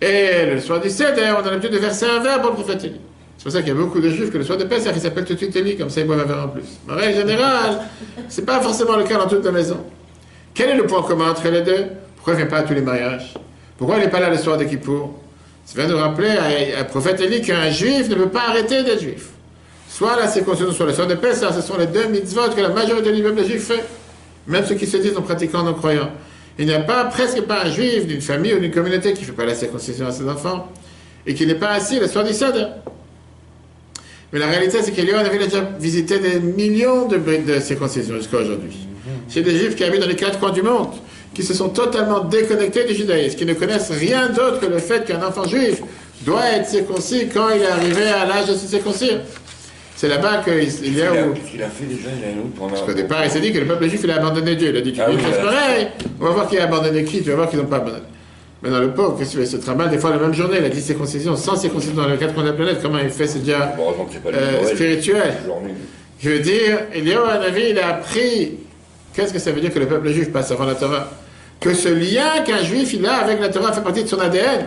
Et 0.00 0.46
le 0.46 0.60
soir 0.60 0.80
du 0.80 0.90
Seder, 0.90 1.32
on 1.38 1.46
a 1.46 1.50
l'habitude 1.50 1.72
de 1.72 1.78
verser 1.78 2.06
un 2.06 2.20
verre 2.20 2.40
pour 2.40 2.50
le 2.50 2.56
prophète 2.56 2.84
Élie. 2.84 3.00
C'est 3.38 3.44
pour 3.44 3.52
ça 3.52 3.58
qu'il 3.60 3.68
y 3.68 3.70
a 3.72 3.74
beaucoup 3.74 4.00
de 4.00 4.10
juifs 4.10 4.30
que 4.30 4.38
le 4.38 4.44
soir 4.44 4.58
de 4.58 4.64
Pessah, 4.64 4.92
ils 4.94 5.00
s'appellent 5.00 5.24
tout 5.24 5.32
de 5.32 5.38
suite 5.38 5.56
Élie, 5.56 5.76
comme 5.76 5.88
ça 5.90 6.00
ils 6.00 6.06
boivent 6.06 6.20
un 6.20 6.24
verre 6.24 6.44
en 6.44 6.48
plus. 6.48 6.64
En 6.88 6.94
règle 6.94 7.18
générale, 7.18 7.80
c'est 8.28 8.44
pas 8.44 8.60
forcément 8.60 8.96
le 8.96 9.04
cas 9.04 9.16
dans 9.16 9.28
toute 9.28 9.44
la 9.44 9.50
maison. 9.52 9.78
Quel 10.54 10.70
est 10.70 10.76
le 10.76 10.86
point 10.86 11.02
commun 11.02 11.30
entre 11.30 11.48
les 11.48 11.62
deux? 11.62 11.86
Pourquoi 12.16 12.34
il 12.34 12.36
ne 12.36 12.42
vient 12.42 12.50
pas 12.50 12.58
à 12.58 12.62
tous 12.62 12.74
les 12.74 12.82
mariages? 12.82 13.34
Pourquoi 13.78 13.96
il 13.96 14.02
n'est 14.02 14.10
pas 14.10 14.20
là 14.20 14.28
le 14.28 14.36
soir 14.36 14.58
de 14.58 14.64
Kippour? 14.64 15.18
Ça 15.64 15.80
vient 15.80 15.88
nous 15.88 15.96
rappeler 15.96 16.28
à, 16.28 16.80
à 16.80 16.84
prophète 16.84 17.20
Élie 17.20 17.40
qu'un 17.40 17.70
juif 17.70 18.08
ne 18.08 18.14
peut 18.14 18.28
pas 18.28 18.48
arrêter 18.48 18.82
d'être 18.82 19.00
juif. 19.00 19.30
Soit 19.92 20.16
la 20.16 20.26
circoncision, 20.26 20.72
soit 20.72 20.86
le 20.86 20.94
soir 20.94 21.06
de 21.06 21.14
Pessah, 21.14 21.52
ce 21.52 21.60
sont 21.60 21.76
les 21.76 21.86
deux 21.86 22.06
mitzvot 22.06 22.48
que 22.56 22.60
la 22.62 22.70
majorité 22.70 23.12
du 23.12 23.22
peuple 23.22 23.44
juif 23.44 23.64
fait. 23.64 23.84
Même 24.46 24.64
ceux 24.64 24.74
qui 24.74 24.86
se 24.86 24.96
disent 24.96 25.18
en 25.18 25.22
pratiquant, 25.22 25.66
en 25.66 25.74
croyant. 25.74 26.10
Il 26.58 26.64
n'y 26.64 26.72
a 26.72 26.80
pas, 26.80 27.04
presque 27.04 27.42
pas 27.42 27.64
un 27.64 27.70
juif 27.70 28.06
d'une 28.06 28.22
famille 28.22 28.54
ou 28.54 28.58
d'une 28.58 28.70
communauté 28.70 29.12
qui 29.12 29.20
ne 29.20 29.26
fait 29.26 29.32
pas 29.32 29.44
la 29.44 29.54
circoncision 29.54 30.06
à 30.06 30.12
ses 30.12 30.26
enfants 30.26 30.72
et 31.26 31.34
qui 31.34 31.46
n'est 31.46 31.56
pas 31.56 31.72
assis 31.72 32.00
le 32.00 32.08
soir 32.08 32.24
du 32.24 32.32
Seder. 32.32 32.68
Mais 34.32 34.38
la 34.38 34.46
réalité, 34.46 34.78
c'est 34.82 34.92
qu'Elion 34.92 35.18
avait 35.18 35.36
déjà 35.36 35.60
visité 35.78 36.18
des 36.18 36.40
millions 36.40 37.06
de 37.06 37.18
briques 37.18 37.44
de 37.44 37.60
circoncision 37.60 38.16
jusqu'à 38.16 38.38
aujourd'hui. 38.38 38.74
C'est 39.28 39.42
des 39.42 39.58
juifs 39.58 39.76
qui 39.76 39.84
habitent 39.84 40.00
dans 40.00 40.06
les 40.06 40.16
quatre 40.16 40.38
coins 40.38 40.52
du 40.52 40.62
monde, 40.62 40.88
qui 41.34 41.42
se 41.42 41.52
sont 41.52 41.68
totalement 41.68 42.20
déconnectés 42.20 42.84
du 42.84 42.94
judaïsme, 42.94 43.36
qui 43.36 43.44
ne 43.44 43.52
connaissent 43.52 43.90
rien 43.90 44.30
d'autre 44.30 44.58
que 44.58 44.66
le 44.66 44.78
fait 44.78 45.04
qu'un 45.04 45.22
enfant 45.22 45.46
juif 45.46 45.82
doit 46.22 46.46
être 46.46 46.66
circoncis 46.66 47.28
quand 47.32 47.50
il 47.50 47.60
est 47.60 47.66
arrivé 47.66 48.04
à 48.04 48.24
l'âge 48.24 48.46
de 48.46 48.54
se 48.54 48.66
circoncire. 48.66 49.20
C'est 50.02 50.08
là-bas 50.08 50.38
qu'il 50.42 50.54
y 50.54 50.56
a 51.00 51.12
Qu'est-ce 51.12 51.28
où. 51.28 51.32
qu'il 51.48 51.62
a 51.62 51.68
fait 51.68 51.84
déjà 51.84 52.08
Il 52.18 52.24
a 52.24 52.30
une 52.32 52.40
autre 52.40 52.54
pendant. 52.56 52.70
Parce 52.70 52.82
qu'au 52.82 52.92
départ, 52.92 53.24
il 53.24 53.30
s'est 53.30 53.38
dit 53.38 53.52
que 53.52 53.58
le 53.60 53.66
peuple 53.66 53.88
juif, 53.88 54.00
il 54.02 54.10
a 54.10 54.16
abandonné 54.16 54.56
Dieu. 54.56 54.70
Il 54.70 54.76
a 54.76 54.80
dit, 54.80 54.92
tu 54.92 55.00
Ah 55.00 55.06
chose 55.06 55.20
voilà. 55.20 55.42
pareille. 55.44 55.88
On 56.20 56.24
va 56.24 56.30
voir 56.32 56.48
qui 56.48 56.58
a 56.58 56.64
abandonné 56.64 57.04
qui. 57.04 57.22
Tu 57.22 57.30
vas 57.30 57.36
voir 57.36 57.48
qu'ils 57.48 57.60
n'ont 57.60 57.66
pas 57.66 57.76
abandonné. 57.76 58.02
Maintenant, 58.62 58.80
le 58.80 58.90
pauvre, 58.90 59.16
qu'est-ce 59.16 59.36
qu'il 59.36 59.46
se 59.46 59.58
trimballe 59.58 59.90
des 59.90 59.98
fois 59.98 60.10
la 60.10 60.16
même 60.16 60.34
journée. 60.34 60.56
Il 60.58 60.64
a 60.64 60.70
dit 60.70 60.80
circoncision, 60.80 61.36
sans 61.36 61.54
circoncision 61.54 61.94
dans 61.94 62.08
les 62.08 62.16
quatre 62.16 62.34
coins 62.34 62.42
de 62.42 62.48
la 62.48 62.54
planète. 62.54 62.78
Comment 62.82 62.98
il 62.98 63.10
fait? 63.10 63.28
C'est 63.28 63.38
déjà 63.44 63.76
euh, 64.26 64.64
spirituel. 64.64 65.34
Je 66.18 66.30
veux 66.30 66.40
dire, 66.40 66.80
Eliyahu 66.92 67.22
Hanavi, 67.30 67.62
il 67.70 67.78
a 67.78 67.86
appris. 67.90 68.54
Qu'est-ce 69.14 69.32
que 69.32 69.38
ça 69.38 69.52
veut 69.52 69.60
dire 69.60 69.72
que 69.72 69.78
le 69.78 69.86
peuple 69.86 70.08
juif 70.08 70.32
passe 70.32 70.50
avant 70.50 70.64
la 70.64 70.74
Torah? 70.74 71.10
Que 71.60 71.74
ce 71.74 71.90
lien 71.90 72.42
qu'un 72.44 72.64
juif 72.64 72.92
il 72.92 73.06
a 73.06 73.18
avec 73.18 73.38
la 73.38 73.50
Torah 73.50 73.72
fait 73.72 73.82
partie 73.82 74.02
de 74.02 74.08
son 74.08 74.18
ADN. 74.18 74.66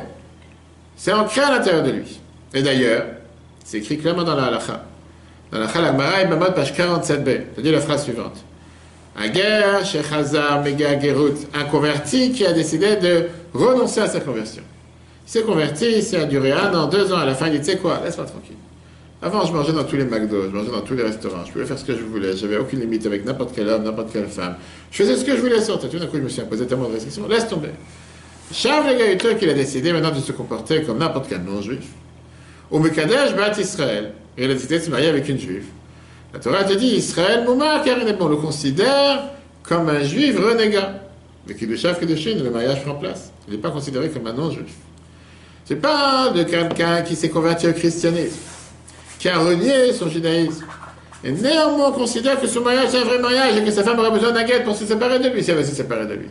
C'est 0.96 1.12
ancré 1.12 1.42
à 1.42 1.52
l'intérieur 1.52 1.84
de 1.84 1.92
lui. 1.92 2.22
Et 2.54 2.62
d'ailleurs, 2.62 3.04
c'est 3.66 3.80
écrit 3.80 3.98
clairement 3.98 4.24
dans 4.24 4.38
la 4.38 4.46
halakha. 4.46 4.86
Dans 5.52 5.60
la 5.60 5.68
halakha, 5.68 5.92
Gemara 5.92 6.22
et 6.22 6.26
Bamot, 6.26 6.52
page 6.52 6.74
47b. 6.74 7.42
C'est-à-dire 7.54 7.72
la 7.74 7.82
phrase 7.82 8.04
suivante. 8.04 8.38
Un 9.18 9.30
guerre, 9.30 9.86
Sheikh 9.86 10.06
un 10.12 11.64
converti 11.66 12.32
qui 12.32 12.46
a 12.46 12.52
décidé 12.52 12.98
de 12.98 13.28
renoncer 13.54 14.02
à 14.02 14.08
sa 14.08 14.20
conversion. 14.20 14.64
Il 15.26 15.32
s'est 15.32 15.44
converti, 15.44 16.02
ça 16.02 16.22
a 16.22 16.26
duré 16.26 16.52
un 16.52 16.74
an, 16.74 16.88
deux 16.88 17.12
ans, 17.14 17.18
à 17.18 17.26
la 17.26 17.34
fin 17.34 17.48
il 17.48 17.54
dit, 17.54 17.60
tu 17.60 17.72
sais 17.72 17.78
quoi, 17.78 18.02
laisse-moi 18.04 18.26
tranquille. 18.26 18.58
Avant, 19.22 19.46
je 19.46 19.54
mangeais 19.54 19.72
dans 19.72 19.86
tous 19.86 19.96
les 19.96 20.04
McDo, 20.04 20.44
je 20.44 20.56
mangeais 20.56 20.72
dans 20.72 20.82
tous 20.82 20.96
les 20.96 21.04
restaurants, 21.04 21.44
je 21.46 21.52
pouvais 21.52 21.66
faire 21.66 21.80
ce 21.80 21.86
que 21.86 21.96
je 21.96 22.04
voulais, 22.04 22.36
j'avais 22.36 22.58
aucune 22.58 22.82
limite 22.82 23.06
avec 23.06 23.26
n'importe 23.26 23.54
quel 23.56 23.70
homme, 23.70 23.84
n'importe 23.84 24.12
quelle 24.12 24.28
femme. 24.28 24.56
Je 24.92 24.98
faisais 24.98 25.16
ce 25.16 25.24
que 25.24 25.36
je 25.36 25.42
voulais 25.42 25.62
sur 25.62 25.80
Tout 25.80 25.88
d'un 25.98 26.06
coup, 26.06 26.18
je 26.18 26.22
me 26.22 26.30
suis 26.30 26.42
imposé 26.42 26.68
tellement 26.68 26.90
de 26.90 26.94
restrictions, 26.94 27.28
laisse 27.28 27.48
tomber. 27.48 27.70
Charles 28.52 28.92
le 28.92 29.00
Gaëtan 29.00 29.36
qu'il 29.40 29.50
a 29.50 29.54
décidé 29.54 29.94
maintenant 29.94 30.12
de 30.12 30.20
se 30.20 30.32
comporter 30.32 30.84
comme 30.84 31.00
n'importe 31.00 31.28
quel 31.30 31.42
non-juif. 31.42 31.86
Au 32.70 32.80
Mekadesh, 32.80 33.34
Bat 33.36 33.58
Israël, 33.58 34.12
et 34.38 34.46
il 34.46 34.52
a 34.52 34.54
décidé 34.54 34.80
de 34.80 34.84
se 34.84 34.90
marier 34.90 35.08
avec 35.08 35.28
une 35.30 35.40
juive. 35.40 35.66
La 36.34 36.40
Torah 36.40 36.64
te 36.64 36.74
dit 36.74 36.88
Israël, 36.88 37.46
Mouma, 37.46 37.82
car 37.86 37.98
est 37.98 38.22
on 38.22 38.28
le 38.28 38.36
considère 38.36 39.30
comme 39.64 39.90
un 39.90 40.04
juif 40.04 40.38
renégat. 40.38 40.94
Mais 41.48 41.56
qui 41.56 41.78
chef 41.78 42.00
que 42.00 42.06
de 42.06 42.16
Chine, 42.16 42.44
le 42.44 42.50
mariage 42.50 42.84
prend 42.84 42.96
place. 42.96 43.32
Il 43.48 43.54
n'est 43.54 43.60
pas 43.60 43.70
considéré 43.70 44.10
comme 44.10 44.26
un 44.28 44.34
non-juif. 44.34 44.74
C'est 45.64 45.76
pas 45.76 46.30
de 46.30 46.44
quelqu'un 46.44 47.02
qui 47.02 47.16
s'est 47.16 47.30
converti 47.30 47.68
au 47.68 47.74
christianisme, 47.74 48.38
qui 49.20 49.30
a 49.30 49.40
renié 49.40 49.94
son 49.94 50.10
judaïsme. 50.10 50.66
Et 51.24 51.32
néanmoins, 51.32 51.90
on 51.90 51.92
considère 51.92 52.40
que 52.40 52.48
son 52.48 52.62
mariage 52.62 52.94
est 52.94 53.00
un 53.00 53.04
vrai 53.04 53.20
mariage 53.20 53.58
et 53.58 53.64
que 53.64 53.72
sa 53.72 53.84
femme 53.84 53.98
aurait 53.98 54.12
besoin 54.12 54.32
d'un 54.32 54.44
guide 54.44 54.64
pour 54.64 54.76
se 54.76 54.86
séparer 54.86 55.20
de 55.20 55.30
lui, 55.30 55.44
si 55.44 55.52
elle 55.52 55.58
veut 55.58 55.64
se 55.64 55.74
séparer 55.74 56.06
de 56.06 56.14
lui. 56.14 56.28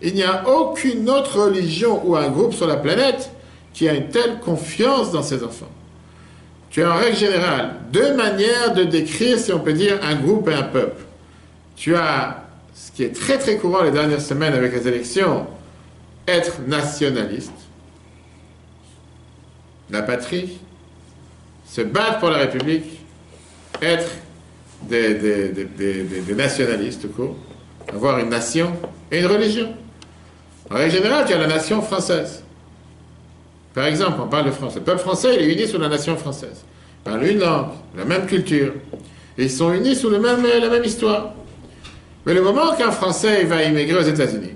Il 0.00 0.14
n'y 0.14 0.22
a 0.22 0.48
aucune 0.48 1.08
autre 1.10 1.44
religion 1.44 2.00
ou 2.04 2.16
un 2.16 2.28
groupe 2.28 2.54
sur 2.54 2.66
la 2.66 2.76
planète 2.76 3.30
qui 3.72 3.88
a 3.88 3.94
une 3.94 4.08
telle 4.08 4.38
confiance 4.38 5.12
dans 5.12 5.22
ses 5.22 5.42
enfants. 5.42 5.70
Tu 6.74 6.82
as 6.82 6.92
en 6.92 6.96
règle 6.96 7.16
générale 7.16 7.76
deux 7.92 8.16
manières 8.16 8.74
de 8.74 8.82
décrire, 8.82 9.38
si 9.38 9.52
on 9.52 9.60
peut 9.60 9.74
dire, 9.74 10.00
un 10.02 10.16
groupe 10.16 10.48
et 10.48 10.54
un 10.54 10.64
peuple. 10.64 11.04
Tu 11.76 11.94
as 11.94 12.42
ce 12.74 12.90
qui 12.90 13.04
est 13.04 13.14
très 13.14 13.38
très 13.38 13.58
courant 13.58 13.84
les 13.84 13.92
dernières 13.92 14.20
semaines 14.20 14.54
avec 14.54 14.72
les 14.72 14.88
élections, 14.88 15.46
être 16.26 16.62
nationaliste, 16.66 17.52
la 19.88 20.02
patrie, 20.02 20.58
se 21.64 21.82
battre 21.82 22.18
pour 22.18 22.30
la 22.30 22.38
République, 22.38 23.04
être 23.80 24.10
des, 24.82 25.54
nationalistes, 26.34 27.06
avoir 27.88 28.18
une 28.18 28.30
nation 28.30 28.72
et 29.12 29.20
une 29.20 29.26
religion. 29.26 29.72
En 30.72 30.74
règle 30.74 30.96
générale, 30.96 31.24
tu 31.24 31.34
as 31.34 31.38
la 31.38 31.46
nation 31.46 31.80
française. 31.82 32.43
Par 33.74 33.86
exemple, 33.86 34.18
on 34.22 34.28
parle 34.28 34.46
de 34.46 34.52
France. 34.52 34.76
Le 34.76 34.82
peuple 34.82 35.00
français, 35.00 35.34
il 35.34 35.42
est 35.42 35.52
uni 35.52 35.68
sous 35.68 35.78
la 35.78 35.88
nation 35.88 36.16
française. 36.16 36.64
Ils 37.00 37.10
parlent 37.10 37.26
une 37.26 37.40
langue, 37.40 37.70
la 37.96 38.04
même 38.04 38.26
culture. 38.26 38.72
Ils 39.36 39.50
sont 39.50 39.72
unis 39.72 39.96
sous 39.96 40.10
la 40.10 40.18
même 40.20 40.84
histoire. 40.84 41.34
Mais 42.24 42.34
le 42.34 42.42
moment 42.42 42.74
qu'un 42.76 42.90
Français 42.90 43.44
va 43.44 43.62
immigrer 43.64 43.98
aux 43.98 44.08
États-Unis, 44.08 44.52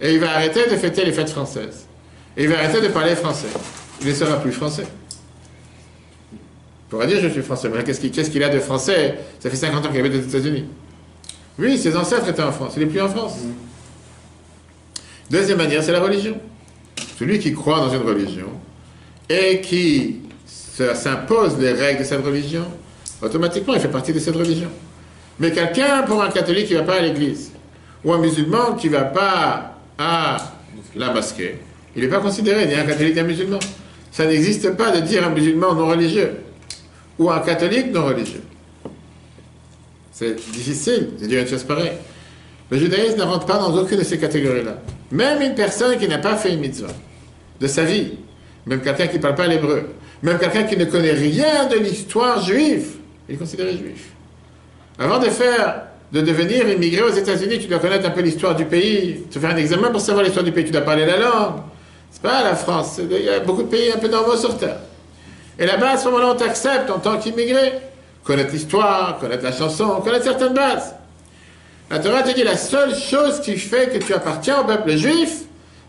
et 0.00 0.12
il 0.12 0.20
va 0.20 0.32
arrêter 0.32 0.68
de 0.68 0.76
fêter 0.76 1.04
les 1.04 1.12
fêtes 1.12 1.30
françaises, 1.30 1.86
et 2.36 2.44
il 2.44 2.50
va 2.50 2.58
arrêter 2.58 2.80
de 2.82 2.88
parler 2.88 3.14
français, 3.14 3.46
il 4.02 4.08
ne 4.08 4.12
sera 4.12 4.36
plus 4.40 4.52
français. 4.52 4.84
Il 6.32 6.38
pourra 6.90 7.06
dire 7.06 7.20
je 7.22 7.28
suis 7.28 7.40
français, 7.40 7.70
mais 7.74 7.82
qu'est-ce 7.82 8.00
qu'il 8.00 8.10
qu'est-ce 8.10 8.28
qu'il 8.30 8.44
a 8.44 8.50
de 8.50 8.58
français? 8.58 9.18
Ça 9.40 9.48
fait 9.48 9.56
50 9.56 9.86
ans 9.86 9.88
qu'il 9.88 10.00
habite 10.00 10.14
aux 10.14 10.28
États-Unis. 10.28 10.66
Oui, 11.58 11.78
ses 11.78 11.96
ancêtres 11.96 12.28
étaient 12.28 12.42
en 12.42 12.52
France, 12.52 12.74
il 12.76 12.80
n'est 12.80 12.90
plus 12.90 13.00
en 13.00 13.08
France. 13.08 13.36
Deuxième 15.30 15.56
manière, 15.56 15.82
c'est 15.82 15.92
la 15.92 16.00
religion. 16.00 16.36
Celui 17.22 17.38
qui 17.38 17.52
croit 17.54 17.78
dans 17.78 17.88
une 17.90 18.02
religion 18.02 18.48
et 19.30 19.60
qui 19.60 20.16
se- 20.44 20.92
s'impose 20.92 21.56
les 21.56 21.70
règles 21.70 22.00
de 22.00 22.04
cette 22.04 22.24
religion, 22.24 22.64
automatiquement, 23.22 23.74
il 23.74 23.80
fait 23.80 23.86
partie 23.86 24.12
de 24.12 24.18
cette 24.18 24.34
religion. 24.34 24.66
Mais 25.38 25.52
quelqu'un, 25.52 26.02
pour 26.02 26.20
un 26.20 26.30
catholique 26.30 26.66
qui 26.66 26.72
ne 26.74 26.80
va 26.80 26.84
pas 26.84 26.94
à 26.96 27.00
l'église, 27.00 27.52
ou 28.04 28.12
un 28.12 28.18
musulman 28.18 28.72
qui 28.74 28.88
ne 28.88 28.94
va 28.94 29.04
pas 29.04 29.78
à 29.96 30.36
la 30.96 31.12
mosquée, 31.12 31.58
il 31.94 32.02
n'est 32.02 32.08
pas 32.08 32.18
considéré 32.18 32.66
ni 32.66 32.74
un 32.74 32.82
catholique 32.82 33.14
ni 33.14 33.20
un 33.20 33.24
musulman. 33.24 33.60
Ça 34.10 34.26
n'existe 34.26 34.70
pas 34.76 34.90
de 34.90 34.98
dire 35.02 35.24
un 35.24 35.30
musulman 35.30 35.76
non 35.76 35.86
religieux 35.86 36.32
ou 37.20 37.30
un 37.30 37.38
catholique 37.38 37.92
non 37.92 38.04
religieux. 38.04 38.42
C'est 40.10 40.34
difficile 40.50 41.10
de 41.20 41.26
dire 41.28 41.42
une 41.42 41.46
chose 41.46 41.62
pareille. 41.62 41.92
Le 42.68 42.78
judaïsme 42.78 43.18
ne 43.18 43.22
rentre 43.22 43.46
pas 43.46 43.58
dans 43.58 43.72
aucune 43.76 43.98
de 43.98 44.02
ces 44.04 44.18
catégories-là. 44.18 44.78
Même 45.12 45.40
une 45.40 45.54
personne 45.54 45.96
qui 45.98 46.08
n'a 46.08 46.18
pas 46.18 46.36
fait 46.36 46.52
une 46.54 46.60
mitzvah 46.60 46.88
de 47.62 47.68
sa 47.68 47.84
vie, 47.84 48.10
même 48.66 48.80
quelqu'un 48.80 49.06
qui 49.06 49.16
ne 49.16 49.22
parle 49.22 49.36
pas 49.36 49.46
l'hébreu, 49.46 49.88
même 50.22 50.38
quelqu'un 50.38 50.64
qui 50.64 50.76
ne 50.76 50.84
connaît 50.84 51.12
rien 51.12 51.66
de 51.66 51.76
l'histoire 51.76 52.44
juive, 52.44 52.96
il 53.28 53.36
est 53.36 53.38
considéré 53.38 53.72
juif. 53.76 54.08
Avant 54.98 55.20
de 55.20 55.26
faire, 55.26 55.82
de 56.12 56.20
devenir 56.20 56.68
immigré 56.68 57.02
aux 57.02 57.14
États-Unis, 57.14 57.60
tu 57.60 57.68
dois 57.68 57.78
connaître 57.78 58.06
un 58.06 58.10
peu 58.10 58.20
l'histoire 58.20 58.56
du 58.56 58.64
pays, 58.64 59.24
tu 59.30 59.38
fais 59.38 59.46
un 59.46 59.56
examen 59.56 59.90
pour 59.90 60.00
savoir 60.00 60.24
l'histoire 60.24 60.44
du 60.44 60.52
pays, 60.52 60.64
tu 60.64 60.72
dois 60.72 60.82
parler 60.82 61.06
la 61.06 61.18
langue. 61.18 61.60
C'est 62.10 62.20
pas 62.20 62.42
la 62.42 62.56
France, 62.56 63.00
il 63.00 63.22
y 63.22 63.28
a 63.28 63.40
beaucoup 63.40 63.62
de 63.62 63.68
pays 63.68 63.90
un 63.94 63.98
peu 63.98 64.08
normaux 64.08 64.36
sur 64.36 64.58
Terre. 64.58 64.78
Et 65.58 65.64
là-bas, 65.64 65.92
à 65.92 65.96
ce 65.96 66.06
moment-là, 66.06 66.32
on 66.32 66.36
t'accepte 66.36 66.90
en 66.90 66.98
tant 66.98 67.16
qu'immigré. 67.18 67.72
Connaître 68.24 68.52
l'histoire, 68.52 69.18
connaître 69.18 69.42
la 69.42 69.52
chanson, 69.52 70.00
connaître 70.00 70.24
certaines 70.24 70.54
bases. 70.54 70.94
La 71.90 71.98
Torah 71.98 72.22
te 72.22 72.34
dit 72.34 72.44
la 72.44 72.56
seule 72.56 72.94
chose 72.94 73.40
qui 73.40 73.56
fait 73.56 73.88
que 73.92 74.04
tu 74.04 74.14
appartiens 74.14 74.60
au 74.60 74.64
peuple 74.64 74.96
juif, 74.96 75.42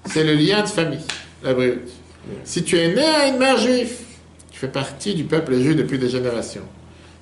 c'est 0.05 0.23
le 0.23 0.33
lien 0.33 0.61
de 0.61 0.67
famille, 0.67 1.05
Si 2.43 2.63
tu 2.63 2.77
es 2.77 2.93
né 2.93 3.03
à 3.03 3.27
une 3.27 3.37
mère 3.37 3.57
juive, 3.57 3.91
tu 4.51 4.59
fais 4.59 4.67
partie 4.67 5.13
du 5.13 5.23
peuple 5.25 5.55
juif 5.55 5.75
depuis 5.75 5.97
des 5.97 6.09
générations. 6.09 6.63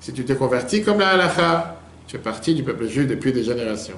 Si 0.00 0.12
tu 0.12 0.24
t'es 0.24 0.34
converti 0.34 0.82
comme 0.82 0.98
la 0.98 1.10
halakha, 1.10 1.76
tu 2.06 2.16
fais 2.16 2.22
partie 2.22 2.54
du 2.54 2.62
peuple 2.62 2.86
juif 2.88 3.06
depuis 3.06 3.32
des 3.32 3.42
générations. 3.42 3.96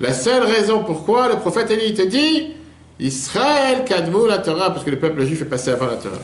La 0.00 0.12
seule 0.12 0.44
raison 0.44 0.84
pourquoi 0.84 1.28
le 1.28 1.36
prophète 1.36 1.70
Élie 1.70 1.94
te 1.94 2.02
dit 2.02 2.54
Israël 3.00 3.84
kadmou 3.84 4.26
la 4.26 4.38
Torah, 4.38 4.72
parce 4.72 4.84
que 4.84 4.90
le 4.90 4.98
peuple 4.98 5.24
juif 5.24 5.42
est 5.42 5.46
passé 5.46 5.70
avant 5.70 5.86
la 5.86 5.96
Torah. 5.96 6.16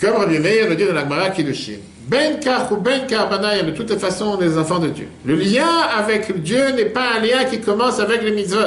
Comme 0.00 0.16
Rabbi 0.16 0.38
Meir 0.38 0.68
le 0.68 0.76
dit 0.76 0.84
dans 0.84 0.92
la 0.92 1.02
Gemara 1.02 1.30
Kiddushin. 1.30 1.78
Ben 2.06 2.38
kach 2.40 2.70
ou 2.70 2.76
ben 2.76 3.06
karbanayim, 3.06 3.66
de 3.66 3.70
toutes 3.72 3.90
les 3.90 3.98
façons, 3.98 4.36
on 4.38 4.40
est 4.40 4.48
des 4.48 4.58
enfants 4.58 4.78
de 4.78 4.88
Dieu. 4.88 5.08
Le 5.24 5.34
lien 5.34 5.68
avec 5.96 6.42
Dieu 6.42 6.70
n'est 6.70 6.86
pas 6.86 7.16
un 7.16 7.20
lien 7.20 7.44
qui 7.44 7.60
commence 7.60 7.98
avec 7.98 8.22
les 8.22 8.30
mitzvot. 8.30 8.58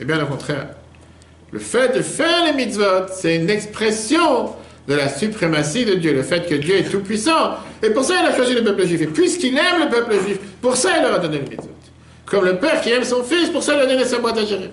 Et 0.00 0.04
bien 0.04 0.22
au 0.22 0.26
contraire. 0.26 0.68
Le 1.52 1.58
fait 1.58 1.96
de 1.96 2.02
faire 2.02 2.44
les 2.46 2.52
mitzvot, 2.52 3.08
c'est 3.12 3.36
une 3.36 3.50
expression 3.50 4.50
de 4.86 4.94
la 4.94 5.08
suprématie 5.08 5.84
de 5.84 5.94
Dieu, 5.94 6.12
le 6.12 6.22
fait 6.22 6.48
que 6.48 6.54
Dieu 6.54 6.76
est 6.76 6.90
tout-puissant. 6.90 7.56
Et 7.82 7.90
pour 7.90 8.04
ça, 8.04 8.14
il 8.20 8.26
a 8.26 8.34
choisi 8.34 8.54
le 8.54 8.64
peuple 8.64 8.86
juif. 8.86 9.00
Et 9.02 9.06
puisqu'il 9.06 9.56
aime 9.56 9.84
le 9.84 9.88
peuple 9.88 10.14
juif, 10.20 10.38
pour 10.60 10.76
ça, 10.76 10.96
il 10.96 11.02
leur 11.02 11.14
a 11.14 11.18
donné 11.18 11.38
les 11.38 11.50
mitzvot. 11.50 11.70
Comme 12.26 12.44
le 12.44 12.56
père 12.58 12.80
qui 12.80 12.90
aime 12.90 13.04
son 13.04 13.22
fils, 13.24 13.48
pour 13.50 13.62
ça, 13.62 13.74
il 13.74 13.80
a 13.80 13.86
donné 13.86 14.04
sa 14.04 14.18
boîte 14.18 14.38
à 14.38 14.44
gérer. 14.44 14.70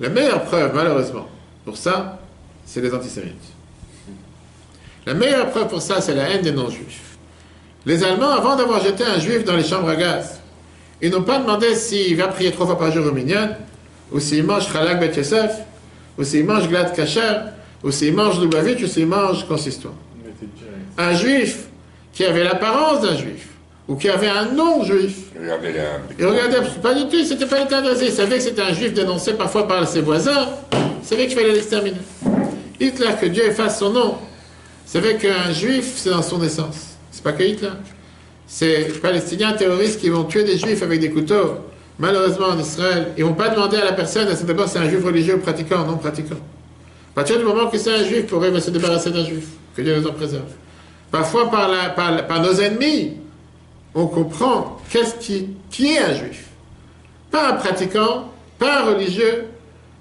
La 0.00 0.08
meilleure 0.08 0.42
preuve, 0.44 0.72
malheureusement, 0.74 1.28
pour 1.64 1.76
ça, 1.76 2.20
c'est 2.64 2.80
les 2.80 2.92
antisémites. 2.94 3.34
La 5.06 5.14
meilleure 5.14 5.50
preuve 5.50 5.68
pour 5.68 5.82
ça, 5.82 6.00
c'est 6.00 6.14
la 6.14 6.30
haine 6.30 6.42
des 6.42 6.52
non-juifs. 6.52 7.16
Les 7.86 8.02
Allemands, 8.02 8.30
avant 8.30 8.56
d'avoir 8.56 8.82
jeté 8.82 9.04
un 9.04 9.18
juif 9.18 9.44
dans 9.44 9.56
les 9.56 9.64
chambres 9.64 9.88
à 9.88 9.96
gaz, 9.96 10.40
ils 11.02 11.10
n'ont 11.10 11.22
pas 11.22 11.38
demandé 11.38 11.74
s'il 11.74 12.16
va 12.16 12.28
prier 12.28 12.50
trois 12.50 12.66
fois 12.66 12.78
par 12.78 12.90
jour 12.90 13.06
au 13.06 13.12
Minyan, 13.12 13.50
ou 14.14 14.20
s'il 14.20 14.44
mange 14.44 14.72
Chalak 14.72 15.00
Bet 15.00 15.16
Yosef, 15.16 15.50
ou 16.16 16.22
s'il 16.22 16.46
mange 16.46 16.68
Glad 16.68 16.94
Kasher, 16.94 17.40
ou 17.82 17.90
s'il 17.90 18.14
mange 18.14 18.40
Lubavitch, 18.40 18.82
ou 18.84 18.86
s'il 18.86 19.06
mange 19.06 19.46
Consistoire. 19.46 19.92
Un 20.96 21.14
juif 21.14 21.64
qui 22.12 22.24
avait 22.24 22.44
l'apparence 22.44 23.02
d'un 23.02 23.16
juif, 23.16 23.48
ou 23.88 23.96
qui 23.96 24.08
avait 24.08 24.28
un 24.28 24.52
nom 24.52 24.84
juif, 24.84 25.16
Regardez 25.36 25.74
il 26.16 26.24
regardait 26.24 26.58
pas 26.80 26.94
du 26.94 27.08
tout, 27.08 27.24
c'était 27.24 27.46
pas 27.46 27.58
l'état 27.58 27.78
intéressé. 27.78 28.06
Il 28.06 28.12
savait 28.12 28.36
que 28.36 28.42
c'était 28.42 28.62
un 28.62 28.72
juif 28.72 28.94
dénoncé 28.94 29.34
parfois 29.34 29.66
par 29.66 29.86
ses 29.88 30.00
voisins, 30.00 30.48
il 30.72 31.06
savait 31.06 31.26
qu'il 31.26 31.36
fallait 31.36 31.52
l'exterminer. 31.52 31.98
Hitler, 32.78 33.10
que 33.20 33.26
Dieu 33.26 33.44
efface 33.44 33.80
son 33.80 33.90
nom, 33.90 34.14
savait 34.86 35.16
qu'un 35.16 35.52
juif, 35.52 35.94
c'est 35.96 36.10
dans 36.10 36.22
son 36.22 36.40
essence. 36.44 36.96
C'est 37.10 37.22
pas 37.22 37.32
que 37.32 37.42
Hitler. 37.42 37.70
C'est 38.46 38.78
les 38.78 38.84
Palestiniens 39.00 39.54
terroristes 39.54 40.00
qui 40.00 40.08
vont 40.08 40.22
tuer 40.24 40.44
des 40.44 40.56
juifs 40.56 40.82
avec 40.82 41.00
des 41.00 41.10
couteaux. 41.10 41.56
Malheureusement, 41.98 42.48
en 42.48 42.58
Israël, 42.58 43.12
ils 43.16 43.24
vont 43.24 43.34
pas 43.34 43.50
demander 43.50 43.76
à 43.76 43.84
la 43.84 43.92
personne, 43.92 44.28
est-ce 44.28 44.44
d'abord 44.44 44.68
c'est 44.68 44.80
un 44.80 44.88
juif 44.88 45.04
religieux 45.04 45.38
pratiquant 45.38 45.82
ou 45.82 45.86
non 45.86 45.96
pratiquant? 45.96 46.34
À 46.34 47.14
partir 47.14 47.38
du 47.38 47.44
moment 47.44 47.68
que 47.68 47.78
c'est 47.78 47.94
un 47.94 48.02
juif, 48.02 48.26
pour 48.26 48.42
eux, 48.42 48.48
il 48.48 48.52
va 48.52 48.60
se 48.60 48.70
débarrasser 48.70 49.10
d'un 49.10 49.24
juif. 49.24 49.46
Que 49.76 49.82
Dieu 49.82 49.96
nous 50.00 50.06
en 50.08 50.12
préserve. 50.12 50.50
Parfois, 51.12 51.48
par, 51.48 52.42
nos 52.42 52.54
ennemis, 52.54 53.12
on 53.94 54.06
comprend 54.08 54.80
qu'est-ce 54.90 55.14
qui, 55.14 55.86
est 55.86 55.98
un 55.98 56.14
juif. 56.14 56.46
Pas 57.30 57.50
un 57.50 57.52
pratiquant, 57.52 58.32
pas 58.58 58.80
un 58.80 58.94
religieux. 58.94 59.44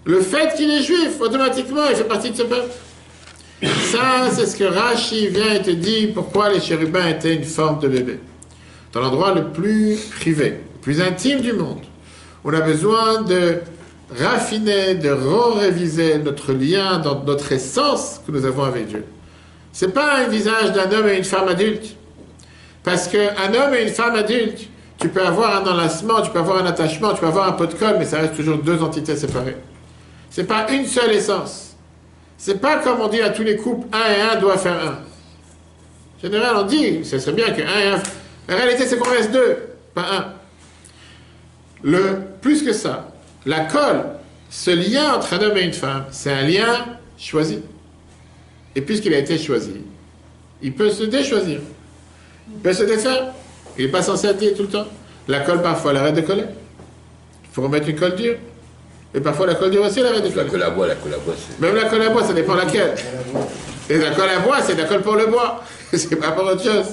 Le 0.05 0.21
fait 0.21 0.55
qu'il 0.55 0.71
est 0.71 0.81
juif, 0.81 1.21
automatiquement, 1.21 1.83
il 1.87 1.95
fait 1.95 2.03
partie 2.05 2.31
de 2.31 2.35
ce 2.35 2.43
peuple. 2.43 2.71
Ça, 3.91 4.31
c'est 4.31 4.47
ce 4.47 4.55
que 4.55 4.63
Rashi 4.63 5.27
vient 5.27 5.53
et 5.53 5.61
te 5.61 5.69
dit 5.69 6.07
pourquoi 6.07 6.51
les 6.51 6.59
chérubins 6.59 7.07
étaient 7.07 7.35
une 7.35 7.43
forme 7.43 7.79
de 7.79 7.87
bébé. 7.87 8.19
Dans 8.91 9.01
l'endroit 9.01 9.35
le 9.35 9.49
plus 9.49 9.97
privé, 10.19 10.61
plus 10.83 11.01
intime 11.01 11.39
du 11.39 11.53
monde, 11.53 11.81
on 12.43 12.53
a 12.53 12.59
besoin 12.59 13.21
de 13.21 13.59
raffiner, 14.19 14.95
de 14.95 15.09
re-réviser 15.09 16.19
notre 16.19 16.51
lien 16.51 16.99
dans 16.99 17.23
notre 17.23 17.51
essence 17.53 18.19
que 18.27 18.31
nous 18.33 18.45
avons 18.45 18.63
avec 18.63 18.87
Dieu. 18.87 19.05
C'est 19.71 19.93
pas 19.93 20.17
un 20.17 20.27
visage 20.27 20.73
d'un 20.73 20.91
homme 20.91 21.07
et 21.07 21.17
une 21.17 21.23
femme 21.23 21.47
adulte. 21.47 21.95
Parce 22.83 23.07
qu'un 23.07 23.53
homme 23.53 23.73
et 23.73 23.83
une 23.83 23.93
femme 23.93 24.15
adulte, 24.15 24.67
tu 24.99 25.07
peux 25.07 25.25
avoir 25.25 25.63
un 25.63 25.71
enlacement, 25.71 26.21
tu 26.21 26.31
peux 26.31 26.39
avoir 26.39 26.57
un 26.61 26.65
attachement, 26.65 27.13
tu 27.13 27.21
peux 27.21 27.27
avoir 27.27 27.47
un 27.47 27.53
pot 27.53 27.65
de 27.65 27.73
colle, 27.73 27.95
mais 27.97 28.05
ça 28.05 28.19
reste 28.19 28.35
toujours 28.35 28.57
deux 28.57 28.83
entités 28.83 29.15
séparées. 29.15 29.57
C'est 30.29 30.43
pas 30.43 30.69
une 30.69 30.85
seule 30.85 31.13
essence. 31.13 31.77
C'est 32.37 32.59
pas 32.59 32.77
comme 32.77 32.99
on 32.99 33.07
dit 33.07 33.21
à 33.21 33.29
tous 33.29 33.43
les 33.43 33.55
couples, 33.55 33.87
un 33.93 34.11
et 34.11 34.21
un 34.21 34.39
doit 34.39 34.57
faire 34.57 34.73
un. 34.73 34.97
En 36.17 36.21
général, 36.21 36.55
on 36.57 36.63
dit, 36.63 37.05
ce 37.05 37.19
serait 37.19 37.31
bien 37.31 37.51
que 37.51 37.61
un 37.61 37.79
et 37.79 37.87
un. 37.87 38.03
La 38.49 38.55
réalité, 38.57 38.85
c'est 38.85 38.97
qu'on 38.97 39.09
reste 39.09 39.31
deux, 39.31 39.57
pas 39.95 40.05
un. 40.11 40.42
Le, 41.83 42.19
plus 42.41 42.63
que 42.63 42.73
ça, 42.73 43.11
la 43.45 43.61
colle, 43.61 44.03
ce 44.49 44.71
lien 44.71 45.15
entre 45.15 45.33
un 45.33 45.41
homme 45.41 45.57
et 45.57 45.63
une 45.63 45.73
femme, 45.73 46.05
c'est 46.11 46.31
un 46.31 46.43
lien 46.43 46.85
choisi. 47.17 47.59
Et 48.75 48.81
puisqu'il 48.81 49.13
a 49.13 49.17
été 49.17 49.37
choisi, 49.37 49.81
il 50.61 50.73
peut 50.73 50.89
se 50.89 51.03
déchoisir. 51.03 51.59
Il 52.49 52.59
peut 52.61 52.73
se 52.73 52.83
défaire. 52.83 53.33
Il 53.77 53.85
n'est 53.85 53.91
pas 53.91 54.01
censé 54.01 54.27
être 54.27 54.41
lié 54.41 54.53
tout 54.53 54.63
le 54.63 54.69
temps. 54.69 54.87
La 55.27 55.41
colle, 55.41 55.61
parfois, 55.61 55.91
elle 55.91 55.97
arrête 55.97 56.15
de 56.15 56.21
coller. 56.21 56.43
Il 56.43 57.49
faut 57.51 57.61
remettre 57.61 57.87
une 57.89 57.95
colle 57.97 58.15
dure. 58.15 58.35
Et 59.13 59.19
parfois, 59.19 59.45
la 59.47 59.55
colle 59.55 59.71
dure 59.71 59.83
aussi, 59.83 59.99
elle 59.99 60.07
arrête 60.07 60.23
de 60.23 60.29
La 60.29 60.33
coller. 60.35 60.49
colle 60.49 60.63
à 60.63 60.69
bois, 60.69 60.87
la 60.87 60.95
colle 60.95 61.13
à 61.13 61.17
bois, 61.17 61.35
c'est. 61.37 61.59
Même 61.59 61.75
la 61.75 61.85
colle 61.85 62.01
à 62.01 62.09
bois, 62.09 62.23
ça 62.23 62.33
dépend 62.33 62.55
laquelle. 62.55 62.95
Et 63.89 63.97
la 63.97 64.11
colle 64.11 64.29
à 64.29 64.39
bois, 64.39 64.61
c'est 64.61 64.75
la 64.75 64.85
colle 64.85 65.01
pour 65.01 65.15
le 65.15 65.27
bois. 65.27 65.63
c'est 65.93 66.15
pas 66.15 66.31
pour 66.31 66.45
autre 66.45 66.63
chose. 66.63 66.87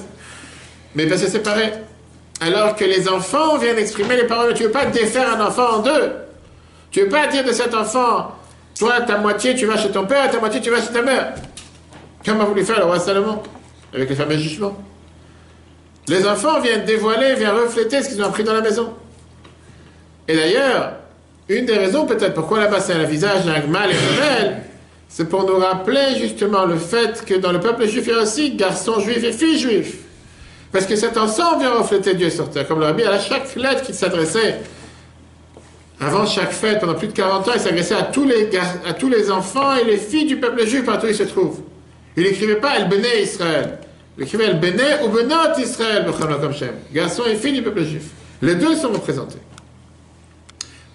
Mais 0.95 1.07
parce 1.07 1.21
que 1.21 1.29
c'est 1.29 1.39
pareil. 1.39 1.71
Alors 2.41 2.75
que 2.75 2.83
les 2.83 3.07
enfants 3.07 3.57
viennent 3.57 3.77
exprimer 3.77 4.17
les 4.17 4.25
paroles. 4.25 4.55
Tu 4.55 4.63
ne 4.63 4.67
veux 4.67 4.73
pas 4.73 4.87
défaire 4.87 5.37
un 5.37 5.45
enfant 5.45 5.75
en 5.75 5.79
deux. 5.79 6.11
Tu 6.89 6.99
ne 6.99 7.05
veux 7.05 7.11
pas 7.11 7.27
dire 7.27 7.45
de 7.45 7.51
cet 7.51 7.73
enfant, 7.73 8.35
toi, 8.77 8.99
ta 9.01 9.17
moitié, 9.17 9.55
tu 9.55 9.65
vas 9.65 9.77
chez 9.77 9.91
ton 9.91 10.05
père, 10.05 10.29
ta 10.29 10.39
moitié, 10.39 10.59
tu 10.59 10.69
vas 10.71 10.81
chez 10.81 10.91
ta 10.91 11.01
mère. 11.01 11.35
Comme 12.25 12.41
a 12.41 12.45
voulu 12.45 12.65
faire 12.65 12.79
le 12.79 12.85
roi 12.85 12.99
Salomon, 12.99 13.41
avec 13.93 14.09
les 14.09 14.15
fameux 14.15 14.37
jugements. 14.37 14.77
Les 16.07 16.27
enfants 16.27 16.59
viennent 16.59 16.83
dévoiler, 16.83 17.35
viennent 17.35 17.51
refléter 17.51 18.01
ce 18.01 18.09
qu'ils 18.09 18.21
ont 18.21 18.25
appris 18.25 18.43
dans 18.43 18.53
la 18.53 18.61
maison. 18.61 18.93
Et 20.27 20.35
d'ailleurs, 20.35 20.93
une 21.47 21.65
des 21.65 21.77
raisons 21.77 22.05
peut-être 22.05 22.33
pourquoi 22.33 22.59
là-bas 22.59 22.79
c'est 22.79 22.93
un 22.93 23.03
visage 23.03 23.45
d'un 23.45 23.61
mâle 23.67 23.91
et 23.91 23.93
femelle, 23.93 24.63
c'est 25.07 25.29
pour 25.29 25.45
nous 25.45 25.57
rappeler 25.57 26.15
justement 26.19 26.65
le 26.65 26.77
fait 26.77 27.23
que 27.25 27.35
dans 27.35 27.51
le 27.51 27.59
peuple 27.59 27.87
juif, 27.87 28.05
il 28.07 28.13
y 28.13 28.17
a 28.17 28.21
aussi 28.21 28.55
garçons 28.55 28.99
juifs 28.99 29.23
et 29.23 29.31
filles 29.31 29.59
juifs. 29.59 29.95
Parce 30.71 30.85
que 30.85 30.95
cet 30.95 31.17
ensemble 31.17 31.59
vient 31.59 31.73
refléter 31.73 32.13
Dieu 32.13 32.29
sur 32.29 32.49
terre. 32.49 32.67
Comme 32.67 32.79
le 32.79 32.85
rabbi, 32.85 33.03
à 33.03 33.19
chaque 33.19 33.55
lettre 33.55 33.83
qui 33.83 33.93
s'adressait, 33.93 34.61
avant 35.99 36.25
chaque 36.25 36.51
fête, 36.51 36.79
pendant 36.79 36.95
plus 36.95 37.07
de 37.07 37.13
40 37.13 37.47
ans, 37.47 37.51
il 37.53 37.59
s'adressait 37.59 37.95
à, 37.95 38.03
tous 38.03 38.25
les 38.25 39.31
enfants 39.31 39.75
et 39.75 39.83
les 39.83 39.97
filles 39.97 40.25
du 40.25 40.37
peuple 40.37 40.65
juif 40.65 40.85
partout 40.85 41.05
où 41.05 41.09
ils 41.09 41.15
se 41.15 41.23
trouvent. 41.23 41.61
Il 42.17 42.23
n'écrivait 42.23 42.55
pas 42.55 42.77
El 42.77 42.89
Bene 42.89 43.05
Israël. 43.21 43.79
Il 44.17 44.23
écrivait 44.23 44.45
El 44.45 44.59
Bene 44.59 44.81
ou 45.05 45.09
Benot 45.09 45.59
Israël. 45.59 46.05
Garçons 46.93 47.23
et 47.29 47.35
filles 47.35 47.53
du 47.53 47.61
peuple 47.61 47.83
juif. 47.83 48.03
Les 48.41 48.55
deux 48.55 48.75
sont 48.75 48.89
représentés. 48.89 49.37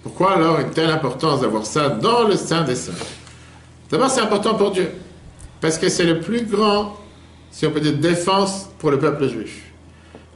Pourquoi 0.03 0.33
alors 0.35 0.59
une 0.59 0.71
telle 0.71 0.89
importance 0.89 1.41
d'avoir 1.41 1.65
ça 1.65 1.89
dans 1.89 2.27
le 2.27 2.35
sein 2.35 2.63
des 2.63 2.75
saints? 2.75 2.93
D'abord, 3.89 4.09
c'est 4.09 4.21
important 4.21 4.55
pour 4.55 4.71
Dieu. 4.71 4.89
Parce 5.61 5.77
que 5.77 5.89
c'est 5.89 6.03
le 6.03 6.19
plus 6.19 6.43
grand, 6.43 6.97
si 7.57 7.65
on 7.65 7.71
peut 7.71 7.79
dire, 7.79 7.93
défense 7.93 8.69
pour 8.77 8.91
le 8.91 8.99
peuple 8.99 9.27
juif. 9.27 9.63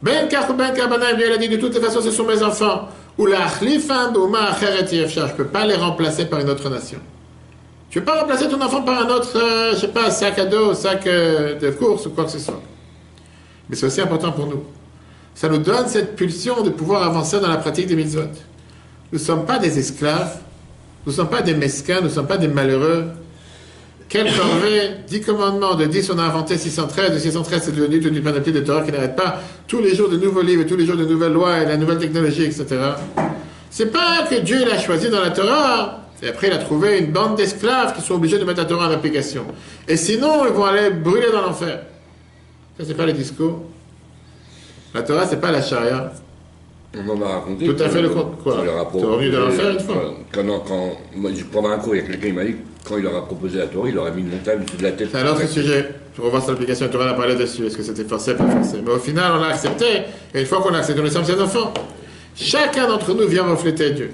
Ben 0.01 0.27
ben 0.27 0.73
il 1.19 1.31
a 1.31 1.37
dit 1.37 1.49
de 1.49 1.57
toutes 1.57 1.75
les 1.75 1.79
façons, 1.79 2.01
ce 2.01 2.09
sont 2.09 2.25
mes 2.25 2.41
enfants. 2.41 2.89
Ou 3.19 3.27
la. 3.27 3.47
Je 3.59 3.65
ne 3.65 5.31
peux 5.33 5.45
pas 5.45 5.67
les 5.67 5.75
remplacer 5.75 6.25
par 6.25 6.39
une 6.39 6.49
autre 6.49 6.67
nation. 6.71 6.97
Tu 7.91 7.99
ne 7.99 8.03
peux 8.03 8.11
pas 8.11 8.21
remplacer 8.21 8.49
ton 8.49 8.59
enfant 8.59 8.81
par 8.81 9.05
un 9.05 9.09
autre, 9.11 9.37
euh, 9.37 9.73
je 9.73 9.81
sais 9.81 9.89
pas, 9.89 10.09
sac 10.09 10.39
à 10.39 10.45
dos, 10.45 10.73
sac 10.73 11.05
euh, 11.05 11.59
de 11.59 11.69
course 11.69 12.07
ou 12.07 12.09
quoi 12.09 12.23
que 12.23 12.31
ce 12.31 12.39
soit. 12.39 12.59
Mais 13.69 13.75
c'est 13.75 13.85
aussi 13.85 14.01
important 14.01 14.31
pour 14.31 14.47
nous. 14.47 14.63
Ça 15.35 15.47
nous 15.47 15.59
donne 15.59 15.87
cette 15.87 16.15
pulsion 16.15 16.63
de 16.63 16.71
pouvoir 16.71 17.03
avancer 17.03 17.39
dans 17.39 17.49
la 17.49 17.57
pratique 17.57 17.85
des 17.85 17.95
mitzvot. 17.95 18.21
Nous 19.11 19.19
ne 19.19 19.23
sommes 19.23 19.45
pas 19.45 19.59
des 19.59 19.77
esclaves, 19.77 20.39
nous 21.05 21.11
ne 21.11 21.15
sommes 21.15 21.29
pas 21.29 21.43
des 21.43 21.53
mesquins, 21.53 21.97
nous 21.97 22.07
ne 22.07 22.13
sommes 22.13 22.27
pas 22.27 22.37
des 22.37 22.47
malheureux. 22.47 23.11
Quelle 24.11 24.25
corvée 24.35 24.89
10 25.07 25.21
commandements, 25.21 25.75
de 25.75 25.85
10 25.85 26.11
on 26.11 26.19
a 26.19 26.23
inventé 26.23 26.57
613, 26.57 27.13
de 27.13 27.17
613 27.17 27.61
c'est 27.63 27.71
devenu 27.73 28.01
toute 28.01 28.13
une 28.13 28.21
panoplie 28.21 28.51
de 28.51 28.59
Torah 28.59 28.81
qui 28.83 28.91
n'arrête 28.91 29.15
pas, 29.15 29.39
tous 29.69 29.79
les 29.79 29.95
jours 29.95 30.09
de 30.09 30.17
nouveaux 30.17 30.41
livres, 30.41 30.65
tous 30.67 30.75
les 30.75 30.85
jours 30.85 30.97
de 30.97 31.05
nouvelles 31.05 31.31
lois 31.31 31.59
et 31.59 31.65
la 31.65 31.77
nouvelle 31.77 31.97
technologie, 31.97 32.43
etc. 32.43 32.65
C'est 33.69 33.89
pas 33.89 34.27
que 34.29 34.35
Dieu 34.41 34.65
l'a 34.67 34.77
choisi 34.77 35.09
dans 35.09 35.21
la 35.21 35.29
Torah, 35.29 36.01
et 36.21 36.27
après 36.27 36.47
il 36.47 36.53
a 36.53 36.57
trouvé 36.57 36.99
une 36.99 37.13
bande 37.13 37.37
d'esclaves 37.37 37.95
qui 37.95 38.01
sont 38.01 38.15
obligés 38.15 38.37
de 38.37 38.43
mettre 38.43 38.59
la 38.59 38.65
Torah 38.65 38.89
en 38.89 38.91
application. 38.91 39.45
Et 39.87 39.95
sinon, 39.95 40.45
ils 40.45 40.51
vont 40.51 40.65
aller 40.65 40.89
brûler 40.89 41.31
dans 41.31 41.43
l'enfer. 41.43 41.79
Ça, 42.77 42.83
c'est 42.85 42.97
pas 42.97 43.05
les 43.05 43.13
discours. 43.13 43.61
La 44.93 45.03
Torah, 45.03 45.25
c'est 45.25 45.39
pas 45.39 45.51
la 45.51 45.61
charia. 45.61 46.11
On 46.97 47.09
en 47.11 47.21
a 47.21 47.27
raconté. 47.35 47.65
Tout 47.65 47.81
à 47.81 47.87
fait 47.87 48.01
le 48.01 48.09
Quand- 48.09 48.23
compte. 48.23 48.43
Quoi 48.43 48.55
a 48.59 48.65
T'es 48.91 49.05
revenu 49.05 49.29
de 49.31 49.37
l'enfer 49.37 49.69
une 49.71 49.79
fois? 49.79 49.95
Quand, 50.33 50.41
quand, 50.45 50.59
quand- 50.67 50.97
moi, 51.15 51.31
je- 51.33 51.45
pendant 51.45 51.69
un 51.69 51.77
cours, 51.77 51.95
il 51.95 52.01
y 52.01 52.03
a 52.03 52.07
quelqu'un 52.07 52.27
qui 52.27 52.33
m'a 52.33 52.43
dit 52.43 52.55
quand 52.87 52.97
il 52.97 53.03
leur 53.03 53.15
a 53.15 53.25
proposé 53.25 53.59
la 53.59 53.67
Torah, 53.67 53.87
il 53.89 53.95
leur 53.95 54.05
a 54.05 54.11
mis 54.11 54.21
une 54.21 54.29
montagne 54.29 54.59
au-dessus 54.61 54.77
de 54.77 54.83
la 54.83 54.91
tête. 54.91 55.09
C'est 55.11 55.19
un 55.19 55.27
autre 55.27 55.47
sujet. 55.47 55.89
Je 56.15 56.21
revois 56.21 56.41
sur 56.41 56.51
l'application, 56.51 56.87
tu 56.89 56.97
en 56.97 57.01
a 57.01 57.13
parlé 57.13 57.35
dessus. 57.35 57.65
Est-ce 57.65 57.77
que 57.77 57.83
c'était 57.83 58.03
forcé, 58.03 58.35
pas 58.35 58.47
forcé? 58.47 58.77
Mais 58.83 58.91
au 58.91 58.99
final, 58.99 59.31
on 59.35 59.39
l'a 59.39 59.47
accepté. 59.47 60.03
Et 60.33 60.41
une 60.41 60.45
fois 60.45 60.61
qu'on 60.61 60.71
l'a 60.71 60.79
accepté, 60.79 61.01
nous 61.01 61.09
sommes 61.09 61.25
ses 61.25 61.39
enfants. 61.39 61.73
Chacun 62.35 62.87
d'entre 62.87 63.13
nous 63.13 63.27
vient 63.27 63.43
refléter 63.43 63.91
Dieu. 63.91 64.11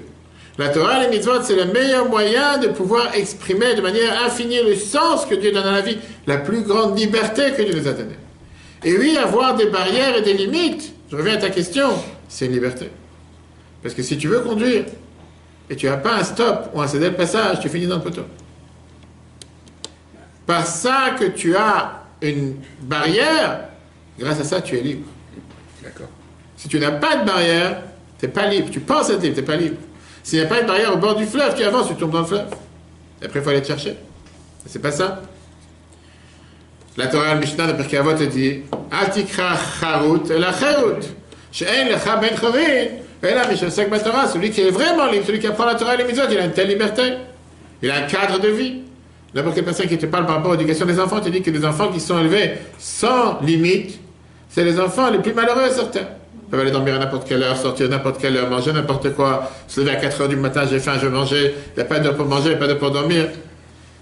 La 0.58 0.70
Torah, 0.70 1.00
les 1.00 1.08
mitzvot, 1.08 1.42
c'est 1.42 1.54
le 1.54 1.72
meilleur 1.72 2.08
moyen 2.08 2.58
de 2.58 2.66
pouvoir 2.68 3.14
exprimer 3.14 3.76
de 3.76 3.80
manière 3.80 4.24
infinie 4.26 4.60
le 4.64 4.74
sens 4.74 5.24
que 5.24 5.36
Dieu 5.36 5.52
donne 5.52 5.66
à 5.66 5.72
la 5.72 5.80
vie, 5.82 5.98
la 6.26 6.36
plus 6.38 6.62
grande 6.62 6.98
liberté 6.98 7.52
que 7.56 7.62
Dieu 7.62 7.80
nous 7.80 7.86
a 7.86 7.92
donnée. 7.92 8.16
Et 8.84 8.96
oui, 8.96 9.16
avoir 9.16 9.54
des 9.54 9.66
barrières 9.66 10.16
et 10.16 10.22
des 10.22 10.34
limites, 10.34 10.92
je 11.10 11.16
reviens 11.16 11.34
à 11.34 11.36
ta 11.36 11.50
question, 11.50 11.90
c'est 12.28 12.46
une 12.46 12.52
liberté. 12.52 12.90
Parce 13.82 13.94
que 13.94 14.02
si 14.02 14.18
tu 14.18 14.26
veux 14.26 14.40
conduire 14.40 14.84
et 15.70 15.76
tu 15.76 15.86
n'as 15.86 15.96
pas 15.96 16.16
un 16.16 16.24
stop 16.24 16.70
ou 16.74 16.80
un 16.80 16.88
cédé 16.88 17.10
de 17.10 17.14
passage, 17.14 17.60
tu 17.60 17.68
finis 17.68 17.86
dans 17.86 17.96
le 17.96 18.02
poteau. 18.02 18.22
Par 20.48 20.66
ça 20.66 21.10
que 21.20 21.26
tu 21.26 21.54
as 21.54 22.04
une 22.22 22.54
barrière, 22.80 23.68
grâce 24.18 24.40
à 24.40 24.44
ça, 24.44 24.62
tu 24.62 24.78
es 24.78 24.80
libre. 24.80 25.06
D'accord. 25.84 26.08
Si 26.56 26.68
tu 26.68 26.80
n'as 26.80 26.92
pas 26.92 27.16
de 27.16 27.26
barrière, 27.26 27.82
tu 28.18 28.24
n'es 28.24 28.32
pas 28.32 28.46
libre. 28.46 28.70
Tu 28.70 28.80
penses 28.80 29.10
être 29.10 29.20
libre, 29.20 29.34
tu 29.34 29.42
n'es 29.42 29.46
pas 29.46 29.56
libre. 29.56 29.76
S'il 30.22 30.38
n'y 30.38 30.46
a 30.46 30.48
pas 30.48 30.62
une 30.62 30.66
barrière 30.66 30.94
au 30.94 30.96
bord 30.96 31.16
du 31.16 31.26
fleuve, 31.26 31.54
tu 31.54 31.62
avances, 31.64 31.88
tu 31.88 31.96
tombes 31.96 32.12
dans 32.12 32.20
le 32.20 32.24
fleuve. 32.24 32.46
Et 33.20 33.26
après, 33.26 33.40
il 33.40 33.42
faut 33.42 33.50
aller 33.50 33.60
te 33.60 33.66
chercher. 33.66 33.98
C'est 34.64 34.78
pas 34.78 34.90
ça. 34.90 35.20
La 36.96 37.08
Torah 37.08 37.32
al-Mishnah 37.32 37.66
de 37.66 37.72
Pirkei 37.74 37.98
te 38.16 38.24
dit 38.24 38.62
Al 38.90 39.10
tikra 39.10 39.54
charut 39.78 40.30
la 40.30 40.54
charut. 40.54 41.04
She'en 41.52 41.90
lecha 41.90 42.16
ben 42.16 42.34
chavin. 42.40 42.58
Et 43.22 43.34
là, 43.34 43.46
Mishosek 43.50 43.90
Torah, 44.02 44.26
celui 44.26 44.50
qui 44.50 44.62
est 44.62 44.70
vraiment 44.70 45.10
libre, 45.10 45.26
celui 45.26 45.40
qui 45.40 45.46
apprend 45.46 45.66
la 45.66 45.74
Torah 45.74 45.92
et 45.92 45.98
les 45.98 46.04
mitzvot, 46.04 46.24
il 46.30 46.38
a 46.38 46.46
une 46.46 46.52
telle 46.52 46.68
liberté. 46.68 47.02
Il 47.82 47.90
a 47.90 47.96
un 47.96 48.06
cadre 48.06 48.40
de 48.40 48.48
vie. 48.48 48.87
N'importe 49.34 49.56
quelle 49.56 49.64
personne 49.64 49.86
qui 49.86 49.98
te 49.98 50.06
parle 50.06 50.26
par 50.26 50.36
rapport 50.36 50.52
à 50.52 50.56
l'éducation 50.56 50.86
des 50.86 50.98
enfants 50.98 51.20
te 51.20 51.28
dit 51.28 51.42
que 51.42 51.50
les 51.50 51.64
enfants 51.64 51.88
qui 51.88 52.00
sont 52.00 52.18
élevés 52.18 52.52
sans 52.78 53.40
limite, 53.42 53.98
c'est 54.48 54.64
les 54.64 54.80
enfants 54.80 55.10
les 55.10 55.18
plus 55.18 55.34
malheureux 55.34 55.68
certains. 55.70 56.00
Ils 56.00 56.50
peuvent 56.50 56.60
aller 56.60 56.70
dormir 56.70 56.94
à 56.94 56.98
n'importe 56.98 57.28
quelle 57.28 57.42
heure, 57.42 57.56
sortir 57.56 57.86
à 57.86 57.88
n'importe 57.90 58.18
quelle 58.18 58.36
heure, 58.36 58.48
manger 58.48 58.72
n'importe 58.72 59.14
quoi, 59.14 59.50
se 59.66 59.80
lever 59.80 59.90
à 59.90 59.96
4 59.96 60.22
heures 60.22 60.28
du 60.28 60.36
matin, 60.36 60.62
j'ai 60.68 60.78
faim, 60.78 60.94
je 60.98 61.06
veux 61.06 61.12
manger, 61.12 61.54
il 61.74 61.76
n'y 61.76 61.82
a 61.82 61.84
pas 61.84 61.98
d'heure 61.98 62.16
pour 62.16 62.24
manger, 62.24 62.46
il 62.46 62.48
n'y 62.50 62.54
a 62.54 62.58
pas 62.58 62.66
d'heure 62.66 62.78
pour 62.78 62.90
dormir. 62.90 63.26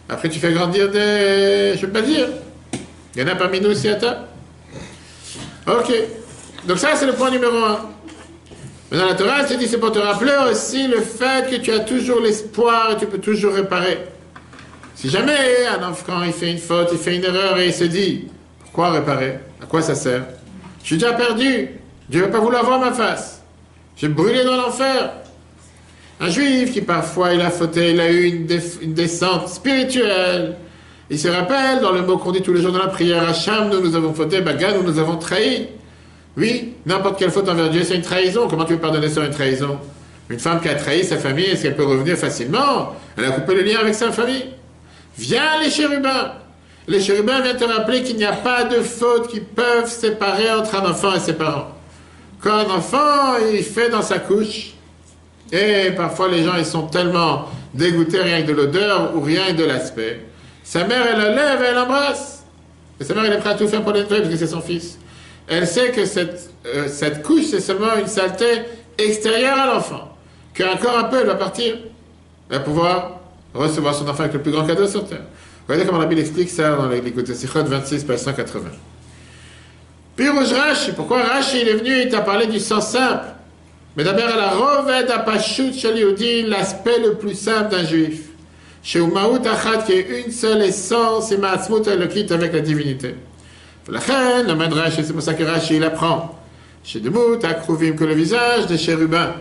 Après, 0.08 0.28
tu 0.28 0.38
fais 0.38 0.52
grandir 0.52 0.88
des. 0.88 1.72
Je 1.74 1.80
ne 1.80 1.86
peux 1.86 2.00
pas 2.00 2.02
dire. 2.02 2.28
Il 3.16 3.22
y 3.22 3.24
en 3.24 3.28
a 3.28 3.34
parmi 3.34 3.60
nous 3.60 3.70
aussi 3.70 3.88
à 3.88 3.96
table. 3.96 4.20
Ok. 5.66 5.92
Donc, 6.66 6.78
ça, 6.78 6.94
c'est 6.94 7.06
le 7.06 7.14
point 7.14 7.30
numéro 7.30 7.56
un. 7.56 7.80
Maintenant, 8.92 9.08
la 9.08 9.14
Torah, 9.14 9.42
te 9.42 9.54
dit, 9.54 9.66
c'est 9.66 9.78
pour 9.78 9.90
te 9.90 9.98
rappeler 9.98 10.34
aussi 10.48 10.86
le 10.86 11.00
fait 11.00 11.50
que 11.50 11.56
tu 11.56 11.72
as 11.72 11.80
toujours 11.80 12.20
l'espoir 12.20 12.92
et 12.92 12.96
tu 12.96 13.06
peux 13.06 13.18
toujours 13.18 13.54
réparer. 13.54 13.98
Si 14.96 15.10
jamais 15.10 15.66
un 15.68 15.86
enfant 15.86 16.22
il 16.24 16.32
fait 16.32 16.50
une 16.50 16.58
faute, 16.58 16.88
il 16.90 16.98
fait 16.98 17.16
une 17.16 17.24
erreur 17.24 17.58
et 17.58 17.66
il 17.66 17.72
se 17.72 17.84
dit 17.84 18.28
pourquoi 18.60 18.90
réparer? 18.90 19.38
À 19.62 19.66
quoi 19.66 19.82
ça 19.82 19.94
sert? 19.94 20.24
Je 20.82 20.86
suis 20.86 20.96
déjà 20.96 21.12
perdu. 21.12 21.68
Dieu 22.08 22.20
ne 22.20 22.26
va 22.26 22.32
pas 22.32 22.40
vouloir 22.40 22.64
voir 22.64 22.80
ma 22.80 22.92
face. 22.92 23.42
J'ai 23.96 24.08
brûlé 24.08 24.42
dans 24.44 24.56
l'enfer. 24.56 25.12
Un 26.18 26.30
juif 26.30 26.72
qui 26.72 26.80
parfois 26.80 27.34
il 27.34 27.40
a 27.42 27.50
fauté, 27.50 27.92
il 27.92 28.00
a 28.00 28.10
eu 28.10 28.24
une, 28.24 28.94
descente 28.94 29.48
spirituelle. 29.48 30.56
Il 31.10 31.18
se 31.18 31.28
rappelle 31.28 31.80
dans 31.80 31.92
le 31.92 32.02
mot 32.02 32.16
qu'on 32.16 32.32
dit 32.32 32.40
tous 32.40 32.54
les 32.54 32.62
jours 32.62 32.72
dans 32.72 32.78
la 32.78 32.88
prière 32.88 33.28
Hacham, 33.28 33.68
nous 33.68 33.80
nous 33.80 33.96
avons 33.96 34.14
fauté, 34.14 34.40
Baga, 34.40 34.72
nous 34.72 34.82
nous 34.82 34.98
avons 34.98 35.16
trahi. 35.16 35.68
Oui, 36.38 36.74
n'importe 36.86 37.18
quelle 37.18 37.30
faute 37.30 37.48
envers 37.48 37.68
Dieu, 37.68 37.82
c'est 37.84 37.96
une 37.96 38.02
trahison. 38.02 38.48
Comment 38.48 38.64
tu 38.64 38.74
veux 38.74 38.80
pardonner 38.80 39.10
sur 39.10 39.22
une 39.22 39.30
trahison? 39.30 39.78
Une 40.30 40.38
femme 40.38 40.60
qui 40.60 40.68
a 40.68 40.74
trahi 40.74 41.04
sa 41.04 41.18
famille, 41.18 41.46
est-ce 41.46 41.62
qu'elle 41.62 41.76
peut 41.76 41.84
revenir 41.84 42.16
facilement? 42.16 42.94
Elle 43.16 43.26
a 43.26 43.30
coupé 43.30 43.54
le 43.54 43.62
lien 43.62 43.78
avec 43.78 43.94
sa 43.94 44.10
famille. 44.10 44.44
Viens 45.18 45.60
les 45.62 45.70
chérubins. 45.70 46.32
Les 46.88 47.00
chérubins 47.00 47.40
viennent 47.40 47.56
te 47.56 47.64
rappeler 47.64 48.02
qu'il 48.02 48.16
n'y 48.16 48.24
a 48.24 48.32
pas 48.32 48.64
de 48.64 48.80
fautes 48.80 49.28
qui 49.28 49.40
peuvent 49.40 49.88
séparer 49.88 50.50
entre 50.52 50.74
un 50.76 50.90
enfant 50.90 51.14
et 51.14 51.20
ses 51.20 51.32
parents. 51.32 51.68
Quand 52.40 52.54
un 52.54 52.70
enfant, 52.70 53.38
il 53.52 53.62
fait 53.64 53.88
dans 53.88 54.02
sa 54.02 54.18
couche, 54.18 54.74
et 55.50 55.90
parfois 55.96 56.28
les 56.28 56.44
gens, 56.44 56.56
ils 56.56 56.66
sont 56.66 56.86
tellement 56.86 57.46
dégoûtés 57.74 58.20
rien 58.20 58.42
que 58.42 58.48
de 58.48 58.52
l'odeur 58.52 59.12
ou 59.16 59.20
rien 59.20 59.48
que 59.48 59.58
de 59.58 59.64
l'aspect. 59.64 60.20
Sa 60.62 60.84
mère, 60.84 61.06
elle 61.12 61.18
la 61.18 61.30
lève 61.30 61.62
et 61.62 61.66
elle 61.66 61.74
l'embrasse. 61.74 62.44
Et 63.00 63.04
sa 63.04 63.14
mère, 63.14 63.24
elle 63.24 63.34
est 63.34 63.38
prête 63.38 63.54
à 63.54 63.58
tout 63.58 63.68
faire 63.68 63.82
pour 63.82 63.92
l'enlever 63.92 64.18
parce 64.20 64.28
que 64.28 64.36
c'est 64.36 64.46
son 64.46 64.60
fils. 64.60 64.98
Elle 65.48 65.66
sait 65.66 65.92
que 65.92 66.04
cette, 66.04 66.50
euh, 66.66 66.88
cette 66.88 67.22
couche, 67.22 67.44
c'est 67.50 67.60
seulement 67.60 67.96
une 67.98 68.08
saleté 68.08 68.62
extérieure 68.98 69.58
à 69.58 69.66
l'enfant. 69.66 70.16
Qu'encore 70.56 70.98
un 70.98 71.04
peu, 71.04 71.20
elle 71.20 71.26
va 71.26 71.36
partir. 71.36 71.76
Elle 72.50 72.58
va 72.58 72.62
pouvoir 72.64 73.20
recevoir 73.56 73.94
son 73.94 74.08
enfant 74.08 74.20
avec 74.20 74.34
le 74.34 74.42
plus 74.42 74.52
grand 74.52 74.64
cadeau 74.64 74.86
sur 74.86 75.06
terre. 75.06 75.24
Regardez 75.68 75.88
comment 75.88 76.06
Bible 76.06 76.20
explique 76.20 76.50
ça 76.50 76.76
dans 76.76 76.88
de 76.88 77.34
Sichot 77.34 77.64
26, 77.64 78.04
page 78.04 78.18
180. 78.18 78.60
Puis 80.16 80.28
Rashi, 80.28 80.92
pourquoi 80.92 81.22
Rashi 81.22 81.60
il 81.62 81.68
est 81.68 81.74
venu, 81.74 81.90
il 82.04 82.08
t'a 82.08 82.20
parlé 82.20 82.46
du 82.46 82.60
sang 82.60 82.80
simple. 82.80 83.26
Mais 83.96 84.04
d'abord, 84.04 84.24
elle 84.32 84.40
a 84.40 84.50
revêt 84.50 85.04
d'Apashut 85.04 85.72
chez 85.72 86.42
l'aspect 86.42 86.98
le 87.00 87.14
plus 87.14 87.34
simple 87.34 87.70
d'un 87.70 87.84
juif. 87.84 88.20
Chez 88.82 89.00
Umaout 89.00 89.40
Achad, 89.46 89.84
qui 89.84 89.92
est 89.92 90.24
une 90.24 90.32
seule 90.32 90.62
essence, 90.62 91.32
et 91.32 91.36
le 91.36 92.06
quitte 92.06 92.30
avec 92.30 92.52
la 92.52 92.60
divinité. 92.60 93.14
La 93.88 93.98
reine, 93.98 94.46
le 94.46 94.74
Rashi, 94.74 95.02
c'est 95.04 95.12
pour 95.12 95.22
ça 95.22 95.34
que 95.34 95.42
Rashi 95.42 95.76
il 95.76 95.84
apprend. 95.84 96.38
Chez 96.84 97.00
Demout, 97.00 97.44
Akrouvim, 97.44 97.96
que 97.96 98.04
le 98.04 98.14
visage 98.14 98.66
des 98.66 98.78
chérubins. 98.78 99.34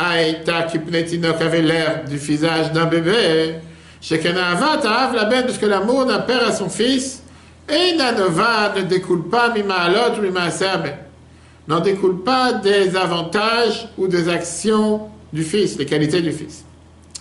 Aïta 0.00 0.62
Kipnetinok 0.62 1.40
avait 1.42 1.60
l'air 1.60 2.04
du 2.08 2.16
visage 2.16 2.72
d'un 2.72 2.86
bébé. 2.86 3.56
Chez 4.00 4.18
Kenahavat, 4.18 4.80
Av 4.86 5.14
la 5.14 5.24
bête, 5.26 5.46
parce 5.46 5.58
que 5.58 5.66
l'amour 5.66 6.06
d'un 6.06 6.20
père 6.20 6.46
à 6.46 6.52
son 6.52 6.70
fils, 6.70 7.22
et 7.68 7.96
Nanova 7.96 8.72
ne 8.76 8.82
découle 8.82 9.28
pas 9.28 9.52
Mimaalot 9.52 10.18
ou 10.18 10.22
Mimaaserbe. 10.22 10.88
N'en 11.68 11.80
découle 11.80 12.22
pas 12.22 12.54
des 12.54 12.96
avantages 12.96 13.88
ou 13.98 14.08
des 14.08 14.28
actions 14.28 15.02
du 15.32 15.44
fils, 15.44 15.76
les 15.78 15.86
qualités 15.86 16.22
du 16.22 16.32
fils. 16.32 16.64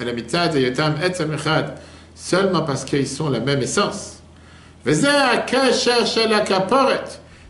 Yotam 0.01 0.95
seulement 2.15 2.61
parce 2.61 2.85
qu'ils 2.85 3.07
sont 3.07 3.29
la 3.29 3.41
même 3.41 3.61
essence. 3.61 4.21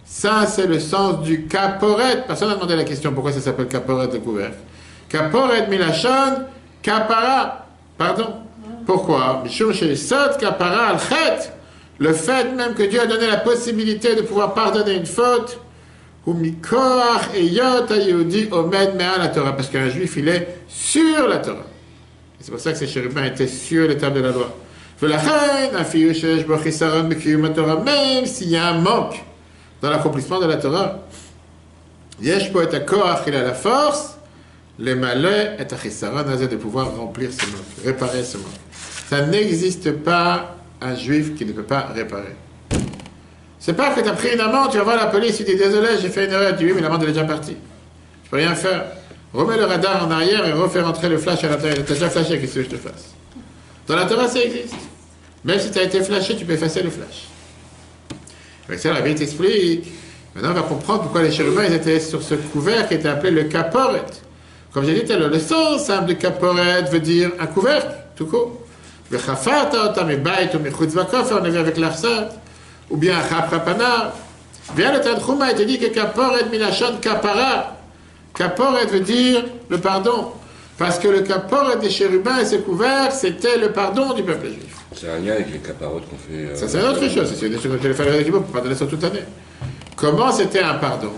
Ça, 0.05 0.45
c'est 0.47 0.67
le 0.67 0.79
sens 0.79 1.21
du 1.21 1.45
caporet. 1.45 2.23
Personne 2.25 2.49
n'a 2.49 2.55
demandé 2.55 2.75
la 2.75 2.83
question 2.83 3.13
pourquoi 3.13 3.31
ça 3.31 3.41
s'appelle 3.41 3.67
caporet 3.67 4.07
de 4.07 4.17
couvercle. 4.17 4.57
Kaporet 5.09 5.67
milachon, 5.67 6.45
kapara. 6.81 7.65
Pardon? 7.97 8.43
Pourquoi? 8.85 9.43
Kapara 10.39 10.89
al 10.89 10.97
Le 11.97 12.13
fait 12.13 12.55
même 12.55 12.73
que 12.75 12.83
Dieu 12.83 13.01
a 13.01 13.05
donné 13.07 13.27
la 13.27 13.37
possibilité 13.37 14.15
de 14.15 14.21
pouvoir 14.21 14.53
pardonner 14.53 14.95
une 14.95 15.05
faute. 15.05 15.59
Parce 19.57 19.69
qu'un 19.69 19.89
juif, 19.89 20.13
il 20.17 20.27
est 20.29 20.59
sur 20.67 21.27
la 21.27 21.37
Torah. 21.37 21.65
C'est 22.39 22.51
pour 22.51 22.59
ça 22.59 22.71
que 22.71 22.77
ces 22.77 22.87
chérubins 22.87 23.25
étaient 23.25 23.47
sur 23.47 23.87
l'étape 23.87 24.13
de 24.13 24.21
la 24.21 24.31
loi. 24.31 24.55
Même 27.85 28.25
s'il 28.25 28.49
y 28.49 28.57
a 28.57 28.67
un 28.67 28.79
manque 28.79 29.23
dans 29.81 29.89
l'accomplissement 29.89 30.39
de 30.39 30.45
la 30.45 30.57
Torah, 30.57 30.99
il 32.21 32.31
a 32.31 33.43
la 33.43 33.53
force 33.53 34.18
le 34.79 34.95
malheur 34.95 35.59
est 35.59 35.73
à 35.73 36.47
de 36.47 36.55
pouvoir 36.55 36.95
remplir 36.95 37.29
ce 37.33 37.45
manque, 37.47 37.65
réparer 37.83 38.23
ce 38.23 38.37
manque. 38.37 38.47
Ça 39.09 39.25
n'existe 39.25 39.91
pas 39.91 40.55
un 40.79 40.95
juif 40.95 41.35
qui 41.35 41.45
ne 41.45 41.51
peut 41.51 41.63
pas 41.63 41.87
réparer. 41.93 42.35
C'est 43.59 43.73
pas 43.73 43.93
que 43.93 43.99
tu 43.99 44.07
as 44.07 44.13
pris 44.13 44.33
une 44.33 44.39
amende, 44.39 44.71
tu 44.71 44.77
vas 44.77 44.85
voir 44.85 44.95
la 44.95 45.07
police, 45.07 45.35
tu 45.35 45.43
dis 45.43 45.57
désolé, 45.57 45.89
j'ai 46.01 46.07
fait 46.07 46.25
une 46.25 46.31
erreur, 46.31 46.55
tu 46.55 46.63
dis 46.63 46.71
oui, 46.71 46.71
mais 46.75 46.81
l'amende 46.81 47.03
est 47.03 47.07
déjà 47.07 47.25
partie. 47.25 47.57
Je 48.23 48.29
peux 48.29 48.37
rien 48.37 48.55
faire. 48.55 48.85
Remets 49.33 49.57
le 49.57 49.65
radar 49.65 50.07
en 50.07 50.11
arrière 50.11 50.47
et 50.47 50.53
refais 50.53 50.79
rentrer 50.79 51.09
le 51.09 51.17
flash 51.17 51.43
à 51.43 51.49
l'intérieur. 51.49 51.85
Tu 51.85 51.91
as 51.91 51.95
déjà 51.95 52.09
flashé, 52.09 52.39
qu'est-ce 52.39 52.55
que 52.55 52.63
je 52.63 52.69
te 52.69 52.77
fasse? 52.77 53.13
Dans 53.85 53.97
la 53.97 54.05
Torah, 54.05 54.29
ça 54.29 54.41
existe. 54.41 54.75
Même 55.43 55.59
si 55.59 55.71
tu 55.71 55.79
as 55.79 55.83
été 55.83 56.01
flashé, 56.01 56.37
tu 56.37 56.45
peux 56.45 56.53
effacer 56.53 56.81
le 56.81 56.89
flash. 56.89 57.27
Avec 58.67 58.79
ça, 58.79 58.93
la 58.93 59.01
Bible 59.01 59.19
t'explique. 59.19 59.91
Maintenant, 60.33 60.51
on 60.51 60.53
va 60.53 60.61
comprendre 60.61 61.01
pourquoi 61.01 61.23
les 61.23 61.31
chérubins 61.31 61.65
ils 61.65 61.73
étaient 61.73 61.99
sur 61.99 62.23
ce 62.23 62.35
couvert 62.35 62.87
qui 62.87 62.93
était 62.93 63.09
appelé 63.09 63.31
le 63.31 63.43
caporet. 63.43 64.05
Comme 64.73 64.85
j'ai 64.85 64.93
dit 64.93 65.05
tout 65.05 65.13
à 65.13 65.17
l'heure, 65.17 65.29
le 65.29 65.39
sens 65.39 65.85
simple 65.85 66.09
de 66.09 66.13
caporet 66.13 66.83
veut 66.83 66.99
dire 66.99 67.31
un 67.39 67.47
couvercle, 67.47 67.91
tout 68.15 68.27
court. 68.27 68.61
on 69.11 69.15
est 69.15 69.29
avec 71.57 71.77
l'arsat, 71.77 72.29
ou 72.89 72.97
bien 72.97 73.15
chaprapana. 73.27 74.13
Bien 74.75 74.93
le 74.93 75.01
Tanchuma, 75.01 75.51
il 75.51 75.57
te 75.57 75.63
dit 75.63 75.79
que 75.79 75.87
caporet 75.87 76.45
milachon 76.51 76.97
kapara. 77.01 77.75
Caporet 78.35 78.85
veut 78.85 78.99
dire 78.99 79.43
le 79.69 79.79
pardon. 79.79 80.33
Parce 80.77 80.99
que 80.99 81.07
le 81.07 81.21
caporet 81.21 81.77
des 81.77 81.89
chérubins 81.89 82.37
et 82.37 82.45
ses 82.45 82.59
couvercles, 82.59 83.13
c'était 83.13 83.57
le 83.57 83.71
pardon 83.71 84.13
du 84.13 84.21
peuple 84.23 84.47
juif. 84.47 84.75
C'est 84.95 85.09
un 85.09 85.19
lien 85.19 85.33
avec 85.33 85.51
les 85.51 85.59
caparotes 85.59 86.07
qu'on 86.09 86.17
fait. 86.17 86.45
Euh, 86.45 86.55
ça, 86.55 86.67
c'est 86.67 86.79
une 86.79 86.85
autre 86.85 87.07
chose. 87.09 87.33
C'est 87.37 87.49
des 87.49 87.59
choses 87.59 87.79
que 87.81 87.87
les 87.87 87.93
familles 87.93 88.31
pour 88.31 88.43
pardonner 88.43 88.75
ça 88.75 88.85
toute 88.85 89.01
l'année. 89.01 89.23
Comment 89.95 90.31
c'était 90.31 90.61
un 90.61 90.75
pardon? 90.75 91.11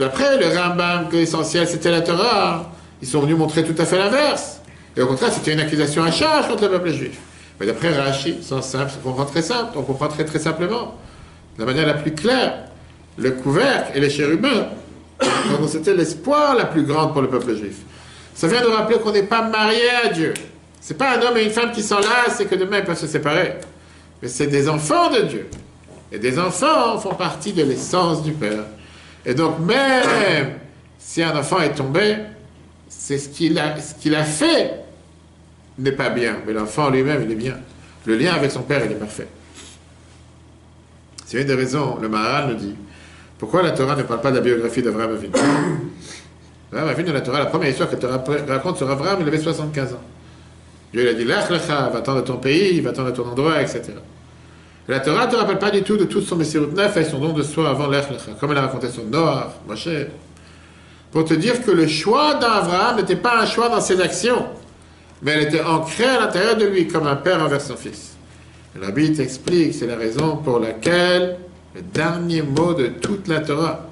Après, 0.00 0.38
le 0.38 0.58
Rambam, 0.58 1.08
l'essentiel, 1.12 1.68
c'était 1.68 1.90
la 1.90 2.00
Torah. 2.00 2.72
Ils 3.00 3.08
sont 3.08 3.20
venus 3.20 3.36
montrer 3.36 3.64
tout 3.64 3.80
à 3.80 3.84
fait 3.84 3.98
l'inverse. 3.98 4.60
Et 4.96 5.02
au 5.02 5.06
contraire, 5.06 5.32
c'était 5.32 5.52
une 5.52 5.60
accusation 5.60 6.02
à 6.02 6.10
charge 6.10 6.48
contre 6.48 6.64
le 6.64 6.70
peuple 6.70 6.90
juif. 6.90 7.18
Mais 7.58 7.66
d'après 7.66 7.92
Rashi, 7.96 8.38
c'est 8.42 8.62
simple, 8.62 8.92
on 9.04 9.10
comprend 9.10 9.24
très 9.24 9.42
simple, 9.42 9.72
on 9.76 9.82
comprend 9.82 10.08
très 10.08 10.24
très 10.24 10.38
simplement, 10.38 10.98
de 11.56 11.60
la 11.60 11.66
manière 11.66 11.86
la 11.86 11.94
plus 11.94 12.12
claire, 12.12 12.64
le 13.16 13.30
couvercle 13.30 13.92
et 13.94 14.00
les 14.00 14.10
chérubins, 14.10 14.68
c'était 15.68 15.94
l'espoir 15.94 16.56
la 16.56 16.64
plus 16.64 16.82
grande 16.82 17.12
pour 17.12 17.22
le 17.22 17.28
peuple 17.28 17.54
juif. 17.54 17.76
Ça 18.34 18.48
vient 18.48 18.62
de 18.62 18.66
rappeler 18.66 18.98
qu'on 18.98 19.12
n'est 19.12 19.22
pas 19.22 19.42
marié 19.42 19.88
à 20.04 20.08
Dieu. 20.08 20.34
C'est 20.80 20.98
pas 20.98 21.16
un 21.16 21.22
homme 21.22 21.36
et 21.36 21.44
une 21.44 21.50
femme 21.50 21.70
qui 21.70 21.82
s'enlacent 21.82 22.40
et 22.40 22.46
que 22.46 22.54
demain 22.54 22.78
ils 22.78 22.84
peuvent 22.84 22.98
se 22.98 23.06
séparer. 23.06 23.54
Mais 24.20 24.28
c'est 24.28 24.48
des 24.48 24.68
enfants 24.68 25.10
de 25.10 25.20
Dieu. 25.22 25.48
Et 26.10 26.18
des 26.18 26.38
enfants 26.38 26.98
font 26.98 27.14
partie 27.14 27.52
de 27.52 27.62
l'essence 27.62 28.22
du 28.22 28.32
Père. 28.32 28.64
Et 29.24 29.34
donc, 29.34 29.60
même 29.60 30.58
si 30.98 31.22
un 31.22 31.36
enfant 31.36 31.60
est 31.60 31.74
tombé, 31.74 32.16
c'est 32.88 33.18
ce 33.18 33.28
qu'il 33.28 33.58
a, 33.58 33.80
ce 33.80 33.94
qu'il 33.94 34.14
a 34.14 34.24
fait 34.24 34.74
n'est 35.78 35.92
pas 35.92 36.10
bien, 36.10 36.38
mais 36.46 36.52
l'enfant 36.52 36.90
lui-même, 36.90 37.22
il 37.24 37.32
est 37.32 37.36
bien. 37.36 37.56
Le 38.06 38.16
lien 38.16 38.34
avec 38.34 38.50
son 38.50 38.62
père, 38.62 38.84
il 38.84 38.92
est 38.92 38.96
parfait. 38.96 39.28
C'est 41.26 41.40
une 41.40 41.46
des 41.46 41.54
raisons, 41.54 41.98
le 42.00 42.08
Maharal 42.08 42.50
nous 42.50 42.56
dit, 42.56 42.74
pourquoi 43.38 43.62
la 43.62 43.70
Torah 43.70 43.96
ne 43.96 44.02
parle 44.02 44.20
pas 44.20 44.30
de 44.30 44.36
la 44.36 44.42
biographie 44.42 44.82
d'Abraham 44.82 45.12
Avinu? 45.12 45.32
Abraham 46.72 46.88
a 46.88 46.92
vu 46.94 47.04
dans 47.04 47.12
la 47.12 47.20
Torah, 47.20 47.38
la 47.38 47.46
première 47.46 47.70
histoire 47.70 47.90
que 47.90 47.96
tu 47.96 48.06
raconte 48.06 48.76
sur 48.76 48.90
Abraham, 48.90 49.18
il 49.20 49.28
avait 49.28 49.40
75 49.40 49.94
ans. 49.94 50.00
Dieu 50.92 51.02
lui 51.02 51.08
a 51.08 51.14
dit, 51.14 51.24
Lech 51.24 51.48
lecha, 51.48 51.88
va-t'en 51.88 52.16
de 52.16 52.20
ton 52.20 52.36
pays, 52.36 52.80
va-t'en 52.80 53.04
de 53.04 53.10
ton 53.12 53.26
endroit, 53.26 53.62
etc. 53.62 53.82
La 54.88 55.00
Torah 55.00 55.26
ne 55.26 55.30
te 55.30 55.36
rappelle 55.36 55.58
pas 55.58 55.70
du 55.70 55.82
tout 55.82 55.96
de 55.96 56.04
tout 56.04 56.20
son 56.20 56.36
Messirut 56.36 56.72
Neuf 56.74 56.96
et 56.96 57.04
son 57.04 57.18
don 57.18 57.32
de 57.32 57.42
soi 57.42 57.70
avant 57.70 57.86
Lech 57.86 58.10
lecha, 58.10 58.32
comme 58.38 58.50
elle 58.50 58.58
a 58.58 58.62
raconté 58.62 58.88
sur 58.90 59.04
Noah, 59.04 59.54
Moshe. 59.68 59.88
Pour 61.12 61.24
te 61.24 61.34
dire 61.34 61.62
que 61.62 61.70
le 61.70 61.86
choix 61.86 62.34
d'Abraham 62.34 62.96
n'était 62.96 63.16
pas 63.16 63.40
un 63.40 63.46
choix 63.46 63.68
dans 63.68 63.80
ses 63.80 64.00
actions, 64.00 64.46
mais 65.22 65.32
elle 65.32 65.42
était 65.42 65.62
ancrée 65.62 66.06
à 66.06 66.20
l'intérieur 66.20 66.56
de 66.56 66.64
lui, 66.64 66.88
comme 66.88 67.06
un 67.06 67.16
père 67.16 67.42
envers 67.42 67.60
son 67.60 67.76
fils. 67.76 68.16
Rabbi 68.80 69.12
t'explique, 69.12 69.74
c'est 69.74 69.86
la 69.86 69.96
raison 69.96 70.36
pour 70.36 70.58
laquelle 70.58 71.36
le 71.74 71.82
dernier 71.82 72.42
mot 72.42 72.74
de 72.74 72.86
toute 72.88 73.28
la 73.28 73.40
Torah, 73.40 73.86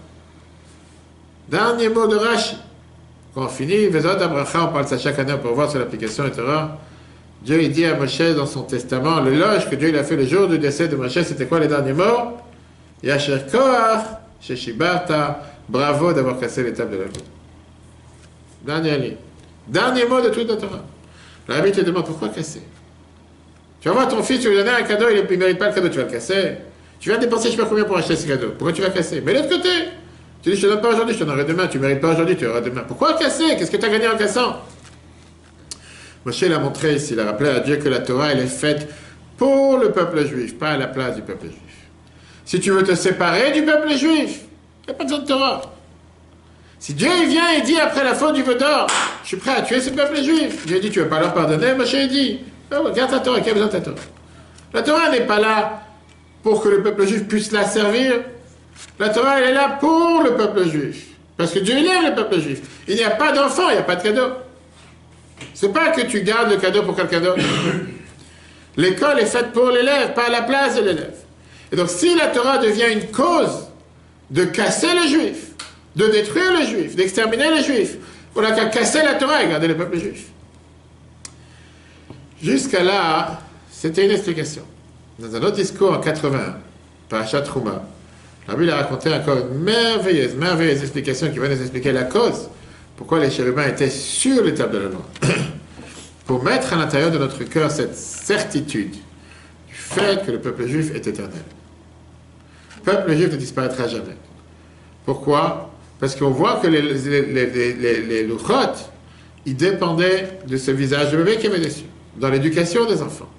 dernier 1.49 1.89
mot 1.89 2.07
de 2.07 2.17
Rashi, 2.17 2.57
quand 3.35 3.45
on 3.45 3.49
finit, 3.49 3.87
Vezot 3.87 4.09
on 4.19 4.67
parle 4.69 4.87
ça 4.89 4.99
chaque 4.99 5.19
année 5.19 5.37
pour 5.41 5.55
voir 5.55 5.71
sur 5.71 5.79
l'application 5.79 6.27
et 6.27 6.33
Torah, 6.33 6.79
Dieu 7.43 7.63
il 7.63 7.73
dit 7.73 7.85
à 7.85 7.95
Moshe 7.95 8.21
dans 8.37 8.47
son 8.47 8.63
testament, 8.63 9.21
l'éloge 9.21 9.69
que 9.71 9.75
Dieu 9.75 9.89
il 9.89 9.97
a 9.97 10.05
fait 10.05 10.17
le 10.17 10.27
jour 10.27 10.47
du 10.47 10.59
décès 10.59 10.89
de 10.89 10.97
Moshe, 10.97 11.23
c'était 11.23 11.47
quoi 11.47 11.59
les 11.59 11.69
derniers 11.69 11.95
mots? 11.95 12.37
Yasher 13.03 13.39
Koach, 13.51 14.05
Sheshibarta, 14.43 15.43
bravo 15.69 16.13
d'avoir 16.13 16.39
cassé 16.39 16.63
l'étape 16.63 16.91
de 16.91 16.97
la 16.99 17.05
vie. 17.05 17.25
Dernière 18.63 18.99
ligne. 18.99 19.17
Dernier 19.67 20.05
mot 20.05 20.21
de 20.21 20.29
toute 20.29 20.49
la 20.49 20.57
Torah. 20.57 20.85
Le 21.49 21.55
Rabbi 21.55 21.73
te 21.73 21.81
demande 21.81 22.05
pourquoi 22.05 22.29
casser? 22.29 22.63
Tu 23.81 23.89
vas 23.89 23.95
voir 23.95 24.09
ton 24.09 24.23
fils, 24.23 24.41
tu 24.41 24.51
lui 24.51 24.57
donnes 24.57 24.69
un 24.69 24.83
cadeau, 24.83 25.07
il 25.11 25.23
ne 25.23 25.37
mérite 25.37 25.59
pas 25.59 25.69
le 25.69 25.75
cadeau, 25.75 25.89
tu 25.89 25.97
vas 25.97 26.05
le 26.05 26.11
casser. 26.11 26.57
Tu 26.99 27.09
viens 27.09 27.19
dépenser 27.19 27.45
je 27.45 27.53
ne 27.53 27.57
sais 27.57 27.63
pas 27.63 27.69
combien 27.69 27.85
pour 27.85 27.97
acheter 27.97 28.17
ce 28.17 28.27
cadeau. 28.27 28.49
Pourquoi 28.51 28.73
tu 28.73 28.83
vas 28.83 28.91
casser? 28.91 29.23
Mais 29.25 29.33
de 29.33 29.39
l'autre 29.39 29.57
côté, 29.57 29.71
tu 30.43 30.51
dis 30.51 30.57
je 30.57 30.67
te 30.67 30.67
donne 30.67 30.83
pas 30.83 30.91
aujourd'hui, 30.91 31.15
je 31.15 31.21
te 31.21 31.25
donnerai 31.25 31.47
demain, 31.47 31.67
tu 31.67 31.79
ne 31.79 31.83
mérites 31.85 32.01
pas 32.01 32.13
aujourd'hui, 32.13 32.37
tu 32.37 32.47
auras 32.47 32.61
demain. 32.61 32.83
Pourquoi 32.87 33.15
casser? 33.15 33.57
Qu'est-ce 33.57 33.71
que 33.71 33.79
tu 33.79 33.87
as 33.87 33.89
gagné 33.89 34.07
en 34.07 34.19
cassant? 34.19 34.57
Moshe 36.25 36.43
l'a 36.43 36.59
montré 36.59 36.95
ici, 36.95 37.15
il 37.15 37.21
a 37.21 37.25
rappelé 37.25 37.51
à 37.51 37.61
Dieu 37.61 37.77
que 37.77 37.89
la 37.89 38.01
Torah, 38.01 38.33
elle 38.33 38.41
est 38.41 38.47
faite 38.47 38.89
pour 39.37 39.79
le 39.79 39.91
peuple 39.91 40.27
juif, 40.27 40.59
pas 40.59 40.71
à 40.71 40.77
la 40.77 40.87
place 40.87 41.17
du 41.17 41.23
peuple 41.23 41.47
juif. 41.47 41.89
Si 42.45 42.61
tu 42.61 42.71
veux 42.71 42.83
te 42.83 42.95
séparer 42.95 43.53
du 43.53 43.63
peuple 43.63 43.91
juif, 43.97 44.41
il 44.83 44.87
n'y 44.89 44.91
a 44.91 44.95
pas 44.95 45.05
besoin 45.05 45.21
de 45.21 45.27
Torah. 45.27 45.63
Si 46.79 46.95
Dieu 46.95 47.09
il 47.23 47.29
vient 47.29 47.53
et 47.53 47.63
dit 47.63 47.79
après 47.79 48.05
la 48.05 48.15
faute 48.15 48.35
du 48.35 48.43
veau 48.43 48.55
d'or, 48.55 48.87
je 49.23 49.29
suis 49.29 49.37
prêt 49.37 49.57
à 49.57 49.63
tuer 49.63 49.81
ce 49.81 49.91
peuple 49.91 50.23
juif, 50.23 50.67
Dieu 50.67 50.81
dit 50.81 50.91
tu 50.91 50.99
ne 50.99 51.05
veux 51.05 51.11
pas 51.11 51.21
leur 51.21 51.33
pardonner, 51.33 51.75
Moshe 51.75 51.95
dit, 52.09 52.41
oh, 52.73 52.91
garde 52.95 53.11
ta 53.11 53.21
Torah, 53.21 53.41
qui 53.41 53.51
a 53.51 53.53
besoin 53.53 53.69
de 53.69 53.73
ta 53.73 53.81
Torah? 53.81 53.97
La 54.73 54.83
Torah 54.83 55.11
n'est 55.11 55.27
pas 55.27 55.41
là 55.41 55.83
pour 56.43 56.63
que 56.63 56.69
le 56.69 56.83
peuple 56.83 57.07
juif 57.07 57.27
puisse 57.27 57.53
la 57.53 57.65
servir. 57.65 58.21
La 58.99 59.09
Torah 59.09 59.41
elle 59.41 59.51
est 59.51 59.55
là 59.55 59.79
pour 59.81 60.23
le 60.23 60.35
peuple 60.37 60.69
juif. 60.69 61.07
Parce 61.37 61.53
que 61.53 61.59
Dieu 61.59 61.75
il 61.79 61.87
aime 61.87 62.11
le 62.11 62.15
peuple 62.15 62.41
juif. 62.41 62.61
Il 62.89 62.95
n'y 62.95 63.05
a 63.05 63.11
pas 63.11 63.33
d'enfant, 63.33 63.69
il 63.71 63.75
n'y 63.75 63.79
a 63.79 63.83
pas 63.83 63.97
de 63.97 64.03
cadeau. 64.03 64.29
C'est 65.55 65.73
pas 65.73 65.91
que 65.91 66.03
tu 66.03 66.23
gardes 66.23 66.51
le 66.51 66.57
cadeau 66.57 66.83
pour 66.83 66.97
quelqu'un 66.97 67.21
d'autre. 67.21 67.43
L'école 68.77 69.19
est 69.21 69.27
faite 69.27 69.53
pour 69.53 69.71
l'élève, 69.71 70.15
pas 70.15 70.27
à 70.27 70.31
la 70.31 70.43
place 70.43 70.77
de 70.77 70.83
l'élève. 70.83 71.15
Et 71.73 71.77
donc, 71.77 71.89
si 71.89 72.15
la 72.17 72.29
Torah 72.29 72.59
devient 72.59 72.93
une 72.93 73.07
cause 73.11 73.69
de 74.31 74.45
casser 74.45 74.89
le 75.03 75.09
juif, 75.09 75.37
de 75.97 76.07
détruire 76.07 76.53
le 76.59 76.67
juif, 76.67 76.97
d'exterminer 76.97 77.51
les 77.55 77.63
juifs, 77.63 77.97
on 78.35 78.43
n'a 78.43 78.53
qu'à 78.53 78.67
casser 78.67 79.03
la 79.03 79.15
Torah 79.15 79.43
et 79.43 79.49
garder 79.49 79.69
le 79.69 79.77
peuple 79.77 79.99
juif. 79.99 80.27
Jusqu'à 82.43 82.83
là, 82.83 83.41
c'était 83.71 84.05
une 84.05 84.13
explication. 84.13 84.63
Dans 85.19 85.35
un 85.35 85.43
autre 85.43 85.57
discours 85.57 85.93
en 85.93 86.01
81, 86.01 86.57
Parashat 87.09 87.43
Trouma, 87.43 87.83
la 88.49 88.55
Bible 88.55 88.71
a 88.71 88.77
raconté 88.77 89.13
encore 89.13 89.39
une 89.39 89.59
merveilleuse, 89.59 90.35
merveilleuse 90.35 90.81
explication 90.81 91.31
qui 91.31 91.39
va 91.39 91.49
nous 91.49 91.61
expliquer 91.61 91.93
la 91.93 92.05
cause 92.05 92.49
pourquoi 93.01 93.19
les 93.19 93.31
chérubins 93.31 93.67
étaient 93.67 93.89
sur 93.89 94.45
les 94.45 94.55
loi 94.55 95.07
Pour 96.27 96.45
mettre 96.45 96.75
à 96.75 96.77
l'intérieur 96.77 97.11
de 97.11 97.17
notre 97.17 97.43
cœur 97.45 97.71
cette 97.71 97.97
certitude 97.97 98.91
du 98.91 99.75
fait 99.75 100.23
que 100.27 100.31
le 100.31 100.39
peuple 100.39 100.67
juif 100.67 100.95
est 100.95 101.07
éternel. 101.07 101.43
Le 102.77 102.93
peuple 102.93 103.17
juif 103.17 103.33
ne 103.33 103.37
disparaîtra 103.37 103.89
jamais. 103.89 104.19
Pourquoi? 105.07 105.71
Parce 105.99 106.15
qu'on 106.15 106.29
voit 106.29 106.57
que 106.57 106.67
les, 106.67 106.83
les, 106.83 108.03
les 108.03 108.29
ils 109.47 109.57
dépendaient 109.57 110.39
de 110.47 110.59
ce 110.59 110.71
visage 110.71 111.11
de 111.11 111.17
bébé 111.17 111.39
qui 111.39 111.47
avait 111.47 111.59
dessus, 111.59 111.87
dans 112.19 112.29
l'éducation 112.29 112.85
des 112.85 113.01
enfants. 113.01 113.31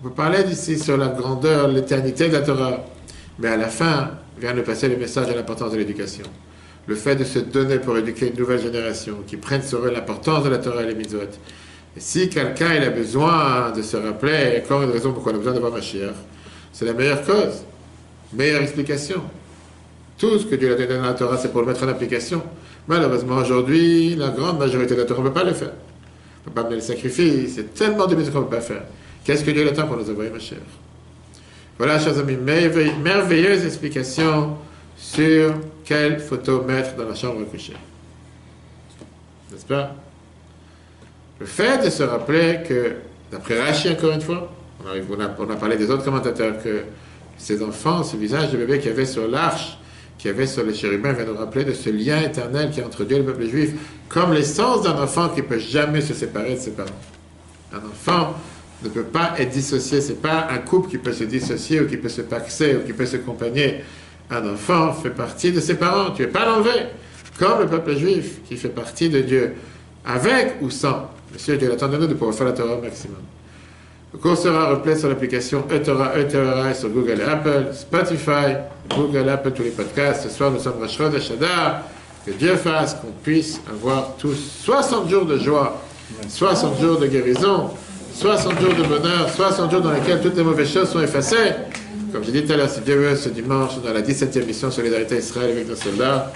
On 0.00 0.08
peut 0.08 0.14
parler 0.14 0.44
d'ici 0.44 0.78
sur 0.78 0.96
la 0.96 1.08
grandeur, 1.08 1.68
l'éternité 1.68 2.28
de 2.28 2.32
la 2.32 2.40
Torah, 2.40 2.82
mais 3.38 3.48
à 3.48 3.58
la 3.58 3.68
fin 3.68 4.12
vient 4.38 4.54
de 4.54 4.62
passer 4.62 4.88
le 4.88 4.96
message 4.96 5.28
de 5.28 5.34
l'importance 5.34 5.72
de 5.72 5.76
l'éducation 5.76 6.24
le 6.86 6.94
fait 6.94 7.16
de 7.16 7.24
se 7.24 7.38
donner 7.38 7.78
pour 7.78 7.96
éduquer 7.96 8.28
une 8.28 8.38
nouvelle 8.38 8.60
génération, 8.60 9.16
qui 9.26 9.36
prenne 9.36 9.62
sur 9.62 9.84
eux 9.84 9.90
l'importance 9.90 10.44
de 10.44 10.50
la 10.50 10.58
Torah 10.58 10.82
et 10.82 10.86
les 10.86 10.94
mitzvot. 10.94 11.20
Et 11.96 12.00
si 12.00 12.28
quelqu'un 12.28 12.70
a 12.82 12.90
besoin 12.90 13.70
de 13.70 13.82
se 13.82 13.96
rappeler, 13.96 14.60
encore 14.62 14.82
une 14.82 14.90
raison 14.90 15.12
pourquoi 15.12 15.32
on 15.32 15.36
a 15.36 15.38
besoin 15.38 15.54
d'avoir 15.54 15.72
Mashiach, 15.72 16.14
c'est 16.72 16.84
la 16.84 16.92
meilleure 16.92 17.24
cause, 17.24 17.64
meilleure 18.32 18.62
explication. 18.62 19.22
Tout 20.18 20.38
ce 20.38 20.46
que 20.46 20.56
Dieu 20.56 20.72
a 20.72 20.76
donné 20.76 20.96
dans 20.96 21.02
la 21.02 21.14
Torah, 21.14 21.38
c'est 21.38 21.50
pour 21.50 21.60
le 21.62 21.68
mettre 21.68 21.84
en 21.84 21.88
application. 21.88 22.42
Malheureusement, 22.86 23.36
aujourd'hui, 23.36 24.14
la 24.16 24.28
grande 24.28 24.58
majorité 24.58 24.94
de 24.94 25.00
la 25.00 25.06
Torah 25.06 25.22
ne 25.22 25.28
peut 25.28 25.34
pas 25.34 25.44
le 25.44 25.54
faire. 25.54 25.72
On 25.72 26.50
ne 26.50 26.54
peut 26.54 26.60
pas 26.60 26.60
amener 26.62 26.76
le 26.76 26.82
sacrifice, 26.82 27.54
c'est 27.54 27.72
tellement 27.74 28.06
de 28.06 28.14
mitzvot 28.14 28.32
qu'on 28.32 28.44
ne 28.44 28.50
peut 28.50 28.56
pas 28.56 28.62
faire. 28.62 28.82
Qu'est-ce 29.24 29.42
que 29.42 29.50
Dieu 29.52 29.66
attend 29.66 29.86
pour 29.86 29.96
nous 29.96 30.10
envoyer 30.10 30.30
Mashiach? 30.30 30.58
Voilà, 31.78 31.98
chers 31.98 32.18
amis, 32.18 32.36
merveilleuse 32.36 33.64
explication 33.64 34.56
sur 34.96 35.54
quelle 35.84 36.18
photo 36.18 36.62
mettre 36.62 36.96
dans 36.96 37.08
la 37.08 37.14
chambre 37.14 37.42
à 37.42 37.44
coucher. 37.44 37.74
N'est-ce 39.52 39.66
pas? 39.66 39.94
Le 41.40 41.46
fait 41.46 41.84
de 41.84 41.90
se 41.90 42.02
rappeler 42.02 42.60
que, 42.66 42.94
d'après 43.30 43.60
Rachi 43.60 43.90
encore 43.90 44.12
une 44.12 44.20
fois, 44.20 44.50
on, 44.84 45.50
a, 45.50 45.56
parlé 45.56 45.76
des 45.76 45.90
autres 45.90 46.04
commentateurs, 46.04 46.62
que 46.62 46.84
ces 47.36 47.62
enfants, 47.62 48.02
ce 48.02 48.16
visage 48.16 48.50
de 48.52 48.56
bébé 48.56 48.78
qu'il 48.78 48.90
y 48.90 48.92
avait 48.92 49.06
sur 49.06 49.26
l'arche, 49.28 49.78
qu'il 50.18 50.30
y 50.30 50.34
avait 50.34 50.46
sur 50.46 50.64
les 50.64 50.74
chérubins, 50.74 51.12
vient 51.12 51.24
nous 51.24 51.36
rappeler 51.36 51.64
de 51.64 51.72
ce 51.72 51.90
lien 51.90 52.22
éternel 52.22 52.70
qui 52.70 52.80
est 52.80 52.84
entre 52.84 53.04
Dieu 53.04 53.16
et 53.16 53.20
le 53.20 53.26
peuple 53.26 53.46
juif, 53.46 53.72
comme 54.08 54.32
l'essence 54.32 54.82
d'un 54.82 55.00
enfant 55.02 55.28
qui 55.28 55.42
ne 55.42 55.46
peut 55.46 55.58
jamais 55.58 56.00
se 56.00 56.14
séparer 56.14 56.54
de 56.54 56.60
ses 56.60 56.70
parents. 56.70 56.90
Un 57.72 57.78
enfant 57.78 58.34
ne 58.82 58.88
peut 58.88 59.02
pas 59.02 59.34
être 59.38 59.50
dissocié, 59.50 60.00
c'est 60.00 60.20
pas 60.20 60.48
un 60.50 60.58
couple 60.58 60.90
qui 60.90 60.98
peut 60.98 61.12
se 61.12 61.24
dissocier 61.24 61.80
ou 61.80 61.88
qui 61.88 61.96
peut 61.96 62.08
se 62.08 62.22
paxer 62.22 62.76
ou 62.76 62.86
qui 62.86 62.92
peut 62.92 63.06
se 63.06 63.16
compagner. 63.16 63.82
Un 64.34 64.52
enfant 64.52 64.92
fait 64.92 65.10
partie 65.10 65.52
de 65.52 65.60
ses 65.60 65.74
parents, 65.74 66.10
tu 66.10 66.22
ne 66.22 66.26
peux 66.26 66.32
pas 66.32 66.44
l'enlever. 66.44 66.86
Comme 67.38 67.60
le 67.60 67.66
peuple 67.66 67.96
juif 67.96 68.40
qui 68.48 68.56
fait 68.56 68.68
partie 68.68 69.08
de 69.08 69.20
Dieu, 69.20 69.54
avec 70.04 70.56
ou 70.60 70.70
sans. 70.70 71.10
Monsieur 71.32 71.56
Dieu 71.56 71.72
attend 71.72 71.88
de 71.88 71.98
nous 71.98 72.06
de 72.08 72.14
pouvoir 72.14 72.34
faire 72.34 72.46
la 72.46 72.52
Torah 72.52 72.74
au 72.74 72.80
maximum. 72.80 73.22
Le 74.12 74.18
cours 74.18 74.36
sera 74.36 74.70
replay 74.70 74.96
sur 74.96 75.08
l'application 75.08 75.64
eTorah, 75.70 76.18
eTorah 76.18 76.74
sur 76.74 76.88
Google 76.88 77.20
et 77.20 77.24
Apple, 77.24 77.66
Spotify, 77.72 78.56
Google, 78.90 79.28
Apple, 79.28 79.52
tous 79.52 79.62
les 79.62 79.70
podcasts. 79.70 80.24
Ce 80.24 80.28
soir, 80.28 80.50
nous 80.50 80.60
sommes 80.60 80.80
Rosh 80.80 80.98
de 80.98 81.18
Shadar. 81.20 81.82
Que 82.26 82.32
Dieu 82.32 82.56
fasse 82.56 82.94
qu'on 82.94 83.12
puisse 83.22 83.60
avoir 83.70 84.16
tous 84.16 84.36
60 84.64 85.10
jours 85.10 85.26
de 85.26 85.38
joie, 85.38 85.80
60 86.28 86.80
jours 86.80 86.98
de 86.98 87.06
guérison, 87.06 87.70
60 88.14 88.60
jours 88.60 88.74
de 88.74 88.82
bonheur, 88.82 89.28
60 89.28 89.70
jours 89.70 89.80
dans 89.80 89.92
lesquels 89.92 90.20
toutes 90.20 90.36
les 90.36 90.44
mauvaises 90.44 90.72
choses 90.72 90.88
sont 90.88 91.00
effacées. 91.00 91.52
Comme 92.14 92.22
j'ai 92.22 92.30
dit 92.30 92.44
tout 92.44 92.52
à 92.52 92.56
l'heure, 92.56 92.70
si 92.70 92.80
Dieu 92.82 92.94
veut, 92.94 93.16
ce 93.16 93.28
dimanche, 93.28 93.72
dans 93.84 93.92
la 93.92 94.00
17e 94.00 94.46
mission 94.46 94.70
Solidarité 94.70 95.16
Israël 95.16 95.50
avec 95.50 95.68
nos 95.68 95.74
soldats, 95.74 96.30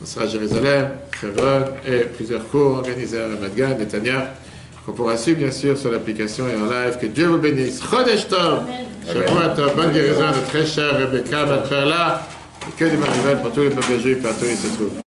on 0.00 0.06
sera 0.06 0.24
à 0.24 0.28
Jérusalem, 0.28 0.90
Hebron 1.20 1.64
et 1.84 2.04
plusieurs 2.04 2.46
cours 2.48 2.76
organisés 2.76 3.20
à 3.20 3.26
Ramadgan, 3.26 3.76
Netanya, 3.76 4.34
qu'on 4.84 4.92
pourra 4.92 5.16
suivre 5.16 5.38
bien 5.38 5.50
sûr 5.50 5.76
sur 5.76 5.90
l'application 5.90 6.44
et 6.46 6.54
en 6.54 6.66
live. 6.66 6.98
Que 7.00 7.06
Dieu 7.06 7.26
vous 7.26 7.38
bénisse. 7.38 7.82
Chodesh 7.82 8.28
Tov, 8.28 8.66
bonne 9.74 9.92
guérison 9.92 10.28
de 10.28 10.48
très 10.48 10.64
cher 10.64 10.96
Rebecca, 10.96 11.44
là, 11.84 12.22
et 12.68 12.78
que 12.78 12.84
des 12.84 12.96
nouvelles 12.96 13.40
pour 13.42 13.50
tous 13.50 13.62
les 13.62 13.70
peuples 13.70 13.98
juifs 14.00 14.22
partout 14.22 14.44
où 14.44 14.48
ils 14.48 14.56
se 14.56 14.76
trouvent. 14.76 15.05